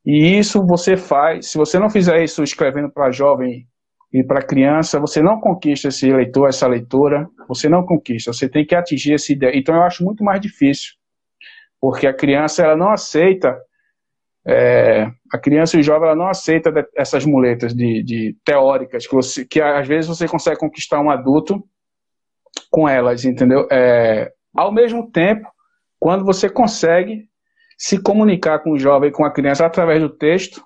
E 0.06 0.38
isso 0.38 0.64
você 0.64 0.96
faz, 0.96 1.48
se 1.50 1.58
você 1.58 1.78
não 1.78 1.90
fizer 1.90 2.22
isso 2.22 2.42
escrevendo 2.42 2.90
para 2.92 3.10
jovem 3.10 3.66
e 4.12 4.22
para 4.22 4.42
criança, 4.42 5.00
você 5.00 5.20
não 5.20 5.40
conquista 5.40 5.88
esse 5.88 6.12
leitor, 6.12 6.48
essa 6.48 6.66
leitora, 6.66 7.26
você 7.48 7.68
não 7.68 7.84
conquista, 7.84 8.32
você 8.32 8.48
tem 8.48 8.64
que 8.64 8.74
atingir 8.74 9.14
essa 9.14 9.32
ideia. 9.32 9.56
Então 9.56 9.74
eu 9.74 9.82
acho 9.82 10.04
muito 10.04 10.22
mais 10.22 10.40
difícil, 10.40 10.92
porque 11.80 12.06
a 12.06 12.14
criança 12.14 12.62
ela 12.62 12.76
não 12.76 12.90
aceita 12.90 13.56
é, 14.50 15.08
a 15.32 15.38
criança 15.38 15.76
e 15.76 15.80
o 15.80 15.82
jovem 15.82 16.08
ela 16.08 16.16
não 16.16 16.26
aceita 16.26 16.72
essas 16.96 17.24
muletas 17.24 17.72
de, 17.72 18.02
de 18.02 18.36
teóricas 18.44 19.06
que, 19.06 19.14
você, 19.14 19.44
que 19.44 19.60
às 19.60 19.86
vezes 19.86 20.08
você 20.08 20.26
consegue 20.26 20.58
conquistar 20.58 21.00
um 21.00 21.08
adulto 21.08 21.62
com 22.68 22.88
elas, 22.88 23.24
entendeu? 23.24 23.68
É, 23.70 24.32
ao 24.52 24.72
mesmo 24.72 25.08
tempo, 25.08 25.48
quando 26.00 26.24
você 26.24 26.50
consegue 26.50 27.28
se 27.78 28.02
comunicar 28.02 28.58
com 28.58 28.72
o 28.72 28.78
jovem, 28.78 29.12
com 29.12 29.24
a 29.24 29.32
criança 29.32 29.64
através 29.64 30.02
do 30.02 30.08
texto, 30.08 30.60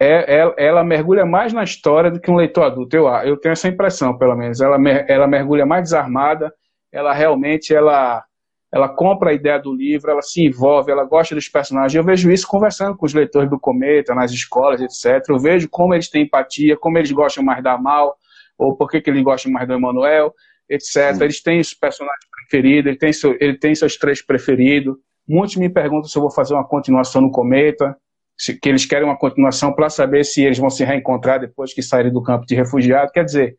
é, 0.00 0.38
é, 0.38 0.54
ela 0.56 0.82
mergulha 0.82 1.26
mais 1.26 1.52
na 1.52 1.62
história 1.62 2.10
do 2.10 2.20
que 2.20 2.30
um 2.30 2.36
leitor 2.36 2.64
adulto. 2.64 2.96
Eu, 2.96 3.08
eu 3.08 3.36
tenho 3.36 3.52
essa 3.52 3.68
impressão, 3.68 4.16
pelo 4.16 4.36
menos. 4.36 4.60
Ela, 4.62 4.78
ela 5.06 5.26
mergulha 5.26 5.66
mais 5.66 5.82
desarmada, 5.82 6.50
ela 6.90 7.12
realmente 7.12 7.74
ela 7.74 8.24
ela 8.72 8.88
compra 8.88 9.30
a 9.30 9.32
ideia 9.32 9.58
do 9.58 9.74
livro, 9.74 10.10
ela 10.10 10.20
se 10.20 10.44
envolve, 10.44 10.92
ela 10.92 11.04
gosta 11.04 11.34
dos 11.34 11.48
personagens. 11.48 11.94
Eu 11.94 12.04
vejo 12.04 12.30
isso 12.30 12.46
conversando 12.46 12.96
com 12.96 13.06
os 13.06 13.14
leitores 13.14 13.48
do 13.48 13.58
Cometa, 13.58 14.14
nas 14.14 14.30
escolas, 14.30 14.80
etc. 14.80 15.26
Eu 15.28 15.38
vejo 15.38 15.68
como 15.70 15.94
eles 15.94 16.10
têm 16.10 16.24
empatia, 16.24 16.76
como 16.76 16.98
eles 16.98 17.10
gostam 17.10 17.42
mais 17.42 17.62
da 17.62 17.78
Mal, 17.78 18.14
ou 18.58 18.76
por 18.76 18.90
que, 18.90 19.02
eles 19.06 19.22
gostam 19.22 19.50
mais 19.50 19.66
do 19.66 19.72
Emanuel, 19.72 20.34
etc. 20.68 21.14
Sim. 21.14 21.24
Eles 21.24 21.42
têm 21.42 21.60
os 21.60 21.72
personagens 21.72 22.26
preferidos, 22.30 22.88
ele 22.90 22.98
tem, 22.98 23.12
seu, 23.12 23.36
ele 23.40 23.56
tem 23.56 23.74
seus 23.74 23.96
três 23.96 24.20
preferidos. 24.20 24.96
Muitos 25.26 25.56
me 25.56 25.70
perguntam 25.70 26.08
se 26.08 26.18
eu 26.18 26.22
vou 26.22 26.30
fazer 26.30 26.52
uma 26.52 26.66
continuação 26.66 27.22
no 27.22 27.30
Cometa, 27.30 27.96
se, 28.36 28.54
que 28.58 28.68
eles 28.68 28.84
querem 28.84 29.06
uma 29.06 29.18
continuação 29.18 29.72
para 29.72 29.88
saber 29.88 30.24
se 30.24 30.42
eles 30.42 30.58
vão 30.58 30.68
se 30.68 30.84
reencontrar 30.84 31.40
depois 31.40 31.72
que 31.72 31.82
saírem 31.82 32.12
do 32.12 32.22
campo 32.22 32.44
de 32.44 32.54
refugiado. 32.54 33.12
Quer 33.12 33.24
dizer, 33.24 33.56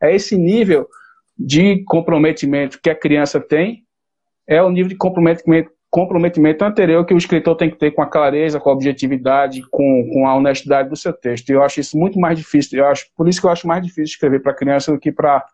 é 0.00 0.14
esse 0.14 0.36
nível 0.36 0.86
de 1.36 1.82
comprometimento 1.84 2.78
que 2.80 2.90
a 2.90 2.94
criança 2.94 3.40
tem 3.40 3.84
é 4.52 4.62
o 4.62 4.70
nível 4.70 4.88
de 4.88 4.96
comprometimento, 4.96 5.70
comprometimento 5.90 6.64
anterior 6.64 7.04
que 7.04 7.14
o 7.14 7.18
escritor 7.18 7.56
tem 7.56 7.70
que 7.70 7.76
ter 7.76 7.90
com 7.90 8.02
a 8.02 8.06
clareza, 8.06 8.58
com 8.58 8.70
a 8.70 8.72
objetividade, 8.72 9.62
com, 9.70 10.08
com 10.12 10.26
a 10.26 10.34
honestidade 10.34 10.88
do 10.88 10.96
seu 10.96 11.12
texto. 11.12 11.50
Eu 11.50 11.62
acho 11.62 11.80
isso 11.80 11.98
muito 11.98 12.18
mais 12.18 12.38
difícil. 12.38 12.78
Eu 12.78 12.86
acho, 12.86 13.06
por 13.16 13.28
isso 13.28 13.40
que 13.40 13.46
eu 13.46 13.50
acho 13.50 13.66
mais 13.66 13.82
difícil 13.82 14.04
escrever 14.04 14.40
para 14.40 14.54
criança 14.54 14.92
do 14.92 14.98
que 14.98 15.12
para 15.12 15.44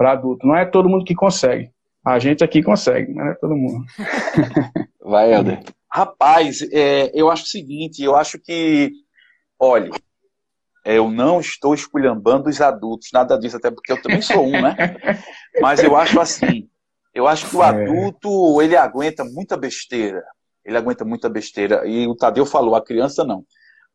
adulto. 0.00 0.46
Não 0.46 0.56
é 0.56 0.64
todo 0.64 0.88
mundo 0.88 1.04
que 1.04 1.14
consegue. 1.14 1.70
A 2.04 2.18
gente 2.18 2.44
aqui 2.44 2.62
consegue, 2.62 3.12
mas 3.14 3.24
não 3.24 3.32
é 3.32 3.34
todo 3.34 3.56
mundo. 3.56 3.84
Vai, 5.00 5.32
Helder. 5.32 5.60
Rapaz, 5.90 6.60
é, 6.72 7.10
eu 7.14 7.30
acho 7.30 7.44
o 7.44 7.48
seguinte, 7.48 8.02
eu 8.02 8.14
acho 8.16 8.38
que, 8.38 8.92
olha, 9.58 9.90
eu 10.84 11.10
não 11.10 11.40
estou 11.40 11.72
esculhambando 11.72 12.48
os 12.48 12.60
adultos, 12.60 13.10
nada 13.12 13.38
disso, 13.38 13.56
até 13.56 13.70
porque 13.70 13.92
eu 13.92 14.02
também 14.02 14.20
sou 14.20 14.46
um, 14.46 14.60
né? 14.60 14.76
Mas 15.60 15.82
eu 15.82 15.96
acho 15.96 16.20
assim, 16.20 16.68
eu 17.14 17.28
acho 17.28 17.48
que 17.48 17.56
o 17.56 17.62
é. 17.62 17.66
adulto, 17.68 18.60
ele 18.60 18.76
aguenta 18.76 19.24
muita 19.24 19.56
besteira. 19.56 20.24
Ele 20.64 20.76
aguenta 20.76 21.04
muita 21.04 21.28
besteira. 21.28 21.86
E 21.86 22.08
o 22.08 22.16
Tadeu 22.16 22.44
falou, 22.44 22.74
a 22.74 22.84
criança 22.84 23.24
não. 23.24 23.44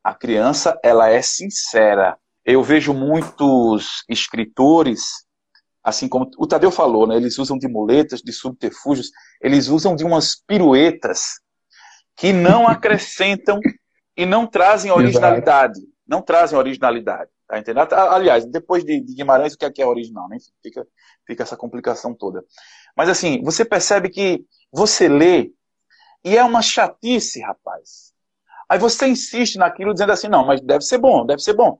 A 0.01 0.13
criança, 0.13 0.79
ela 0.81 1.09
é 1.09 1.21
sincera. 1.21 2.17
Eu 2.45 2.63
vejo 2.63 2.93
muitos 2.93 4.03
escritores, 4.07 5.01
assim 5.83 6.07
como 6.07 6.29
o 6.37 6.47
Tadeu 6.47 6.71
falou, 6.71 7.05
né, 7.05 7.17
eles 7.17 7.37
usam 7.37 7.57
de 7.57 7.67
muletas, 7.67 8.21
de 8.21 8.31
subterfúgios, 8.31 9.11
eles 9.41 9.67
usam 9.67 9.95
de 9.95 10.05
umas 10.05 10.35
piruetas 10.47 11.41
que 12.15 12.31
não 12.31 12.65
acrescentam 12.69 13.59
e 14.15 14.25
não 14.25 14.47
trazem 14.47 14.91
originalidade. 14.91 15.81
Não 16.07 16.21
trazem 16.21 16.57
originalidade. 16.57 17.29
Tá 17.49 17.57
entendendo? 17.57 17.91
Aliás, 17.93 18.45
depois 18.45 18.83
de, 18.83 18.99
Guimarães, 18.99 19.53
o 19.53 19.57
que 19.57 19.65
é, 19.65 19.71
que 19.71 19.81
é 19.81 19.85
original? 19.85 20.29
Né? 20.29 20.37
Fica, 20.61 20.87
fica 21.25 21.43
essa 21.43 21.57
complicação 21.57 22.13
toda. 22.13 22.43
Mas 22.95 23.09
assim, 23.09 23.41
você 23.43 23.63
percebe 23.63 24.09
que 24.09 24.45
você 24.71 25.07
lê 25.07 25.51
e 26.23 26.37
é 26.37 26.43
uma 26.43 26.61
chatice, 26.61 27.41
rapaz. 27.41 28.13
Aí 28.67 28.77
você 28.77 29.07
insiste 29.07 29.57
naquilo 29.57 29.93
dizendo 29.93 30.11
assim, 30.11 30.27
não, 30.27 30.45
mas 30.45 30.61
deve 30.61 30.83
ser 30.83 30.97
bom, 30.97 31.25
deve 31.25 31.41
ser 31.41 31.53
bom. 31.53 31.79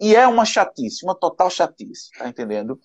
E 0.00 0.16
é 0.16 0.26
uma 0.26 0.46
chatice, 0.46 1.04
uma 1.04 1.14
total 1.14 1.50
chatice, 1.50 2.08
tá 2.16 2.26
entendendo? 2.26 2.80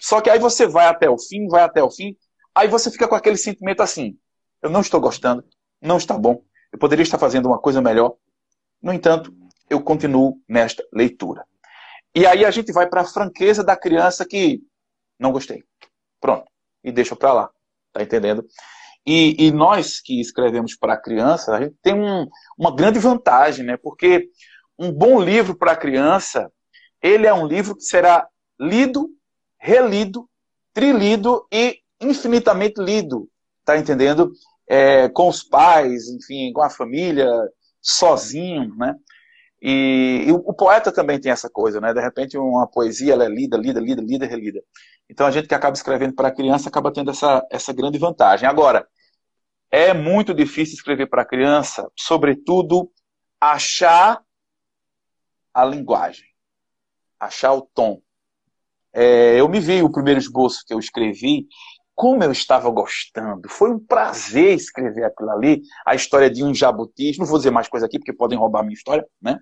Só 0.00 0.20
que 0.20 0.28
aí 0.28 0.38
você 0.38 0.66
vai 0.66 0.86
até 0.86 1.08
o 1.08 1.16
fim, 1.18 1.48
vai 1.48 1.62
até 1.62 1.82
o 1.82 1.90
fim, 1.90 2.14
aí 2.54 2.68
você 2.68 2.90
fica 2.90 3.08
com 3.08 3.14
aquele 3.14 3.38
sentimento 3.38 3.82
assim: 3.82 4.18
eu 4.60 4.68
não 4.68 4.80
estou 4.80 5.00
gostando, 5.00 5.42
não 5.80 5.96
está 5.96 6.18
bom, 6.18 6.42
eu 6.70 6.78
poderia 6.78 7.02
estar 7.02 7.18
fazendo 7.18 7.46
uma 7.46 7.58
coisa 7.58 7.80
melhor. 7.80 8.16
No 8.82 8.92
entanto, 8.92 9.34
eu 9.70 9.82
continuo 9.82 10.40
nesta 10.46 10.84
leitura. 10.92 11.46
E 12.14 12.26
aí 12.26 12.44
a 12.44 12.50
gente 12.50 12.72
vai 12.72 12.86
para 12.86 13.00
a 13.00 13.06
franqueza 13.06 13.64
da 13.64 13.76
criança 13.76 14.26
que 14.26 14.60
não 15.18 15.32
gostei. 15.32 15.64
Pronto. 16.20 16.50
E 16.82 16.92
deixa 16.92 17.16
para 17.16 17.32
lá. 17.32 17.50
Tá 17.92 18.02
entendendo? 18.02 18.46
E, 19.06 19.46
e, 19.46 19.50
nós 19.50 20.00
que 20.00 20.20
escrevemos 20.20 20.76
para 20.76 20.96
criança, 20.96 21.54
a 21.54 21.62
gente 21.62 21.76
tem 21.82 21.94
um, 21.94 22.26
uma 22.58 22.74
grande 22.74 22.98
vantagem, 22.98 23.64
né? 23.64 23.76
Porque 23.76 24.28
um 24.78 24.92
bom 24.92 25.20
livro 25.20 25.56
para 25.56 25.76
criança, 25.76 26.52
ele 27.02 27.26
é 27.26 27.32
um 27.32 27.46
livro 27.46 27.74
que 27.74 27.82
será 27.82 28.28
lido, 28.60 29.08
relido, 29.58 30.28
trilido 30.74 31.46
e 31.50 31.78
infinitamente 32.00 32.80
lido. 32.82 33.28
Tá 33.64 33.78
entendendo? 33.78 34.30
É, 34.68 35.08
com 35.08 35.28
os 35.28 35.42
pais, 35.42 36.08
enfim, 36.08 36.52
com 36.52 36.62
a 36.62 36.68
família, 36.68 37.28
sozinho, 37.80 38.74
né? 38.76 38.94
E, 39.60 40.24
e, 40.28 40.32
o 40.32 40.54
poeta 40.54 40.92
também 40.92 41.20
tem 41.20 41.32
essa 41.32 41.50
coisa, 41.50 41.80
né? 41.80 41.92
De 41.92 42.00
repente 42.00 42.38
uma 42.38 42.66
poesia 42.66 43.14
ela 43.14 43.24
é 43.24 43.28
lida, 43.28 43.56
lida, 43.56 43.80
lida, 43.80 44.00
lida, 44.00 44.26
relida. 44.26 44.60
Então 45.10 45.26
a 45.26 45.30
gente 45.30 45.48
que 45.48 45.54
acaba 45.54 45.74
escrevendo 45.74 46.14
para 46.14 46.30
criança 46.30 46.68
acaba 46.68 46.92
tendo 46.92 47.10
essa, 47.10 47.44
essa 47.50 47.72
grande 47.72 47.98
vantagem. 47.98 48.48
Agora, 48.48 48.86
é 49.70 49.92
muito 49.92 50.32
difícil 50.32 50.74
escrever 50.74 51.08
para 51.08 51.24
criança, 51.24 51.90
sobretudo 51.98 52.90
achar 53.40 54.20
a 55.52 55.64
linguagem, 55.64 56.26
achar 57.18 57.52
o 57.52 57.62
tom. 57.62 58.00
É, 58.92 59.40
eu 59.40 59.48
me 59.48 59.60
vi 59.60 59.82
o 59.82 59.90
primeiro 59.90 60.20
esboço 60.20 60.64
que 60.66 60.72
eu 60.72 60.78
escrevi 60.78 61.46
como 61.98 62.22
eu 62.22 62.30
estava 62.30 62.70
gostando. 62.70 63.48
Foi 63.48 63.72
um 63.72 63.78
prazer 63.80 64.54
escrever 64.54 65.02
aquilo 65.02 65.32
ali. 65.32 65.62
A 65.84 65.96
história 65.96 66.30
de 66.30 66.44
um 66.44 66.54
jabuti. 66.54 67.18
Não 67.18 67.26
vou 67.26 67.38
dizer 67.38 67.50
mais 67.50 67.66
coisa 67.66 67.86
aqui, 67.86 67.98
porque 67.98 68.12
podem 68.12 68.38
roubar 68.38 68.60
a 68.60 68.62
minha 68.62 68.74
história, 68.74 69.04
né? 69.20 69.36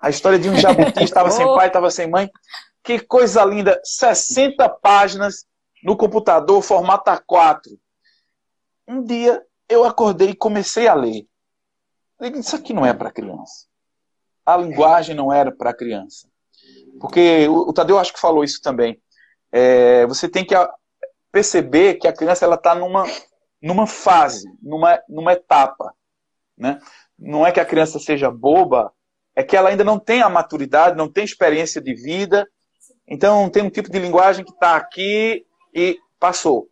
A 0.00 0.08
história 0.08 0.38
de 0.38 0.48
um 0.48 0.56
jabuti 0.56 1.04
estava 1.04 1.30
sem 1.30 1.44
pai, 1.54 1.66
estava 1.66 1.90
sem 1.90 2.08
mãe. 2.08 2.30
Que 2.82 3.00
coisa 3.00 3.44
linda. 3.44 3.78
60 3.84 4.66
páginas 4.80 5.44
no 5.84 5.94
computador, 5.94 6.62
formato 6.62 7.10
A4. 7.10 7.60
Um 8.88 9.04
dia 9.04 9.44
eu 9.68 9.84
acordei 9.84 10.30
e 10.30 10.34
comecei 10.34 10.88
a 10.88 10.94
ler. 10.94 11.26
Isso 12.34 12.56
aqui 12.56 12.72
não 12.72 12.86
é 12.86 12.94
para 12.94 13.12
criança. 13.12 13.66
A 14.46 14.56
linguagem 14.56 15.14
não 15.14 15.30
era 15.30 15.52
para 15.52 15.74
criança. 15.74 16.26
Porque 16.98 17.46
o 17.46 17.70
Tadeu 17.74 17.98
acho 17.98 18.14
que 18.14 18.18
falou 18.18 18.42
isso 18.42 18.62
também. 18.62 18.98
É, 19.52 20.06
você 20.06 20.26
tem 20.26 20.46
que 20.46 20.54
perceber 21.30 21.94
que 21.94 22.08
a 22.08 22.12
criança 22.12 22.44
ela 22.44 22.56
está 22.56 22.74
numa, 22.74 23.04
numa 23.62 23.86
fase, 23.86 24.48
numa, 24.62 25.00
numa 25.08 25.32
etapa. 25.32 25.94
Né? 26.56 26.78
Não 27.18 27.46
é 27.46 27.52
que 27.52 27.60
a 27.60 27.64
criança 27.64 27.98
seja 27.98 28.30
boba, 28.30 28.92
é 29.34 29.42
que 29.42 29.56
ela 29.56 29.70
ainda 29.70 29.84
não 29.84 29.98
tem 29.98 30.22
a 30.22 30.28
maturidade, 30.28 30.96
não 30.96 31.10
tem 31.10 31.24
experiência 31.24 31.80
de 31.80 31.94
vida. 31.94 32.46
Então 33.06 33.48
tem 33.48 33.62
um 33.62 33.70
tipo 33.70 33.90
de 33.90 33.98
linguagem 33.98 34.44
que 34.44 34.52
está 34.52 34.76
aqui 34.76 35.44
e 35.74 35.98
passou. 36.18 36.68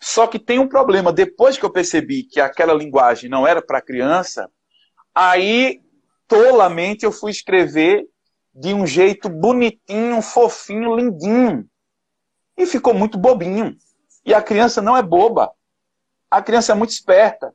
Só 0.00 0.26
que 0.26 0.38
tem 0.38 0.58
um 0.58 0.68
problema. 0.68 1.12
Depois 1.12 1.56
que 1.56 1.64
eu 1.64 1.70
percebi 1.70 2.24
que 2.24 2.40
aquela 2.40 2.74
linguagem 2.74 3.30
não 3.30 3.46
era 3.46 3.62
para 3.62 3.80
criança, 3.80 4.50
aí 5.14 5.80
tolamente 6.28 7.04
eu 7.04 7.12
fui 7.12 7.30
escrever 7.30 8.06
de 8.54 8.74
um 8.74 8.86
jeito 8.86 9.28
bonitinho, 9.28 10.20
fofinho, 10.20 10.94
lindinho 10.94 11.68
e 12.56 12.66
ficou 12.66 12.94
muito 12.94 13.18
bobinho. 13.18 13.76
E 14.24 14.32
a 14.34 14.42
criança 14.42 14.80
não 14.80 14.96
é 14.96 15.02
boba. 15.02 15.50
A 16.30 16.40
criança 16.40 16.72
é 16.72 16.74
muito 16.74 16.90
esperta. 16.90 17.54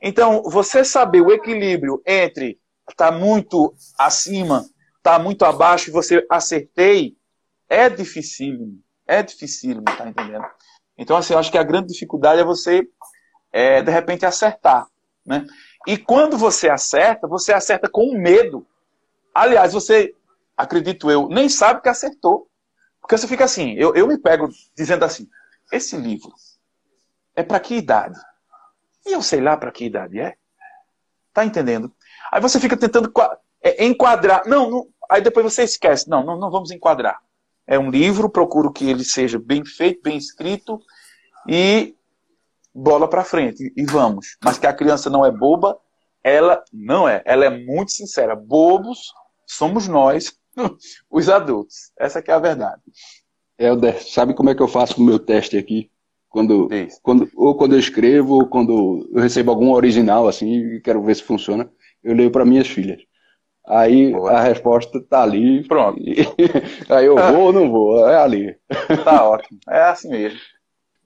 Então, 0.00 0.42
você 0.42 0.84
saber 0.84 1.20
o 1.20 1.32
equilíbrio 1.32 2.02
entre 2.06 2.58
estar 2.88 3.10
tá 3.10 3.18
muito 3.18 3.74
acima, 3.98 4.66
estar 4.98 5.18
tá 5.18 5.18
muito 5.18 5.44
abaixo 5.44 5.88
e 5.88 5.92
você 5.92 6.26
acertei, 6.30 7.16
é 7.68 7.88
dificílimo. 7.88 8.80
É 9.06 9.22
dificílimo, 9.22 9.84
tá 9.84 10.08
entendendo? 10.08 10.44
Então, 10.96 11.16
assim, 11.16 11.32
eu 11.32 11.38
acho 11.38 11.50
que 11.50 11.58
a 11.58 11.62
grande 11.62 11.88
dificuldade 11.88 12.40
é 12.40 12.44
você, 12.44 12.86
é, 13.52 13.82
de 13.82 13.90
repente, 13.90 14.24
acertar. 14.24 14.86
Né? 15.26 15.46
E 15.86 15.98
quando 15.98 16.38
você 16.38 16.68
acerta, 16.68 17.26
você 17.26 17.52
acerta 17.52 17.88
com 17.88 18.16
medo. 18.16 18.66
Aliás, 19.34 19.72
você, 19.72 20.14
acredito 20.56 21.10
eu, 21.10 21.28
nem 21.28 21.48
sabe 21.48 21.82
que 21.82 21.88
acertou. 21.88 22.48
Porque 23.04 23.18
você 23.18 23.28
fica 23.28 23.44
assim, 23.44 23.74
eu, 23.74 23.94
eu 23.94 24.06
me 24.06 24.16
pego 24.16 24.48
dizendo 24.74 25.04
assim, 25.04 25.28
esse 25.70 25.94
livro 25.94 26.32
é 27.36 27.42
para 27.42 27.60
que 27.60 27.74
idade? 27.74 28.18
E 29.04 29.12
eu 29.12 29.20
sei 29.20 29.42
lá 29.42 29.58
para 29.58 29.70
que 29.70 29.84
idade 29.84 30.18
é. 30.18 30.34
Tá 31.30 31.44
entendendo? 31.44 31.94
Aí 32.32 32.40
você 32.40 32.58
fica 32.58 32.78
tentando 32.78 33.12
é, 33.62 33.84
enquadrar. 33.84 34.48
Não, 34.48 34.70
não, 34.70 34.88
aí 35.10 35.20
depois 35.20 35.44
você 35.44 35.64
esquece. 35.64 36.08
Não, 36.08 36.24
não, 36.24 36.38
não 36.38 36.50
vamos 36.50 36.70
enquadrar. 36.70 37.20
É 37.66 37.78
um 37.78 37.90
livro, 37.90 38.30
procuro 38.30 38.72
que 38.72 38.88
ele 38.88 39.04
seja 39.04 39.38
bem 39.38 39.66
feito, 39.66 40.00
bem 40.02 40.16
escrito 40.16 40.80
e 41.46 41.94
bola 42.74 43.06
para 43.06 43.22
frente 43.22 43.70
e 43.76 43.84
vamos. 43.84 44.38
Mas 44.42 44.56
que 44.56 44.66
a 44.66 44.72
criança 44.72 45.10
não 45.10 45.26
é 45.26 45.30
boba, 45.30 45.78
ela 46.22 46.64
não 46.72 47.06
é. 47.06 47.20
Ela 47.26 47.44
é 47.44 47.50
muito 47.50 47.92
sincera. 47.92 48.34
Bobos 48.34 49.12
somos 49.46 49.86
nós 49.86 50.34
os 51.10 51.28
adultos. 51.28 51.92
Essa 51.98 52.22
que 52.22 52.30
é 52.30 52.34
a 52.34 52.38
verdade. 52.38 52.80
Helder, 53.58 54.02
sabe 54.02 54.34
como 54.34 54.50
é 54.50 54.54
que 54.54 54.62
eu 54.62 54.68
faço 54.68 55.00
o 55.00 55.04
meu 55.04 55.18
teste 55.18 55.56
aqui? 55.56 55.90
Quando, 56.28 56.68
quando, 57.00 57.30
ou 57.36 57.56
quando 57.56 57.74
eu 57.74 57.78
escrevo, 57.78 58.34
ou 58.34 58.48
quando 58.48 59.08
eu 59.14 59.20
recebo 59.20 59.52
algum 59.52 59.72
original 59.72 60.26
assim 60.26 60.52
e 60.52 60.80
quero 60.80 61.00
ver 61.00 61.14
se 61.14 61.22
funciona, 61.22 61.70
eu 62.02 62.12
leio 62.12 62.30
para 62.30 62.44
minhas 62.44 62.66
filhas. 62.66 63.00
Aí 63.66 64.12
Boa. 64.12 64.32
a 64.32 64.42
resposta 64.42 65.00
tá 65.00 65.22
ali. 65.22 65.66
Pronto. 65.66 65.98
E, 66.00 66.16
aí 66.92 67.06
eu 67.06 67.16
vou 67.16 67.44
ou 67.44 67.52
não 67.52 67.70
vou? 67.70 68.08
É 68.08 68.16
ali. 68.16 68.56
Tá 69.04 69.24
ótimo. 69.30 69.60
É 69.68 69.82
assim 69.84 70.10
mesmo. 70.10 70.38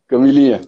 Camilinha, 0.09 0.63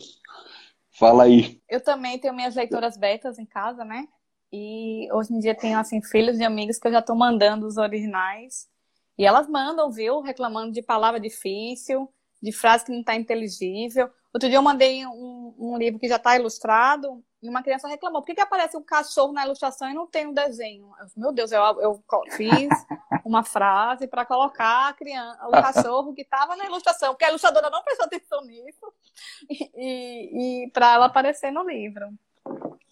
fala 0.99 1.24
aí. 1.24 1.59
Eu 1.68 1.81
também 1.81 2.18
tenho 2.18 2.35
minhas 2.35 2.55
leitoras 2.55 2.99
betas 2.99 3.39
em 3.39 3.47
casa, 3.47 3.85
né? 3.85 4.07
E 4.53 5.09
hoje 5.12 5.32
em 5.32 5.38
dia 5.38 5.55
tenho, 5.55 5.78
assim, 5.78 6.03
filhos 6.03 6.36
de 6.36 6.44
amigos 6.44 6.78
que 6.78 6.88
eu 6.88 6.92
já 6.92 6.98
estou 7.01 7.16
mandando 7.16 7.66
os 7.66 7.76
originais. 7.76 8.68
E 9.16 9.24
elas 9.24 9.48
mandam, 9.48 9.90
viu? 9.90 10.20
Reclamando 10.20 10.72
de 10.72 10.82
palavra 10.82 11.20
difícil, 11.20 12.12
de 12.42 12.53
frase 12.53 12.84
que 12.84 12.92
não 12.92 13.01
está 13.01 13.14
inteligível. 13.14 14.11
Outro 14.32 14.48
dia 14.48 14.59
eu 14.59 14.62
mandei 14.62 15.07
um, 15.07 15.55
um 15.59 15.76
livro 15.76 15.98
que 15.98 16.09
já 16.09 16.16
está 16.16 16.36
ilustrado 16.36 17.22
e 17.42 17.48
uma 17.48 17.62
criança 17.62 17.88
reclamou. 17.88 18.20
Por 18.20 18.26
que, 18.26 18.34
que 18.34 18.40
aparece 18.40 18.76
um 18.76 18.82
cachorro 18.82 19.32
na 19.32 19.44
ilustração 19.44 19.90
e 19.90 19.94
não 19.94 20.07
tem 20.07 20.26
um 20.26 20.32
desenho? 20.32 20.90
Eu, 20.98 21.07
Meu 21.16 21.32
Deus, 21.32 21.53
eu, 21.53 21.62
eu 21.80 22.03
fiz 22.30 22.68
uma 23.24 23.42
frase 23.42 24.07
para 24.07 24.24
colocar 24.24 24.94
criança, 24.96 25.46
o 25.46 25.51
cachorro 25.51 26.14
que 26.14 26.22
estava 26.22 26.55
na 26.57 26.66
ilustração, 26.66 27.12
porque 27.12 27.24
a 27.24 27.30
ilustradora 27.30 27.70
não 27.70 27.82
prestou 27.82 28.07
atenção 28.07 28.44
nisso, 28.44 28.92
e, 29.51 30.64
e 30.64 30.70
para 30.70 30.94
ela 30.94 31.07
aparecer 31.07 31.51
no 31.51 31.62
livro. 31.62 32.09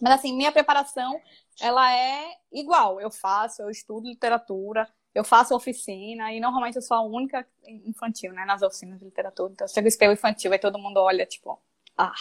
Mas 0.01 0.13
assim, 0.13 0.35
minha 0.35 0.51
preparação, 0.51 1.19
ela 1.59 1.93
é 1.93 2.37
igual. 2.51 2.99
Eu 2.99 3.11
faço, 3.11 3.61
eu 3.61 3.69
estudo 3.69 4.07
literatura, 4.07 4.87
eu 5.13 5.23
faço 5.23 5.55
oficina, 5.55 6.31
e 6.31 6.39
normalmente 6.39 6.75
eu 6.75 6.81
sou 6.81 6.95
a 6.95 7.01
única 7.01 7.45
infantil, 7.63 8.31
né, 8.31 8.45
nas 8.45 8.61
oficinas 8.61 8.99
de 8.99 9.05
literatura. 9.05 9.51
Então, 9.51 9.67
eu 9.75 9.87
escrevo 9.87 10.13
infantil, 10.13 10.51
aí 10.51 10.59
todo 10.59 10.79
mundo 10.79 10.97
olha, 10.97 11.25
tipo, 11.25 11.59
ah. 11.97 12.13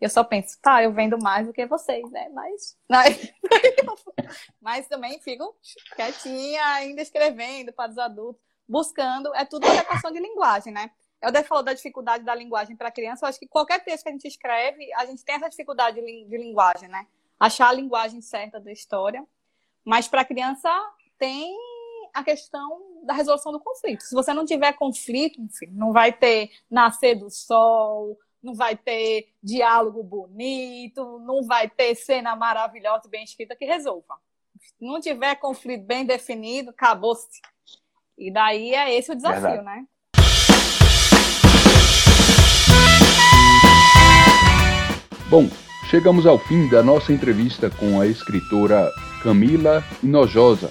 Eu 0.00 0.08
só 0.08 0.24
penso, 0.24 0.58
tá, 0.62 0.82
eu 0.82 0.92
vendo 0.94 1.18
mais 1.18 1.46
do 1.46 1.52
que 1.52 1.66
vocês, 1.66 2.10
né? 2.10 2.30
Mas, 2.30 2.74
mas, 2.88 3.32
mas 4.58 4.88
também 4.88 5.20
fico 5.20 5.54
quietinha, 5.94 6.64
ainda 6.72 7.02
escrevendo 7.02 7.70
para 7.70 7.90
os 7.90 7.98
adultos, 7.98 8.40
buscando. 8.66 9.34
É 9.34 9.44
tudo 9.44 9.66
uma 9.66 9.84
questão 9.84 10.10
de 10.10 10.18
linguagem, 10.18 10.72
né? 10.72 10.90
Helder 11.22 11.46
falou 11.46 11.62
da 11.62 11.74
dificuldade 11.74 12.24
da 12.24 12.34
linguagem 12.34 12.76
para 12.76 12.90
criança. 12.90 13.24
Eu 13.24 13.28
acho 13.28 13.38
que 13.38 13.46
qualquer 13.46 13.84
texto 13.84 14.04
que 14.04 14.08
a 14.08 14.12
gente 14.12 14.26
escreve, 14.26 14.92
a 14.94 15.04
gente 15.04 15.24
tem 15.24 15.34
essa 15.34 15.48
dificuldade 15.48 16.00
de, 16.00 16.24
de 16.24 16.36
linguagem, 16.36 16.88
né? 16.88 17.06
Achar 17.38 17.68
a 17.68 17.72
linguagem 17.72 18.20
certa 18.20 18.58
da 18.58 18.72
história. 18.72 19.26
Mas 19.84 20.08
para 20.08 20.24
criança 20.24 20.70
tem 21.18 21.54
a 22.14 22.24
questão 22.24 23.04
da 23.04 23.14
resolução 23.14 23.52
do 23.52 23.60
conflito. 23.60 24.02
Se 24.02 24.14
você 24.14 24.32
não 24.32 24.44
tiver 24.44 24.72
conflito, 24.72 25.40
enfim, 25.40 25.66
não 25.72 25.92
vai 25.92 26.12
ter 26.12 26.50
nascer 26.70 27.14
do 27.14 27.30
sol, 27.30 28.18
não 28.42 28.54
vai 28.54 28.76
ter 28.76 29.32
diálogo 29.42 30.02
bonito, 30.02 31.18
não 31.20 31.44
vai 31.44 31.68
ter 31.68 31.94
cena 31.94 32.34
maravilhosa 32.34 33.08
bem 33.08 33.24
escrita 33.24 33.54
que 33.54 33.64
resolva. 33.64 34.18
Se 34.58 34.74
não 34.80 35.00
tiver 35.00 35.34
conflito 35.36 35.84
bem 35.84 36.04
definido, 36.04 36.70
acabou-se. 36.70 37.40
E 38.16 38.30
daí 38.30 38.74
é 38.74 38.94
esse 38.94 39.12
o 39.12 39.16
desafio, 39.16 39.42
Verdade. 39.42 39.64
né? 39.64 39.86
Bom, 45.30 45.48
chegamos 45.88 46.26
ao 46.26 46.40
fim 46.40 46.66
da 46.66 46.82
nossa 46.82 47.12
entrevista 47.12 47.70
com 47.70 48.00
a 48.00 48.06
escritora 48.08 48.90
Camila 49.22 49.80
Inojosa, 50.02 50.68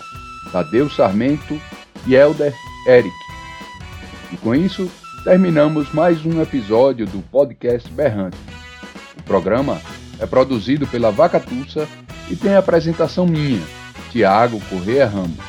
Tadeu 0.52 0.90
Sarmento 0.90 1.58
e 2.06 2.14
Elder 2.14 2.54
Eric. 2.86 3.16
E 4.34 4.36
com 4.36 4.54
isso, 4.54 4.92
terminamos 5.24 5.94
mais 5.94 6.26
um 6.26 6.42
episódio 6.42 7.06
do 7.06 7.22
podcast 7.32 7.90
Berrante. 7.90 8.36
O 9.18 9.24
programa 9.24 9.80
é 10.20 10.26
produzido 10.26 10.86
pela 10.86 11.10
Vacatussa 11.10 11.88
e 12.30 12.36
tem 12.36 12.54
a 12.54 12.60
apresentação 12.60 13.26
minha, 13.26 13.62
Tiago 14.12 14.60
Correia 14.70 15.08
Ramos. 15.08 15.40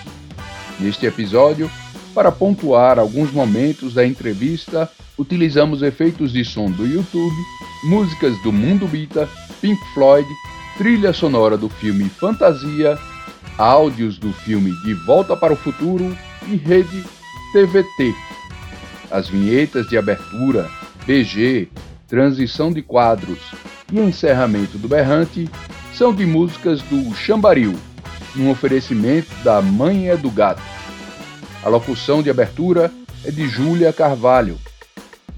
Neste 0.79 1.05
episódio, 1.05 1.69
para 2.15 2.33
pontuar 2.33 2.99
alguns 2.99 3.33
momentos 3.33 3.95
da 3.95 4.07
entrevista, 4.07 4.91
utilizamos 5.19 5.83
efeitos 5.83 6.33
de 6.33 6.45
som 6.45 6.71
do 6.71 6.87
YouTube, 6.87 7.35
músicas 7.85 8.41
do 8.43 8.53
Mundo 8.53 8.87
Bita, 8.87 9.29
Pink 9.61 9.81
Floyd, 9.95 10.27
trilha 10.77 11.13
sonora 11.13 11.57
do 11.57 11.69
filme 11.69 12.09
Fantasia, 12.09 12.99
áudios 13.59 14.19
do 14.19 14.33
filme 14.33 14.71
De 14.85 14.95
Volta 15.07 15.37
para 15.37 15.53
o 15.53 15.57
Futuro 15.57 16.17
e 16.49 16.57
rede 16.57 17.05
TVT. 17.53 18.15
As 19.11 19.29
vinhetas 19.29 19.89
de 19.89 19.99
abertura, 19.99 20.69
BG, 21.07 21.69
transição 22.09 22.73
de 22.73 22.83
quadros 22.83 23.39
e 23.93 23.99
encerramento 23.99 24.79
do 24.79 24.89
berrante 24.89 25.49
são 25.93 26.15
de 26.15 26.25
músicas 26.25 26.81
do 26.83 27.15
Chambaril, 27.15 27.77
um 28.37 28.51
oferecimento 28.51 29.31
da 29.43 29.61
é 30.05 30.17
do 30.17 30.31
Gato. 30.31 30.80
A 31.63 31.69
locução 31.69 32.23
de 32.23 32.31
abertura 32.31 32.91
é 33.23 33.31
de 33.31 33.47
Júlia 33.47 33.93
Carvalho. 33.93 34.59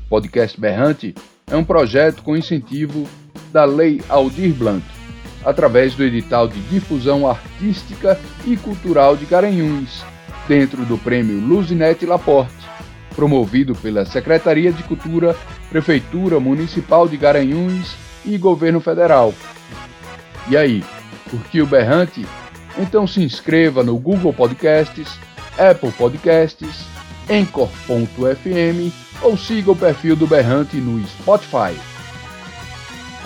O 0.07 0.09
podcast 0.09 0.59
Berrante 0.61 1.17
é 1.51 1.57
um 1.57 1.65
projeto 1.65 2.23
com 2.23 2.37
incentivo 2.37 3.09
da 3.53 3.65
Lei 3.65 4.01
Aldir 4.09 4.55
Blanc, 4.55 4.85
através 5.45 5.97
do 5.97 6.05
edital 6.05 6.47
de 6.47 6.61
difusão 6.69 7.29
artística 7.29 8.19
e 8.47 8.57
cultural 8.57 9.17
de 9.17 9.27
Garanhuns, 9.27 10.05
dentro 10.47 10.85
do 10.85 10.97
prêmio 10.97 11.41
Luzinete 11.41 12.07
Laporte, 12.07 12.55
promovido 13.17 13.75
pela 13.75 14.05
Secretaria 14.05 14.73
de 14.73 14.85
Cultura, 14.85 15.37
Prefeitura 15.71 16.39
Municipal 16.39 17.09
de 17.09 17.17
Garanhuns 17.17 17.97
e 18.25 18.39
Governo 18.39 18.81
Federal. 18.81 19.35
E 20.49 20.57
aí, 20.57 20.85
curtiu 21.29 21.65
o 21.65 21.69
Berrante? 21.69 22.25
Então 22.79 23.09
se 23.09 23.21
inscreva 23.21 23.83
no 23.83 23.99
Google 23.99 24.33
Podcasts 24.33 25.19
Apple 25.59 25.93
Podcasts, 25.93 26.85
Anchor.fm 27.31 28.93
ou 29.23 29.37
siga 29.37 29.71
o 29.71 29.77
perfil 29.77 30.17
do 30.17 30.27
Berrante 30.27 30.77
no 30.77 31.05
Spotify. 31.07 31.79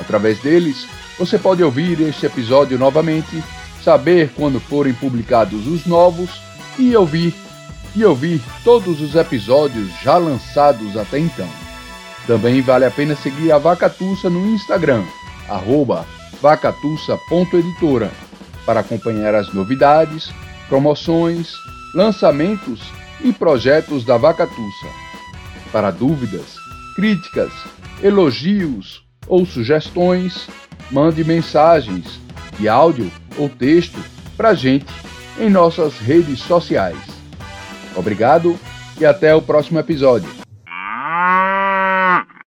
Através 0.00 0.38
deles, 0.40 0.86
você 1.18 1.38
pode 1.38 1.62
ouvir 1.62 2.00
este 2.00 2.26
episódio 2.26 2.78
novamente, 2.78 3.42
saber 3.82 4.30
quando 4.36 4.60
forem 4.60 4.92
publicados 4.92 5.66
os 5.66 5.86
novos 5.86 6.30
e 6.78 6.94
ouvir 6.94 7.34
e 7.94 8.04
ouvir 8.04 8.42
todos 8.62 9.00
os 9.00 9.14
episódios 9.14 9.88
já 10.02 10.18
lançados 10.18 10.96
até 10.96 11.18
então. 11.18 11.48
Também 12.26 12.60
vale 12.60 12.84
a 12.84 12.90
pena 12.90 13.16
seguir 13.16 13.50
a 13.52 13.58
Vacatussa 13.58 14.28
no 14.28 14.46
Instagram, 14.48 15.02
vacatussa.editora, 16.42 18.10
para 18.66 18.80
acompanhar 18.80 19.34
as 19.34 19.52
novidades, 19.54 20.30
promoções, 20.68 21.54
lançamentos 21.96 22.78
e 23.24 23.32
projetos 23.32 24.04
da 24.04 24.18
Vacatussa. 24.18 24.86
Para 25.72 25.90
dúvidas, 25.90 26.56
críticas, 26.94 27.50
elogios 28.02 29.02
ou 29.26 29.46
sugestões, 29.46 30.46
mande 30.90 31.24
mensagens 31.24 32.20
de 32.58 32.68
áudio 32.68 33.10
ou 33.38 33.48
texto 33.48 33.98
para 34.36 34.52
gente 34.52 34.92
em 35.40 35.48
nossas 35.48 35.98
redes 35.98 36.40
sociais. 36.40 36.98
Obrigado 37.96 38.58
e 39.00 39.06
até 39.06 39.34
o 39.34 39.40
próximo 39.40 39.78
episódio. 39.78 40.45